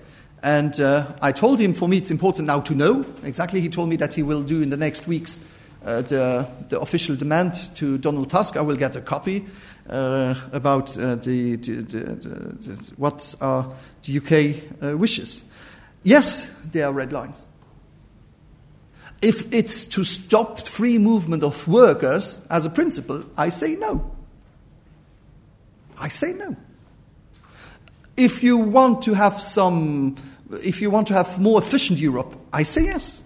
And 0.43 0.81
uh, 0.81 1.09
I 1.21 1.31
told 1.33 1.59
him, 1.59 1.75
for 1.75 1.87
me, 1.87 1.99
it's 1.99 2.11
important 2.11 2.47
now 2.47 2.61
to 2.61 2.75
know 2.75 3.05
exactly. 3.23 3.61
He 3.61 3.69
told 3.69 3.91
me 3.91 3.97
that 3.97 4.14
he 4.14 4.23
will 4.23 4.43
do 4.43 4.62
in 4.62 4.71
the 4.71 4.79
next 4.79 5.07
weeks 5.07 5.41
uh, 5.85 6.01
the, 6.01 6.49
the, 6.71 6.81
official 6.81 7.16
demand 7.16 7.53
to 7.77 7.99
Donald 7.99 8.31
Tusk. 8.31 8.57
I 8.57 8.62
will 8.62 8.77
get 8.77 8.97
a 8.97 9.03
copy 9.03 9.45
uh, 9.91 10.37
about 10.53 10.97
uh, 10.97 11.16
the, 11.16 11.57
the, 11.57 12.93
what 12.97 13.35
are 13.43 13.71
the 14.05 14.16
UK 14.16 14.99
wishes. 14.99 15.45
Yes, 16.03 16.51
there 16.73 16.87
are 16.87 16.95
red 16.95 17.12
lines. 17.12 17.45
If 19.21 19.53
it's 19.53 19.85
to 19.87 20.05
stop 20.05 20.66
free 20.66 20.99
movement 20.99 21.43
of 21.43 21.66
workers 21.66 22.41
as 22.51 22.64
a 22.66 22.71
principle, 22.71 23.25
I 23.37 23.49
say 23.49 23.75
no. 23.75 24.11
I 25.99 26.09
say 26.09 26.33
no. 26.33 26.57
If 28.16 28.43
you 28.43 28.57
want 28.57 29.03
to 29.03 29.14
have 29.14 29.41
some, 29.41 30.16
if 30.62 30.81
you 30.81 30.91
want 30.91 31.09
to 31.09 31.14
have 31.14 31.41
more 31.41 31.59
efficient 31.59 31.99
Europe, 31.99 32.35
I 32.53 32.62
say 32.62 32.85
yes. 32.85 33.25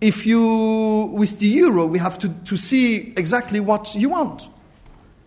If 0.00 0.26
you, 0.26 1.10
with 1.14 1.38
the 1.38 1.46
euro, 1.46 1.86
we 1.86 1.98
have 1.98 2.18
to, 2.18 2.28
to 2.28 2.56
see 2.56 3.14
exactly 3.16 3.58
what 3.58 3.94
you 3.94 4.10
want. 4.10 4.48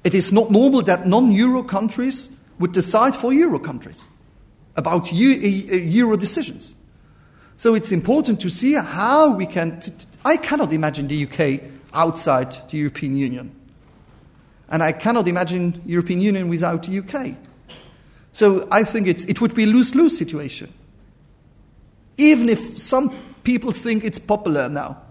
It 0.04 0.14
is 0.14 0.32
not 0.32 0.52
normal 0.52 0.82
that 0.84 1.08
non 1.08 1.32
euro 1.32 1.64
countries 1.64 2.30
would 2.60 2.72
decide 2.72 3.16
for 3.16 3.34
euro 3.34 3.60
countries 3.60 4.08
about 4.78 5.12
euro 5.12 6.16
decisions. 6.16 6.77
So 7.58 7.74
it's 7.74 7.92
important 7.92 8.40
to 8.42 8.50
see 8.50 8.74
how 8.74 9.30
we 9.30 9.48
can. 9.48 9.80
T- 9.80 9.92
t- 9.92 10.06
I 10.24 10.38
cannot 10.38 10.72
imagine 10.72 11.08
the 11.08 11.26
UK 11.26 11.62
outside 11.92 12.56
the 12.70 12.78
European 12.78 13.18
Union. 13.18 13.52
And 14.70 14.84
I 14.84 14.92
cannot 14.92 15.28
imagine 15.28 15.82
European 15.86 16.22
Union 16.22 16.50
without 16.50 16.84
the 16.84 17.00
UK. 17.00 17.36
So 18.32 18.68
I 18.72 18.84
think 18.84 19.08
it's, 19.08 19.24
it 19.26 19.42
would 19.42 19.56
be 19.56 19.64
a 19.64 19.68
lose-lose 19.68 20.16
situation. 20.16 20.72
Even 22.18 22.50
if 22.50 22.78
some 22.78 23.12
people 23.44 23.72
think 23.72 24.04
it's 24.04 24.20
popular 24.20 24.70
now. 24.70 25.02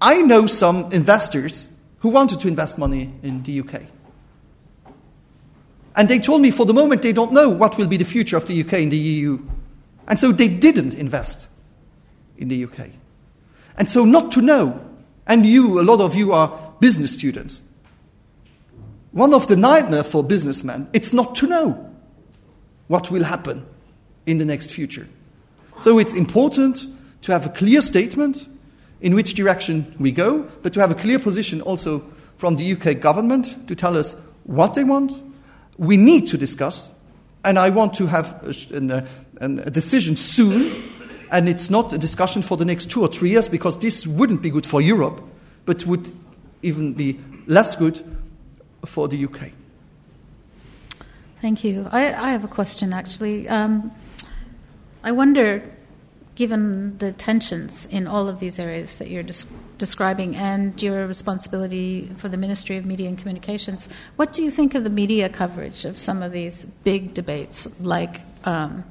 I 0.00 0.20
know 0.20 0.46
some 0.46 0.92
investors 0.92 1.70
who 2.00 2.10
wanted 2.10 2.40
to 2.40 2.48
invest 2.48 2.76
money 2.76 3.10
in 3.22 3.42
the 3.44 3.60
UK. 3.60 3.82
And 5.96 6.08
they 6.08 6.18
told 6.18 6.42
me 6.42 6.50
for 6.50 6.66
the 6.66 6.74
moment 6.74 7.00
they 7.00 7.12
don't 7.12 7.32
know 7.32 7.48
what 7.48 7.78
will 7.78 7.86
be 7.86 7.96
the 7.96 8.04
future 8.04 8.36
of 8.36 8.44
the 8.44 8.60
UK 8.60 8.74
in 8.74 8.90
the 8.90 8.98
EU. 8.98 9.38
And 10.08 10.18
so 10.18 10.32
they 10.32 10.48
didn't 10.48 10.94
invest 10.94 11.48
in 12.36 12.48
the 12.48 12.64
UK. 12.64 12.90
And 13.76 13.88
so, 13.88 14.04
not 14.04 14.30
to 14.32 14.42
know, 14.42 14.80
and 15.26 15.44
you, 15.46 15.80
a 15.80 15.82
lot 15.82 16.00
of 16.00 16.14
you 16.14 16.32
are 16.32 16.74
business 16.80 17.12
students. 17.12 17.62
One 19.12 19.32
of 19.32 19.46
the 19.46 19.56
nightmare 19.56 20.04
for 20.04 20.22
businessmen, 20.22 20.88
it's 20.92 21.12
not 21.12 21.34
to 21.36 21.46
know 21.46 21.90
what 22.88 23.10
will 23.10 23.24
happen 23.24 23.66
in 24.26 24.38
the 24.38 24.44
next 24.44 24.70
future. 24.70 25.08
So 25.80 25.98
it's 25.98 26.12
important 26.12 26.86
to 27.22 27.32
have 27.32 27.46
a 27.46 27.48
clear 27.48 27.80
statement 27.80 28.48
in 29.00 29.14
which 29.14 29.34
direction 29.34 29.94
we 29.98 30.12
go, 30.12 30.42
but 30.62 30.72
to 30.74 30.80
have 30.80 30.90
a 30.90 30.94
clear 30.94 31.18
position 31.18 31.60
also 31.60 32.04
from 32.36 32.56
the 32.56 32.72
UK 32.72 33.00
government 33.00 33.68
to 33.68 33.74
tell 33.74 33.96
us 33.96 34.14
what 34.44 34.74
they 34.74 34.84
want. 34.84 35.12
We 35.78 35.96
need 35.96 36.28
to 36.28 36.38
discuss 36.38 36.90
and 37.44 37.58
I 37.58 37.68
want 37.70 37.94
to 37.94 38.06
have 38.06 38.42
a, 38.42 39.06
a, 39.40 39.46
a, 39.46 39.70
decision 39.70 40.16
soon, 40.16 40.82
and 41.30 41.48
it's 41.48 41.70
not 41.70 41.92
a 41.92 41.98
discussion 41.98 42.42
for 42.42 42.56
the 42.56 42.64
next 42.64 42.90
two 42.90 43.02
or 43.02 43.08
three 43.08 43.30
years 43.30 43.48
because 43.48 43.78
this 43.78 44.06
wouldn't 44.06 44.42
be 44.42 44.50
good 44.50 44.66
for 44.66 44.80
Europe, 44.80 45.22
but 45.64 45.84
would 45.86 46.10
even 46.62 46.94
be 46.94 47.18
less 47.46 47.76
good 47.76 48.02
for 48.84 49.08
the 49.08 49.24
UK. 49.24 49.50
Thank 51.40 51.62
you. 51.64 51.88
I, 51.92 52.06
I 52.06 52.30
have 52.30 52.44
a 52.44 52.48
question 52.48 52.92
actually. 52.92 53.48
Um, 53.48 53.92
I 55.02 55.12
wonder 55.12 55.62
given 56.34 56.98
the 56.98 57.12
tensions 57.12 57.86
in 57.86 58.06
all 58.06 58.28
of 58.28 58.40
these 58.40 58.58
areas 58.58 58.98
that 58.98 59.08
you're 59.08 59.22
des- 59.22 59.46
describing 59.78 60.34
and 60.34 60.80
your 60.82 61.06
responsibility 61.06 62.10
for 62.16 62.28
the 62.28 62.36
Ministry 62.36 62.76
of 62.76 62.84
Media 62.84 63.08
and 63.08 63.16
Communications, 63.16 63.88
what 64.16 64.32
do 64.32 64.42
you 64.42 64.50
think 64.50 64.74
of 64.74 64.84
the 64.84 64.90
media 64.90 65.28
coverage 65.28 65.84
of 65.84 65.98
some 65.98 66.22
of 66.22 66.32
these 66.32 66.64
big 66.82 67.14
debates 67.14 67.68
like 67.80 68.20
um, 68.44 68.84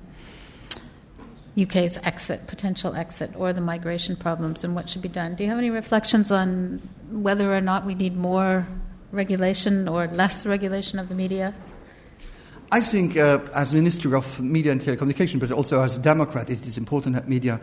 UK's 1.60 1.98
exit, 2.04 2.48
potential 2.48 2.96
exit, 2.96 3.32
or 3.36 3.54
the 3.54 3.62
migration 3.62 4.16
problems 4.16 4.64
and 4.64 4.76
what 4.76 4.90
should 4.90 5.02
be 5.02 5.10
done? 5.10 5.36
Do 5.36 5.44
you 5.44 5.50
have 5.50 5.60
any 5.60 5.70
reflections 5.70 6.32
on 6.32 6.82
whether 7.12 7.56
or 7.56 7.62
not 7.62 7.86
we 7.86 7.94
need 7.94 8.16
more 8.16 8.68
regulation 9.12 9.88
or 9.88 10.08
less 10.08 10.46
regulation 10.46 10.98
of 10.98 11.10
the 11.10 11.16
media? 11.16 11.54
I 12.72 12.82
think, 12.82 13.16
uh, 13.16 13.40
as 13.54 13.72
Minister 13.72 14.16
of 14.16 14.42
Media 14.42 14.72
and 14.72 14.82
Telecommunication, 14.82 15.40
but 15.40 15.52
also 15.52 15.82
as 15.82 15.96
a 15.98 16.02
Democrat, 16.02 16.50
it 16.50 16.66
is 16.66 16.76
important 16.76 17.14
that 17.14 17.30
media 17.30 17.62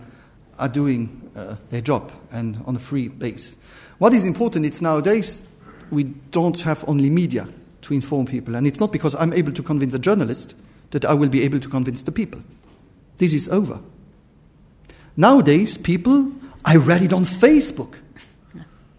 are 0.61 0.69
doing 0.69 1.29
uh, 1.35 1.57
their 1.71 1.81
job 1.81 2.13
and 2.31 2.63
on 2.67 2.77
a 2.77 2.79
free 2.79 3.09
base. 3.09 3.57
What 3.99 4.13
is 4.13 4.25
important 4.25 4.67
is 4.67 4.81
nowadays 4.81 5.43
we 5.91 6.05
don't 6.05 6.61
have 6.61 6.85
only 6.89 7.11
media 7.11 7.49
to 7.83 7.95
inform 7.95 8.27
people, 8.27 8.55
and 8.55 8.69
it's 8.69 8.79
not 8.79 8.93
because 8.93 9.17
I'm 9.17 9.33
able 9.33 9.53
to 9.53 9.63
convince 9.65 9.95
a 9.95 9.99
journalist 9.99 10.55
that 10.93 11.05
I 11.05 11.15
will 11.15 11.29
be 11.29 11.43
able 11.43 11.59
to 11.59 11.69
convince 11.69 12.03
the 12.03 12.13
people. 12.13 12.41
This 13.21 13.35
is 13.35 13.51
over. 13.51 13.79
Nowadays, 15.15 15.77
people, 15.77 16.33
I 16.65 16.77
read 16.77 17.03
it 17.03 17.13
on 17.13 17.27
Facebook, 17.27 17.97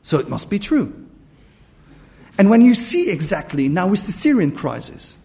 so 0.04 0.20
it 0.20 0.30
must 0.30 0.48
be 0.48 0.60
true. 0.60 0.94
And 2.38 2.48
when 2.48 2.62
you 2.62 2.76
see 2.76 3.10
exactly 3.10 3.68
now 3.68 3.88
with 3.88 4.06
the 4.06 4.12
Syrian 4.12 4.52
crisis, 4.52 5.18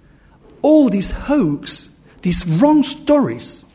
all 0.63 0.89
these 0.89 1.11
hoax, 1.11 1.91
these 2.23 2.47
wrong 2.47 2.83
stories 2.83 3.67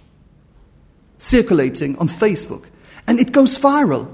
circulating 1.20 2.00
on 2.00 2.08
Facebook, 2.08 2.66
and 3.06 3.20
it 3.20 3.32
goes 3.32 3.60
viral, 3.60 4.12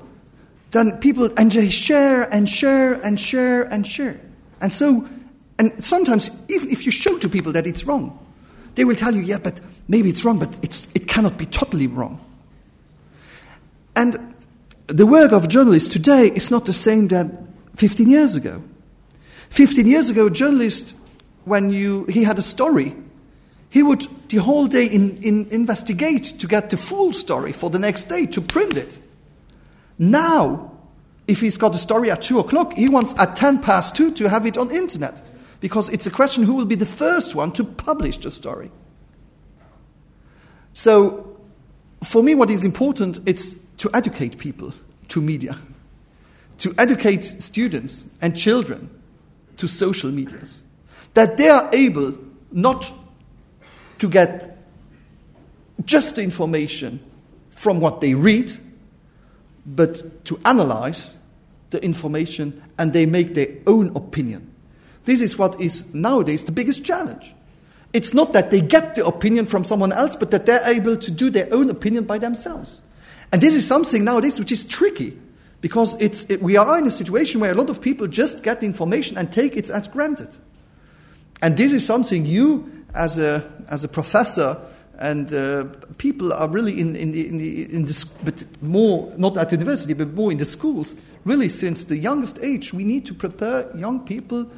then 0.71 0.97
people 0.97 1.29
and 1.37 1.49
they 1.53 1.69
share 1.69 2.23
and 2.33 2.49
share 2.49 2.95
and 2.95 3.17
share 3.17 3.63
and 3.63 3.87
share. 3.87 4.19
And 4.59 4.73
so, 4.73 5.07
and 5.57 5.81
sometimes 5.81 6.29
even 6.49 6.69
if 6.69 6.85
you 6.85 6.91
show 6.91 7.17
to 7.19 7.29
people 7.29 7.53
that 7.53 7.65
it's 7.65 7.85
wrong, 7.85 8.26
they 8.77 8.85
will 8.85 8.95
tell 8.95 9.13
you, 9.13 9.21
yeah, 9.21 9.39
but 9.39 9.59
maybe 9.87 10.09
it's 10.09 10.23
wrong, 10.23 10.37
but 10.37 10.59
it's, 10.61 10.87
it 10.93 11.07
cannot 11.07 11.35
be 11.35 11.47
totally 11.47 11.87
wrong. 11.87 12.23
And 13.95 14.35
the 14.85 15.07
work 15.07 15.31
of 15.31 15.49
journalists 15.49 15.89
today 15.89 16.27
is 16.27 16.51
not 16.51 16.65
the 16.65 16.73
same 16.73 17.07
that 17.07 17.25
15 17.75 18.07
years 18.07 18.35
ago. 18.35 18.61
15 19.49 19.87
years 19.87 20.11
ago, 20.11 20.27
a 20.27 20.29
journalist, 20.29 20.95
when 21.45 21.71
you, 21.71 22.05
he 22.05 22.23
had 22.23 22.37
a 22.37 22.43
story, 22.43 22.95
he 23.71 23.81
would 23.81 24.05
the 24.29 24.37
whole 24.37 24.67
day 24.67 24.85
in, 24.85 25.17
in 25.23 25.47
investigate 25.49 26.25
to 26.37 26.45
get 26.45 26.69
the 26.69 26.77
full 26.77 27.13
story 27.13 27.53
for 27.53 27.71
the 27.71 27.79
next 27.79 28.03
day 28.03 28.27
to 28.27 28.41
print 28.41 28.77
it. 28.77 28.99
Now, 29.97 30.71
if 31.27 31.41
he's 31.41 31.57
got 31.57 31.73
a 31.73 31.79
story 31.79 32.11
at 32.11 32.21
2 32.21 32.37
o'clock, 32.37 32.73
he 32.73 32.89
wants 32.89 33.15
at 33.17 33.35
10 33.35 33.57
past 33.59 33.95
2 33.95 34.11
to 34.11 34.29
have 34.29 34.45
it 34.45 34.55
on 34.55 34.69
internet 34.69 35.23
because 35.59 35.89
it's 35.89 36.05
a 36.05 36.11
question 36.11 36.43
who 36.43 36.53
will 36.53 36.65
be 36.65 36.75
the 36.75 36.85
first 36.85 37.35
one 37.35 37.51
to 37.53 37.63
publish 37.63 38.17
the 38.17 38.31
story. 38.31 38.71
So, 40.73 41.37
for 42.03 42.21
me, 42.21 42.35
what 42.35 42.51
is 42.51 42.63
important 42.63 43.27
is 43.27 43.63
to 43.77 43.89
educate 43.93 44.37
people 44.37 44.73
to 45.09 45.21
media, 45.21 45.57
to 46.59 46.73
educate 46.77 47.23
students 47.23 48.05
and 48.21 48.35
children 48.35 48.89
to 49.57 49.67
social 49.67 50.11
medias, 50.11 50.63
that 51.15 51.37
they 51.37 51.49
are 51.49 51.69
able 51.73 52.15
not 52.51 52.91
to 53.97 54.07
get 54.07 54.55
just 55.85 56.15
the 56.15 56.23
information 56.23 56.99
from 57.49 57.79
what 57.79 58.01
they 58.01 58.13
read, 58.13 58.51
but 59.65 60.23
to 60.25 60.39
analyze 60.45 61.17
the 61.71 61.83
information 61.83 62.61
and 62.77 62.93
they 62.93 63.05
make 63.05 63.33
their 63.33 63.49
own 63.65 63.95
opinion. 63.95 64.53
This 65.07 65.21
is 65.21 65.37
what 65.37 65.59
is 65.61 65.93
nowadays 65.93 66.43
the 66.43 66.51
biggest 66.51 66.83
challenge. 66.83 67.33
It's 67.93 68.13
not 68.13 68.33
that 68.33 68.51
they 68.51 68.59
get 68.59 68.95
the 68.95 69.05
opinion 69.05 69.45
from 69.45 69.63
someone 69.63 69.93
else, 69.93 70.17
but 70.17 70.31
that 70.31 70.45
they're 70.45 70.67
able 70.67 70.97
to 70.97 71.09
do 71.09 71.29
their 71.29 71.47
own 71.53 71.69
opinion 71.69 72.03
by 72.03 72.17
themselves. 72.17 72.81
And 73.31 73.41
this 73.41 73.55
is 73.55 73.65
something 73.65 74.03
nowadays 74.03 74.37
which 74.37 74.51
is 74.51 74.65
tricky 74.65 75.17
because 75.61 75.95
it's, 76.01 76.29
it, 76.29 76.41
we 76.41 76.57
are 76.57 76.77
in 76.77 76.85
a 76.87 76.91
situation 76.91 77.39
where 77.39 77.51
a 77.51 77.55
lot 77.55 77.69
of 77.69 77.81
people 77.81 78.07
just 78.07 78.43
get 78.43 78.59
the 78.59 78.65
information 78.65 79.17
and 79.17 79.31
take 79.31 79.55
it 79.55 79.69
as 79.69 79.87
granted. 79.87 80.35
And 81.41 81.55
this 81.55 81.71
is 81.71 81.85
something 81.85 82.25
you, 82.25 82.85
as 82.93 83.17
a, 83.17 83.49
as 83.69 83.85
a 83.85 83.87
professor, 83.87 84.59
and 84.99 85.31
uh, 85.31 85.67
people 85.97 86.33
are 86.33 86.49
really 86.49 86.81
in, 86.81 86.97
in, 86.97 87.11
the, 87.13 87.29
in, 87.29 87.37
the, 87.37 87.73
in 87.73 87.85
this, 87.85 88.03
but 88.03 88.43
more, 88.61 89.13
not 89.17 89.37
at 89.37 89.53
university, 89.53 89.93
but 89.93 90.13
more 90.13 90.33
in 90.33 90.37
the 90.37 90.45
schools, 90.45 90.97
really 91.23 91.47
since 91.47 91.85
the 91.85 91.97
youngest 91.97 92.39
age, 92.41 92.73
we 92.73 92.83
need 92.83 93.05
to 93.05 93.13
prepare 93.13 93.73
young 93.73 94.01
people 94.05 94.51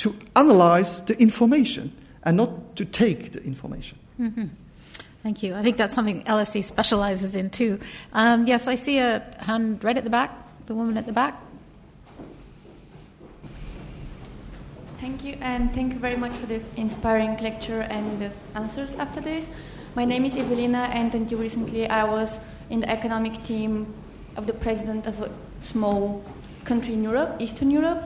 to 0.00 0.16
analyze 0.34 1.02
the 1.02 1.20
information 1.20 1.92
and 2.24 2.36
not 2.36 2.74
to 2.76 2.84
take 2.86 3.32
the 3.32 3.42
information. 3.44 3.98
Mm-hmm. 4.18 4.46
Thank 5.22 5.42
you. 5.42 5.54
I 5.54 5.62
think 5.62 5.76
that's 5.76 5.92
something 5.92 6.22
LSE 6.24 6.64
specializes 6.64 7.36
in 7.36 7.50
too. 7.50 7.78
Um, 8.14 8.46
yes, 8.46 8.66
I 8.66 8.76
see 8.76 8.98
a 8.98 9.22
hand 9.40 9.84
right 9.84 9.96
at 9.96 10.04
the 10.04 10.10
back, 10.10 10.30
the 10.64 10.74
woman 10.74 10.96
at 10.96 11.04
the 11.04 11.12
back. 11.12 11.34
Thank 15.00 15.24
you, 15.24 15.36
and 15.40 15.72
thank 15.74 15.92
you 15.92 15.98
very 15.98 16.16
much 16.16 16.32
for 16.32 16.46
the 16.46 16.62
inspiring 16.76 17.36
lecture 17.38 17.82
and 17.82 18.20
the 18.20 18.30
answers 18.54 18.94
after 18.94 19.20
this. 19.20 19.48
My 19.94 20.06
name 20.06 20.24
is 20.24 20.36
Evelina, 20.36 20.88
and 20.92 21.14
until 21.14 21.38
recently 21.38 21.88
I 21.88 22.04
was 22.04 22.38
in 22.70 22.80
the 22.80 22.88
economic 22.88 23.42
team 23.44 23.92
of 24.36 24.46
the 24.46 24.54
president 24.54 25.06
of 25.06 25.20
a 25.20 25.30
small 25.62 26.24
country 26.64 26.94
in 26.94 27.02
Europe, 27.02 27.36
Eastern 27.38 27.70
Europe, 27.70 28.02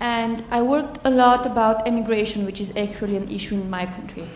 and 0.00 0.42
I 0.50 0.62
worked 0.62 0.98
a 1.04 1.10
lot 1.10 1.46
about 1.46 1.86
immigration, 1.86 2.46
which 2.46 2.60
is 2.60 2.72
actually 2.76 3.16
an 3.16 3.30
issue 3.30 3.54
in 3.54 3.68
my 3.68 3.86
country. 3.86 4.26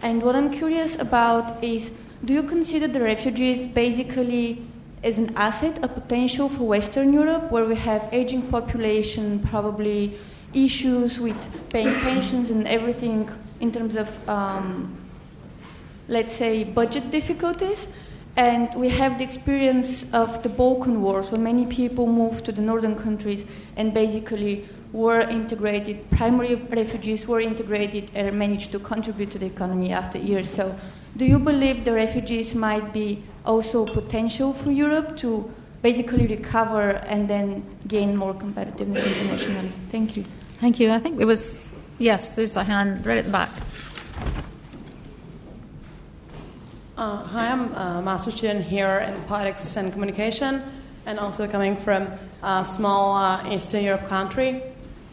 And 0.00 0.22
what 0.22 0.34
I'm 0.34 0.50
curious 0.50 0.96
about 0.98 1.62
is 1.62 1.90
do 2.24 2.32
you 2.32 2.42
consider 2.42 2.88
the 2.88 3.00
refugees 3.00 3.66
basically 3.66 4.62
as 5.04 5.18
an 5.18 5.32
asset, 5.36 5.78
a 5.82 5.88
potential 5.88 6.48
for 6.48 6.64
Western 6.64 7.12
Europe, 7.12 7.50
where 7.50 7.64
we 7.64 7.74
have 7.74 8.08
aging 8.12 8.42
population, 8.42 9.40
probably 9.40 10.16
issues 10.54 11.18
with 11.18 11.36
paying 11.70 11.92
pensions 12.00 12.50
and 12.50 12.66
everything 12.68 13.28
in 13.60 13.72
terms 13.72 13.96
of, 13.96 14.28
um, 14.28 14.96
let's 16.08 16.36
say, 16.36 16.64
budget 16.64 17.10
difficulties? 17.10 17.86
And 18.36 18.72
we 18.74 18.88
have 18.90 19.18
the 19.18 19.24
experience 19.24 20.06
of 20.12 20.42
the 20.42 20.48
Balkan 20.48 21.02
Wars, 21.02 21.30
where 21.30 21.40
many 21.40 21.66
people 21.66 22.06
moved 22.06 22.44
to 22.46 22.52
the 22.52 22.62
northern 22.62 22.94
countries 22.94 23.44
and 23.76 23.92
basically 23.92 24.66
were 24.92 25.20
integrated, 25.20 26.08
primary 26.10 26.54
refugees 26.54 27.26
were 27.26 27.40
integrated 27.40 28.10
and 28.14 28.38
managed 28.38 28.72
to 28.72 28.78
contribute 28.78 29.30
to 29.30 29.38
the 29.38 29.46
economy 29.46 29.92
after 29.92 30.18
years. 30.18 30.50
So, 30.50 30.74
do 31.16 31.26
you 31.26 31.38
believe 31.38 31.84
the 31.84 31.92
refugees 31.92 32.54
might 32.54 32.92
be 32.92 33.22
also 33.44 33.84
potential 33.84 34.52
for 34.52 34.70
Europe 34.70 35.16
to 35.18 35.50
basically 35.82 36.26
recover 36.26 36.92
and 37.08 37.28
then 37.28 37.64
gain 37.86 38.16
more 38.16 38.34
competitiveness 38.34 39.06
internationally? 39.06 39.72
Thank 39.90 40.16
you. 40.16 40.24
Thank 40.58 40.78
you. 40.78 40.90
I 40.90 40.98
think 40.98 41.18
there 41.18 41.26
was, 41.26 41.62
yes, 41.98 42.34
there's 42.34 42.56
a 42.56 42.64
hand 42.64 43.04
right 43.04 43.18
at 43.18 43.24
the 43.24 43.30
back. 43.30 43.50
Uh, 46.96 47.16
hi, 47.24 47.50
I'm 47.50 47.72
a 47.74 48.02
master 48.02 48.30
student 48.30 48.64
here 48.64 48.98
in 48.98 49.20
politics 49.24 49.76
and 49.76 49.92
communication, 49.92 50.62
and 51.04 51.18
also 51.18 51.48
coming 51.48 51.74
from 51.76 52.08
a 52.42 52.64
small 52.64 53.16
uh, 53.16 53.52
Eastern 53.52 53.82
Europe 53.82 54.06
country. 54.06 54.62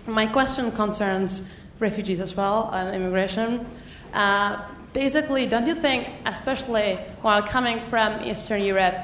My 0.09 0.25
question 0.25 0.71
concerns 0.71 1.43
refugees 1.79 2.19
as 2.19 2.35
well 2.35 2.71
and 2.73 2.95
immigration. 2.95 3.63
Uh, 4.11 4.59
basically, 4.91 5.45
don't 5.45 5.67
you 5.67 5.75
think, 5.75 6.07
especially 6.25 6.95
while 7.21 7.43
coming 7.43 7.79
from 7.79 8.19
Eastern 8.23 8.63
Europe, 8.63 8.95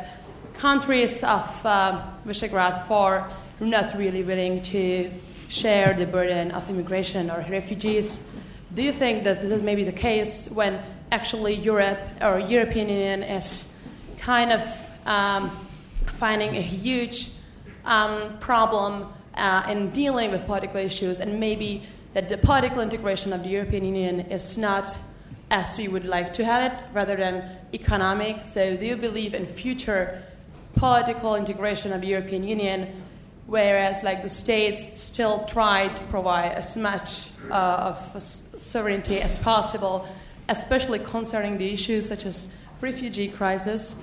countries 0.56 1.24
of 1.24 1.66
uh, 1.66 2.04
Visegrad 2.26 2.88
4 2.88 2.98
are 2.98 3.30
not 3.60 3.96
really 3.96 4.24
willing 4.24 4.64
to 4.64 5.12
share 5.48 5.94
the 5.94 6.08
burden 6.08 6.50
of 6.52 6.68
immigration 6.72 7.30
or 7.30 7.46
refugees? 7.52 8.20
Do 8.74 8.82
you 8.82 8.92
think 8.92 9.26
that 9.26 9.44
this 9.44 9.52
is 9.52 9.62
maybe 9.62 9.84
the 9.84 9.92
case 9.92 10.50
when 10.50 10.82
actually 11.12 11.54
Europe 11.54 12.00
or 12.20 12.40
European 12.40 12.90
Union 12.90 13.22
is 13.22 13.66
kind 14.18 14.52
of 14.52 14.62
um, 15.06 15.52
finding 16.18 16.58
a 16.58 16.62
huge 16.62 17.30
um, 17.86 18.40
problem 18.40 19.14
uh, 19.36 19.66
in 19.70 19.90
dealing 19.92 20.32
with 20.32 20.46
political 20.46 20.78
issues, 20.78 21.20
and 21.20 21.40
maybe 21.40 21.84
that 22.14 22.30
the 22.30 22.38
political 22.38 22.82
integration 22.82 23.34
of 23.34 23.44
the 23.44 23.50
European 23.50 23.84
Union 23.86 24.20
is 24.32 24.58
not 24.58 24.98
as 25.52 25.78
we 25.78 25.88
would 25.88 26.06
like 26.06 26.34
to 26.34 26.44
have 26.44 26.72
it, 26.72 26.78
rather 26.94 27.16
than 27.16 27.44
economic. 27.74 28.44
So, 28.44 28.76
do 28.76 28.86
you 28.86 28.96
believe 28.96 29.34
in 29.34 29.46
future 29.46 30.24
political 30.76 31.36
integration 31.36 31.94
of 31.94 32.02
the 32.02 32.08
European 32.08 32.44
Union, 32.44 33.04
whereas 33.48 34.04
like 34.04 34.22
the 34.22 34.30
states 34.30 35.02
still 35.02 35.46
try 35.46 35.88
to 35.88 36.04
provide 36.04 36.52
as 36.52 36.76
much 36.76 37.28
uh, 37.52 37.94
of 37.94 38.22
sovereignty 38.60 39.22
as 39.22 39.38
possible, 39.40 40.08
especially 40.50 41.00
concerning 41.00 41.58
the 41.58 41.72
issues 41.72 42.08
such 42.08 42.26
as 42.26 42.48
refugee 42.82 43.28
crisis? 43.28 43.96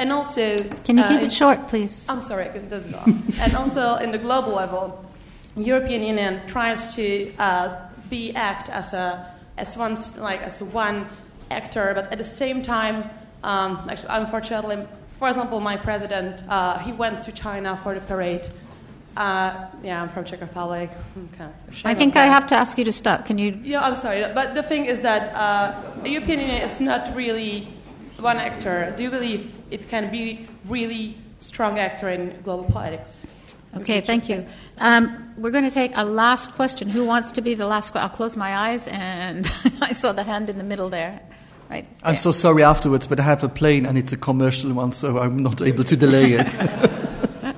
And 0.00 0.12
also, 0.12 0.56
can 0.86 0.96
you 0.96 1.04
keep 1.04 1.20
uh, 1.20 1.24
it 1.24 1.32
short, 1.32 1.68
please? 1.68 2.08
I'm 2.08 2.22
sorry, 2.22 2.48
this 2.48 2.86
is 2.86 2.92
wrong. 2.94 3.22
and 3.38 3.54
also, 3.54 3.96
in 4.04 4.12
the 4.12 4.18
global 4.18 4.54
level, 4.54 5.04
European 5.56 6.02
Union 6.02 6.40
tries 6.46 6.94
to 6.94 7.30
uh, 7.38 7.76
be 8.08 8.34
act 8.34 8.70
as 8.70 8.94
a 8.94 9.30
as 9.58 9.76
one 9.76 9.98
like 10.16 10.40
as 10.40 10.62
one 10.62 11.06
actor, 11.50 11.92
but 11.94 12.10
at 12.10 12.16
the 12.16 12.24
same 12.24 12.62
time, 12.62 13.10
um, 13.44 13.86
actually, 13.90 14.08
unfortunately, 14.08 14.78
for 15.18 15.28
example, 15.28 15.60
my 15.60 15.76
president 15.76 16.44
uh, 16.48 16.78
he 16.78 16.92
went 16.92 17.22
to 17.24 17.32
China 17.32 17.78
for 17.82 17.92
the 17.92 18.00
parade. 18.00 18.48
Uh, 19.18 19.66
yeah, 19.82 20.00
I'm 20.00 20.08
from 20.08 20.24
Czech 20.24 20.40
Republic. 20.40 20.88
Kind 21.36 21.52
of 21.68 21.84
I 21.84 21.92
think 21.92 22.16
I 22.16 22.24
have 22.24 22.46
to 22.46 22.56
ask 22.56 22.78
you 22.78 22.86
to 22.86 22.92
stop. 22.92 23.26
Can 23.26 23.36
you? 23.36 23.60
Yeah, 23.62 23.84
I'm 23.84 23.96
sorry, 23.96 24.24
but 24.32 24.54
the 24.54 24.62
thing 24.62 24.86
is 24.86 25.02
that 25.02 25.28
uh, 25.34 25.74
the 26.02 26.08
European 26.08 26.40
Union 26.40 26.62
is 26.62 26.80
not 26.80 27.14
really 27.14 27.68
one 28.20 28.38
actor. 28.38 28.94
Do 28.96 29.02
you 29.02 29.10
believe 29.10 29.52
it 29.70 29.88
can 29.88 30.10
be 30.10 30.48
really 30.66 31.16
strong 31.38 31.78
actor 31.78 32.08
in 32.08 32.40
global 32.42 32.64
politics? 32.64 33.22
Okay, 33.76 34.00
thank 34.00 34.28
you. 34.28 34.44
Um, 34.78 35.32
we're 35.36 35.52
going 35.52 35.64
to 35.64 35.70
take 35.70 35.92
a 35.94 36.04
last 36.04 36.52
question. 36.54 36.88
Who 36.88 37.04
wants 37.04 37.32
to 37.32 37.40
be 37.40 37.54
the 37.54 37.66
last? 37.66 37.94
I'll 37.94 38.08
close 38.08 38.36
my 38.36 38.56
eyes, 38.56 38.88
and 38.88 39.50
I 39.80 39.92
saw 39.92 40.12
the 40.12 40.24
hand 40.24 40.50
in 40.50 40.58
the 40.58 40.64
middle 40.64 40.88
there. 40.88 41.20
Right. 41.70 41.86
I'm 42.02 42.16
so 42.16 42.32
sorry 42.32 42.64
afterwards, 42.64 43.06
but 43.06 43.20
I 43.20 43.22
have 43.22 43.44
a 43.44 43.48
plane 43.48 43.86
and 43.86 43.96
it's 43.96 44.12
a 44.12 44.16
commercial 44.16 44.72
one, 44.72 44.90
so 44.90 45.20
I'm 45.20 45.36
not 45.36 45.62
able 45.62 45.84
to 45.84 45.96
delay 45.96 46.32
it. 46.32 46.46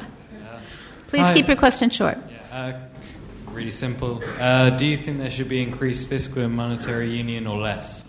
Please 1.06 1.28
Hi. 1.28 1.34
keep 1.34 1.46
your 1.48 1.56
question 1.56 1.88
short. 1.88 2.18
Yeah, 2.28 2.58
uh, 2.58 3.52
really 3.52 3.70
simple. 3.70 4.22
Uh, 4.38 4.68
do 4.68 4.84
you 4.84 4.98
think 4.98 5.18
there 5.18 5.30
should 5.30 5.48
be 5.48 5.62
increased 5.62 6.10
fiscal 6.10 6.42
and 6.42 6.54
monetary 6.54 7.08
union 7.08 7.46
or 7.46 7.58
less? 7.58 8.04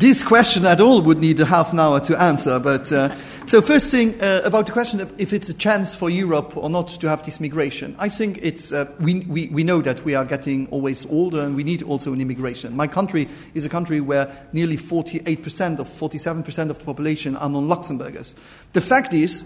This 0.00 0.22
question 0.22 0.64
at 0.64 0.80
all 0.80 1.02
would 1.02 1.18
need 1.20 1.38
a 1.40 1.44
half 1.44 1.74
an 1.74 1.78
hour 1.78 2.00
to 2.00 2.20
answer. 2.20 2.58
But 2.58 2.90
uh, 2.90 3.14
so 3.46 3.60
first 3.60 3.90
thing 3.90 4.20
uh, 4.22 4.40
about 4.44 4.64
the 4.64 4.72
question 4.72 4.98
of 4.98 5.12
if 5.20 5.34
it's 5.34 5.50
a 5.50 5.54
chance 5.54 5.94
for 5.94 6.08
Europe 6.08 6.56
or 6.56 6.70
not 6.70 6.88
to 6.88 7.08
have 7.08 7.22
this 7.22 7.38
migration, 7.38 7.94
I 7.98 8.08
think 8.08 8.38
it's 8.40 8.72
uh, 8.72 8.90
we, 8.98 9.20
we, 9.20 9.48
we 9.48 9.62
know 9.62 9.82
that 9.82 10.02
we 10.02 10.14
are 10.14 10.24
getting 10.24 10.68
always 10.68 11.04
older 11.04 11.42
and 11.42 11.54
we 11.54 11.64
need 11.64 11.82
also 11.82 12.14
an 12.14 12.20
immigration. 12.22 12.74
My 12.74 12.86
country 12.86 13.28
is 13.52 13.66
a 13.66 13.68
country 13.68 14.00
where 14.00 14.34
nearly 14.54 14.78
48% 14.78 15.78
of 15.78 15.88
47% 15.88 16.70
of 16.70 16.78
the 16.78 16.84
population 16.84 17.36
are 17.36 17.50
non-Luxembourgers. 17.50 18.34
The 18.72 18.80
fact 18.80 19.12
is, 19.12 19.44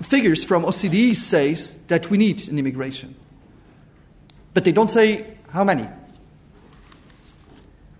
figures 0.00 0.44
from 0.44 0.62
OCDE 0.62 1.16
says 1.16 1.76
that 1.88 2.08
we 2.08 2.18
need 2.18 2.48
an 2.48 2.56
immigration, 2.56 3.16
but 4.54 4.62
they 4.62 4.72
don't 4.72 4.90
say 4.90 5.26
how 5.50 5.64
many. 5.64 5.88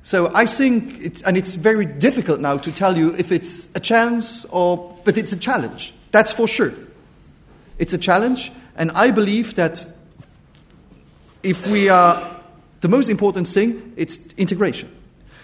So 0.02 0.34
I 0.34 0.46
think, 0.46 1.00
it's, 1.00 1.22
and 1.22 1.36
it's 1.36 1.54
very 1.54 1.86
difficult 1.86 2.40
now 2.40 2.56
to 2.58 2.72
tell 2.72 2.96
you 2.96 3.14
if 3.14 3.30
it's 3.30 3.68
a 3.76 3.80
chance 3.80 4.44
or, 4.46 4.96
but 5.04 5.16
it's 5.16 5.32
a 5.32 5.38
challenge. 5.38 5.94
That's 6.10 6.32
for 6.32 6.48
sure. 6.48 6.72
It's 7.78 7.92
a 7.92 7.98
challenge, 7.98 8.52
and 8.76 8.90
I 8.92 9.10
believe 9.10 9.54
that 9.54 9.86
if 11.42 11.66
we 11.70 11.88
are, 11.88 12.36
the 12.80 12.88
most 12.88 13.08
important 13.08 13.46
thing, 13.46 13.92
it's 13.96 14.32
integration. 14.34 14.90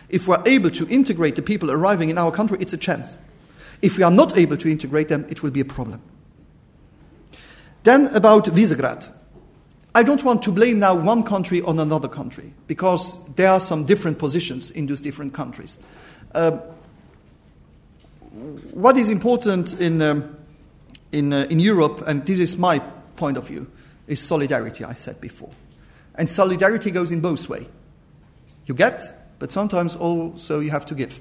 If 0.08 0.26
we're 0.26 0.42
able 0.44 0.70
to 0.70 0.88
integrate 0.88 1.36
the 1.36 1.42
people 1.42 1.70
arriving 1.70 2.10
in 2.10 2.18
our 2.18 2.32
country, 2.32 2.58
it's 2.60 2.72
a 2.72 2.78
chance. 2.78 3.18
If 3.80 3.96
we 3.96 4.02
are 4.02 4.10
not 4.10 4.36
able 4.36 4.56
to 4.56 4.68
integrate 4.68 5.08
them, 5.08 5.26
it 5.28 5.42
will 5.42 5.50
be 5.50 5.60
a 5.60 5.64
problem. 5.64 6.00
Then 7.84 8.08
about 8.08 8.46
Visegrad. 8.46 9.12
I 9.98 10.04
don't 10.04 10.22
want 10.22 10.42
to 10.42 10.52
blame 10.52 10.78
now 10.78 10.94
one 10.94 11.24
country 11.24 11.60
on 11.60 11.80
another 11.80 12.06
country 12.06 12.54
because 12.68 13.18
there 13.34 13.50
are 13.50 13.58
some 13.58 13.84
different 13.84 14.16
positions 14.16 14.70
in 14.70 14.86
those 14.86 15.00
different 15.00 15.34
countries. 15.34 15.76
Uh, 16.32 16.52
what 18.74 18.96
is 18.96 19.10
important 19.10 19.74
in, 19.80 20.00
um, 20.00 20.36
in, 21.10 21.32
uh, 21.32 21.48
in 21.50 21.58
Europe, 21.58 22.04
and 22.06 22.24
this 22.24 22.38
is 22.38 22.56
my 22.56 22.78
point 23.16 23.36
of 23.36 23.48
view, 23.48 23.66
is 24.06 24.20
solidarity, 24.20 24.84
I 24.84 24.92
said 24.92 25.20
before. 25.20 25.50
And 26.14 26.30
solidarity 26.30 26.92
goes 26.92 27.10
in 27.10 27.20
both 27.20 27.48
ways. 27.48 27.66
You 28.66 28.74
get, 28.74 29.02
but 29.40 29.50
sometimes 29.50 29.96
also 29.96 30.60
you 30.60 30.70
have 30.70 30.86
to 30.86 30.94
give. 30.94 31.20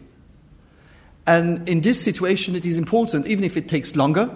And 1.25 1.67
in 1.67 1.82
this 1.82 1.99
situation, 1.99 2.55
it 2.55 2.63
is 2.63 2.78
important, 2.78 3.25
even 3.25 3.43
if 3.43 3.57
it 3.57 3.67
takes 3.67 3.95
longer 3.95 4.30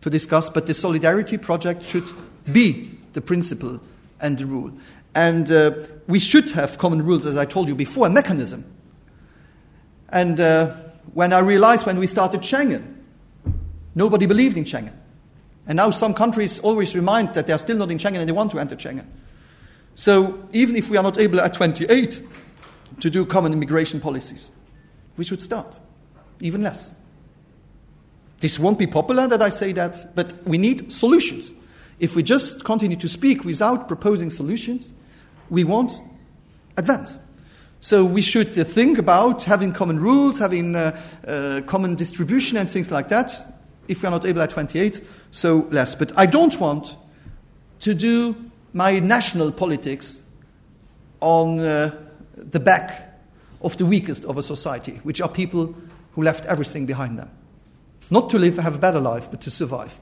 to 0.00 0.10
discuss, 0.10 0.50
but 0.50 0.66
the 0.66 0.74
solidarity 0.74 1.38
project 1.38 1.84
should 1.84 2.10
be 2.50 2.90
the 3.14 3.20
principle 3.20 3.80
and 4.20 4.36
the 4.38 4.46
rule. 4.46 4.72
And 5.14 5.50
uh, 5.50 5.72
we 6.06 6.18
should 6.18 6.50
have 6.50 6.76
common 6.76 7.04
rules, 7.04 7.24
as 7.24 7.36
I 7.36 7.44
told 7.44 7.68
you 7.68 7.74
before, 7.74 8.06
a 8.06 8.10
mechanism. 8.10 8.64
And 10.10 10.38
uh, 10.38 10.74
when 11.14 11.32
I 11.32 11.38
realized 11.38 11.86
when 11.86 11.98
we 11.98 12.06
started 12.06 12.42
Schengen, 12.42 12.96
nobody 13.94 14.26
believed 14.26 14.56
in 14.56 14.64
Schengen. 14.64 14.92
And 15.66 15.76
now 15.76 15.90
some 15.90 16.12
countries 16.12 16.58
always 16.58 16.94
remind 16.94 17.34
that 17.34 17.46
they 17.46 17.52
are 17.52 17.58
still 17.58 17.78
not 17.78 17.90
in 17.90 17.98
Schengen 17.98 18.18
and 18.18 18.28
they 18.28 18.32
want 18.32 18.50
to 18.52 18.58
enter 18.58 18.76
Schengen. 18.76 19.06
So 19.94 20.46
even 20.52 20.76
if 20.76 20.90
we 20.90 20.96
are 20.96 21.02
not 21.02 21.18
able 21.18 21.40
at 21.40 21.54
28 21.54 22.22
to 23.00 23.10
do 23.10 23.24
common 23.24 23.52
immigration 23.52 24.00
policies, 24.00 24.50
we 25.16 25.24
should 25.24 25.40
start, 25.40 25.78
even 26.40 26.62
less. 26.62 26.92
This 28.40 28.58
won't 28.58 28.78
be 28.78 28.86
popular 28.86 29.28
that 29.28 29.40
I 29.40 29.48
say 29.48 29.72
that, 29.72 30.14
but 30.14 30.34
we 30.46 30.58
need 30.58 30.92
solutions. 30.92 31.54
If 32.04 32.14
we 32.14 32.22
just 32.22 32.64
continue 32.64 32.98
to 32.98 33.08
speak 33.08 33.46
without 33.46 33.88
proposing 33.88 34.28
solutions, 34.28 34.92
we 35.48 35.64
won't 35.64 36.02
advance. 36.76 37.18
So 37.80 38.04
we 38.04 38.20
should 38.20 38.58
uh, 38.58 38.64
think 38.64 38.98
about 38.98 39.44
having 39.44 39.72
common 39.72 39.98
rules, 39.98 40.38
having 40.38 40.76
uh, 40.76 41.00
uh, 41.26 41.62
common 41.64 41.94
distribution, 41.94 42.58
and 42.58 42.68
things 42.68 42.90
like 42.90 43.08
that. 43.08 43.32
If 43.88 44.02
we 44.02 44.08
are 44.08 44.10
not 44.10 44.26
able 44.26 44.42
at 44.42 44.50
28, 44.50 45.00
so 45.30 45.66
less. 45.70 45.94
But 45.94 46.12
I 46.14 46.26
don't 46.26 46.60
want 46.60 46.98
to 47.80 47.94
do 47.94 48.36
my 48.74 48.98
national 48.98 49.50
politics 49.50 50.20
on 51.20 51.58
uh, 51.60 51.90
the 52.36 52.60
back 52.60 53.18
of 53.62 53.78
the 53.78 53.86
weakest 53.86 54.26
of 54.26 54.36
a 54.36 54.42
society, 54.42 55.00
which 55.04 55.22
are 55.22 55.28
people 55.30 55.74
who 56.12 56.22
left 56.22 56.44
everything 56.44 56.84
behind 56.84 57.18
them. 57.18 57.30
Not 58.10 58.28
to 58.28 58.38
live, 58.38 58.58
have 58.58 58.76
a 58.76 58.78
better 58.78 59.00
life, 59.00 59.30
but 59.30 59.40
to 59.40 59.50
survive. 59.50 59.98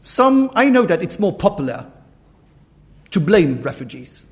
Some, 0.00 0.50
I 0.54 0.70
know 0.70 0.86
that 0.86 1.02
it's 1.02 1.18
more 1.18 1.32
popular 1.32 1.86
to 3.10 3.20
blame 3.20 3.60
refugees 3.60 4.24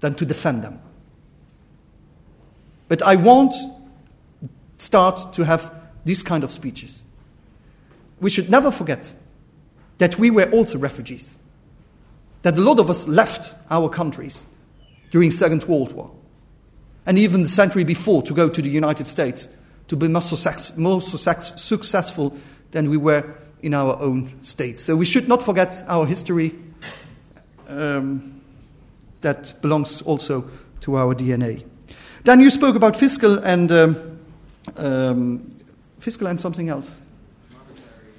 than 0.00 0.14
to 0.14 0.24
defend 0.24 0.62
them. 0.62 0.80
But 2.88 3.02
I 3.02 3.16
won't 3.16 3.54
start 4.76 5.32
to 5.34 5.44
have 5.44 5.72
these 6.04 6.22
kind 6.22 6.42
of 6.44 6.50
speeches. 6.50 7.02
We 8.20 8.30
should 8.30 8.50
never 8.50 8.70
forget 8.70 9.12
that 9.98 10.18
we 10.18 10.30
were 10.30 10.50
also 10.50 10.78
refugees, 10.78 11.36
that 12.42 12.56
a 12.56 12.60
lot 12.60 12.78
of 12.78 12.88
us 12.88 13.06
left 13.06 13.54
our 13.70 13.88
countries 13.88 14.46
during 15.10 15.30
Second 15.30 15.64
World 15.64 15.92
War, 15.92 16.10
and 17.04 17.18
even 17.18 17.42
the 17.42 17.48
century 17.48 17.84
before 17.84 18.22
to 18.22 18.34
go 18.34 18.48
to 18.48 18.62
the 18.62 18.70
United 18.70 19.06
States 19.06 19.48
to 19.88 19.96
be 19.96 20.08
more, 20.08 20.22
success, 20.22 20.76
more 20.76 21.00
success, 21.00 21.60
successful 21.60 22.36
than 22.70 22.88
we 22.88 22.96
were 22.96 23.24
in 23.62 23.74
our 23.74 23.98
own 24.00 24.32
state. 24.42 24.80
So 24.80 24.96
we 24.96 25.04
should 25.04 25.28
not 25.28 25.42
forget 25.42 25.82
our 25.88 26.06
history 26.06 26.54
um, 27.68 28.40
that 29.20 29.54
belongs 29.60 30.02
also 30.02 30.48
to 30.80 30.96
our 30.96 31.14
DNA. 31.14 31.64
Then 32.24 32.40
you 32.40 32.50
spoke 32.50 32.76
about 32.76 32.96
fiscal 32.96 33.38
and 33.38 33.72
um, 33.72 34.18
um, 34.76 35.50
fiscal 35.98 36.26
and 36.26 36.40
something 36.40 36.68
else. 36.68 36.96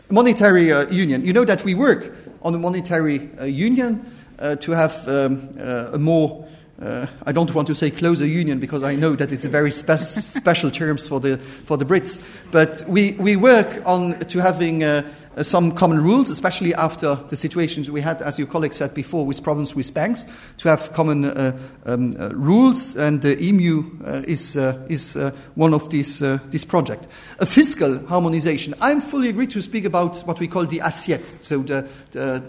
Monetary 0.09 0.71
uh, 0.71 0.89
union. 0.89 1.25
You 1.25 1.33
know 1.33 1.45
that 1.45 1.63
we 1.63 1.73
work 1.73 2.15
on 2.41 2.55
a 2.55 2.57
monetary 2.57 3.29
uh, 3.39 3.45
union 3.45 4.05
uh, 4.39 4.55
to 4.57 4.71
have 4.71 5.07
um, 5.07 5.49
uh, 5.59 5.91
a 5.93 5.99
more 5.99 6.47
uh, 6.81 7.07
I 7.25 7.31
don't 7.31 7.53
want 7.53 7.67
to 7.67 7.75
say 7.75 7.91
closer 7.91 8.25
union 8.25 8.59
because 8.59 8.83
I 8.83 8.95
know 8.95 9.15
that 9.15 9.31
it's 9.31 9.45
a 9.45 9.49
very 9.49 9.71
spe- 9.71 9.91
special 9.97 10.71
terms 10.71 11.07
for 11.07 11.19
the 11.19 11.37
for 11.37 11.77
the 11.77 11.85
Brits. 11.85 12.19
But 12.51 12.83
we, 12.87 13.11
we 13.13 13.35
work 13.35 13.81
on 13.85 14.17
to 14.19 14.39
having 14.39 14.83
uh, 14.83 15.03
uh, 15.37 15.43
some 15.43 15.71
common 15.71 16.01
rules, 16.01 16.29
especially 16.29 16.73
after 16.73 17.15
the 17.15 17.35
situations 17.35 17.89
we 17.89 18.01
had, 18.01 18.21
as 18.21 18.37
your 18.37 18.47
colleague 18.47 18.73
said 18.73 18.93
before, 18.93 19.25
with 19.25 19.41
problems 19.43 19.75
with 19.75 19.93
banks, 19.93 20.25
to 20.57 20.67
have 20.67 20.91
common 20.91 21.25
uh, 21.25 21.57
um, 21.85 22.13
uh, 22.19 22.29
rules. 22.29 22.95
And 22.97 23.21
the 23.21 23.39
EMU 23.41 23.83
uh, 24.03 24.23
is 24.27 24.55
is 24.89 25.15
one 25.55 25.73
of 25.73 25.89
these 25.89 26.19
this 26.19 26.65
project. 26.65 27.07
A 27.39 27.45
fiscal 27.45 27.99
harmonization. 28.07 28.73
I'm 28.81 29.01
fully 29.01 29.29
agreed 29.29 29.51
to 29.51 29.61
speak 29.61 29.85
about 29.85 30.17
what 30.21 30.39
we 30.39 30.47
call 30.47 30.65
the 30.65 30.79
assiette, 30.79 31.45
so 31.45 31.59
the, 31.59 31.87
the 32.11 32.43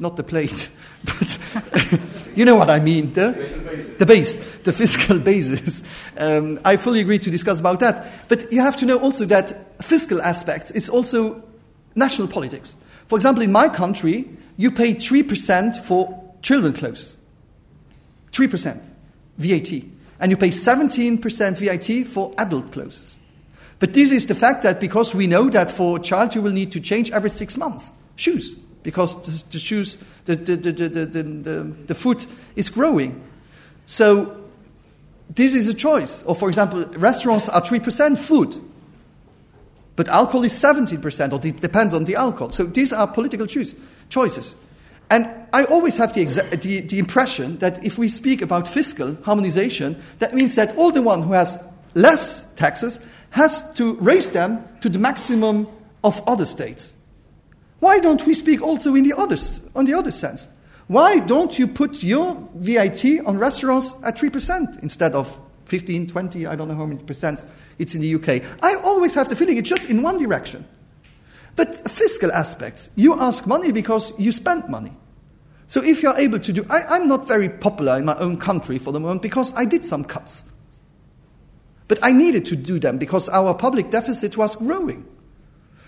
not 0.00 0.16
the 0.16 0.22
plate, 0.22 0.70
but 1.04 1.38
you 2.34 2.44
know 2.44 2.56
what 2.56 2.70
I 2.70 2.80
mean, 2.80 3.12
the, 3.12 3.32
the 3.98 4.06
base, 4.06 4.36
the 4.58 4.72
fiscal 4.72 5.18
basis. 5.30 5.84
Um, 6.16 6.58
I 6.64 6.76
fully 6.76 7.00
agree 7.00 7.18
to 7.18 7.30
discuss 7.30 7.60
about 7.60 7.80
that. 7.80 8.28
But 8.28 8.52
you 8.52 8.60
have 8.60 8.76
to 8.78 8.86
know 8.86 8.98
also 8.98 9.26
that 9.26 9.82
fiscal 9.82 10.20
aspect 10.22 10.72
is 10.74 10.88
also 10.88 11.42
national 11.94 12.28
politics. 12.28 12.76
For 13.06 13.16
example, 13.16 13.42
in 13.42 13.52
my 13.52 13.68
country, 13.68 14.28
you 14.56 14.70
pay 14.70 14.94
3% 14.94 15.76
for 15.76 16.34
children 16.42 16.72
clothes. 16.72 17.16
3% 18.32 18.88
VAT. 19.38 19.72
And 20.20 20.30
you 20.30 20.36
pay 20.36 20.50
17% 20.50 21.20
VAT 21.56 22.06
for 22.06 22.34
adult 22.38 22.72
clothes. 22.72 23.18
But 23.78 23.94
this 23.94 24.10
is 24.10 24.26
the 24.26 24.34
fact 24.34 24.62
that 24.62 24.78
because 24.78 25.14
we 25.14 25.26
know 25.26 25.48
that 25.48 25.70
for 25.70 25.96
a 25.96 26.00
child 26.00 26.34
you 26.34 26.42
will 26.42 26.52
need 26.52 26.70
to 26.72 26.80
change 26.80 27.10
every 27.10 27.30
six 27.30 27.56
months 27.56 27.92
shoes 28.14 28.56
because 28.82 29.44
the, 29.50 29.58
shoes, 29.58 29.98
the, 30.24 30.36
the, 30.36 30.56
the, 30.56 30.72
the, 30.72 31.74
the, 31.86 31.94
foot 31.94 32.26
is 32.56 32.70
growing. 32.70 33.22
So 33.86 34.42
this 35.28 35.54
is 35.54 35.68
a 35.68 35.74
choice. 35.74 36.22
Or, 36.24 36.34
for 36.34 36.48
example, 36.48 36.84
restaurants 36.96 37.48
are 37.48 37.60
3% 37.60 38.18
food, 38.18 38.56
but 39.96 40.08
alcohol 40.08 40.44
is 40.44 40.52
17%, 40.54 41.32
or 41.32 41.46
it 41.46 41.60
depends 41.60 41.94
on 41.94 42.04
the 42.04 42.16
alcohol. 42.16 42.52
So 42.52 42.64
these 42.64 42.92
are 42.92 43.06
political 43.06 43.46
choose, 43.46 43.76
choices. 44.08 44.56
And 45.10 45.28
I 45.52 45.64
always 45.64 45.96
have 45.96 46.12
the, 46.12 46.24
exa- 46.24 46.60
the, 46.62 46.80
the 46.80 46.98
impression 46.98 47.58
that 47.58 47.84
if 47.84 47.98
we 47.98 48.08
speak 48.08 48.42
about 48.42 48.68
fiscal 48.68 49.16
harmonization, 49.24 50.00
that 50.20 50.34
means 50.34 50.54
that 50.54 50.76
all 50.76 50.92
the 50.92 51.02
one 51.02 51.22
who 51.22 51.32
has 51.32 51.62
less 51.94 52.44
taxes 52.54 53.00
has 53.30 53.72
to 53.74 53.94
raise 53.96 54.30
them 54.30 54.64
to 54.80 54.88
the 54.88 54.98
maximum 54.98 55.66
of 56.04 56.22
other 56.28 56.44
states. 56.46 56.94
Why 57.80 57.98
don't 57.98 58.24
we 58.26 58.34
speak 58.34 58.62
also 58.62 58.94
in 58.94 59.04
the 59.04 59.14
others, 59.16 59.66
on 59.74 59.86
the 59.86 59.94
other 59.94 60.10
sense? 60.10 60.48
Why 60.86 61.18
don't 61.18 61.58
you 61.58 61.66
put 61.66 62.02
your 62.02 62.48
VAT 62.54 63.04
on 63.26 63.38
restaurants 63.38 63.94
at 64.02 64.16
3% 64.16 64.82
instead 64.82 65.14
of 65.14 65.40
15, 65.64 66.08
20, 66.08 66.46
I 66.46 66.56
don't 66.56 66.68
know 66.68 66.74
how 66.74 66.84
many 66.84 67.02
percent 67.02 67.46
it's 67.78 67.94
in 67.94 68.00
the 68.00 68.14
UK? 68.16 68.42
I 68.62 68.74
always 68.74 69.14
have 69.14 69.28
the 69.28 69.36
feeling 69.36 69.56
it's 69.56 69.68
just 69.68 69.88
in 69.88 70.02
one 70.02 70.18
direction. 70.18 70.66
But 71.56 71.88
fiscal 71.88 72.32
aspects, 72.32 72.90
you 72.96 73.18
ask 73.20 73.46
money 73.46 73.72
because 73.72 74.12
you 74.18 74.32
spend 74.32 74.68
money. 74.68 74.92
So 75.66 75.82
if 75.82 76.02
you're 76.02 76.16
able 76.16 76.40
to 76.40 76.52
do, 76.52 76.66
I, 76.68 76.96
am 76.96 77.06
not 77.06 77.28
very 77.28 77.48
popular 77.48 77.96
in 77.96 78.04
my 78.04 78.16
own 78.16 78.36
country 78.38 78.78
for 78.78 78.92
the 78.92 78.98
moment 78.98 79.22
because 79.22 79.54
I 79.54 79.64
did 79.64 79.84
some 79.84 80.02
cuts. 80.02 80.44
But 81.86 82.00
I 82.02 82.12
needed 82.12 82.44
to 82.46 82.56
do 82.56 82.80
them 82.80 82.98
because 82.98 83.28
our 83.28 83.54
public 83.54 83.90
deficit 83.90 84.36
was 84.36 84.56
growing. 84.56 85.06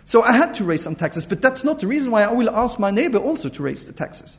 So 0.05 0.23
I 0.23 0.33
had 0.33 0.55
to 0.57 0.65
raise 0.65 0.83
some 0.83 0.97
taxes, 0.97 1.25
but 1.25 1.41
that's 1.41 1.65
not 1.65 1.81
the 1.81 1.87
reason 1.87 2.11
why 2.11 2.23
I 2.23 2.33
will 2.33 2.51
ask 2.51 2.79
my 2.79 2.91
neighbor 2.91 3.19
also 3.19 3.49
to 3.49 3.63
raise 3.63 3.85
the 3.85 3.93
taxes. 3.93 4.39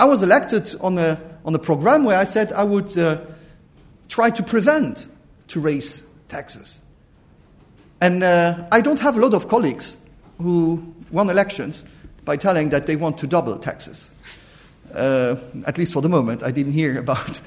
I 0.00 0.04
was 0.04 0.22
elected 0.22 0.74
on 0.80 0.96
a, 0.98 1.20
on 1.44 1.54
a 1.54 1.58
program 1.58 2.04
where 2.04 2.18
I 2.18 2.24
said 2.24 2.52
I 2.52 2.62
would 2.62 2.96
uh, 2.96 3.20
try 4.08 4.30
to 4.30 4.42
prevent 4.42 5.08
to 5.48 5.60
raise 5.60 6.06
taxes. 6.28 6.80
And 8.00 8.22
uh, 8.22 8.66
I 8.70 8.80
don't 8.80 9.00
have 9.00 9.16
a 9.16 9.20
lot 9.20 9.34
of 9.34 9.48
colleagues 9.48 9.96
who 10.40 10.94
won 11.10 11.28
elections 11.30 11.84
by 12.24 12.36
telling 12.36 12.68
that 12.68 12.86
they 12.86 12.94
want 12.94 13.18
to 13.18 13.26
double 13.26 13.58
taxes. 13.58 14.14
Uh, 14.94 15.36
at 15.66 15.78
least 15.78 15.92
for 15.92 16.02
the 16.02 16.08
moment, 16.08 16.42
I 16.42 16.50
didn't 16.50 16.72
hear 16.72 16.98
about 16.98 17.40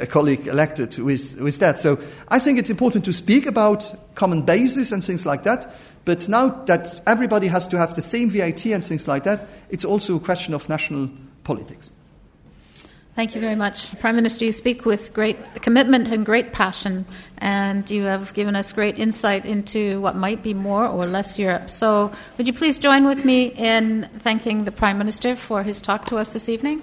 a, 0.00 0.06
colleague 0.06 0.46
elected 0.46 0.98
with, 0.98 1.40
with 1.40 1.58
that. 1.58 1.78
So 1.78 1.98
I 2.28 2.38
think 2.38 2.58
it's 2.58 2.70
important 2.70 3.04
to 3.04 3.12
speak 3.12 3.46
about 3.46 3.94
common 4.14 4.42
basis 4.42 4.92
and 4.92 5.02
things 5.02 5.26
like 5.26 5.42
that. 5.42 5.66
But 6.04 6.28
now 6.28 6.48
that 6.66 7.00
everybody 7.06 7.48
has 7.48 7.66
to 7.68 7.78
have 7.78 7.94
the 7.94 8.02
same 8.02 8.30
VAT 8.30 8.66
and 8.66 8.84
things 8.84 9.08
like 9.08 9.24
that, 9.24 9.46
it's 9.70 9.84
also 9.84 10.16
a 10.16 10.20
question 10.20 10.54
of 10.54 10.68
national 10.68 11.10
politics. 11.44 11.90
Thank 13.14 13.36
you 13.36 13.40
very 13.40 13.54
much. 13.54 13.96
Prime 14.00 14.16
Minister, 14.16 14.44
you 14.44 14.50
speak 14.50 14.84
with 14.84 15.14
great 15.14 15.62
commitment 15.62 16.10
and 16.10 16.26
great 16.26 16.52
passion, 16.52 17.06
and 17.38 17.88
you 17.88 18.06
have 18.06 18.34
given 18.34 18.56
us 18.56 18.72
great 18.72 18.98
insight 18.98 19.44
into 19.44 20.00
what 20.00 20.16
might 20.16 20.42
be 20.42 20.52
more 20.52 20.84
or 20.88 21.06
less 21.06 21.38
Europe. 21.38 21.70
So, 21.70 22.10
would 22.36 22.48
you 22.48 22.52
please 22.52 22.80
join 22.80 23.04
with 23.04 23.24
me 23.24 23.52
in 23.54 24.08
thanking 24.18 24.64
the 24.64 24.72
Prime 24.72 24.98
Minister 24.98 25.36
for 25.36 25.62
his 25.62 25.80
talk 25.80 26.06
to 26.06 26.16
us 26.16 26.32
this 26.32 26.48
evening? 26.48 26.82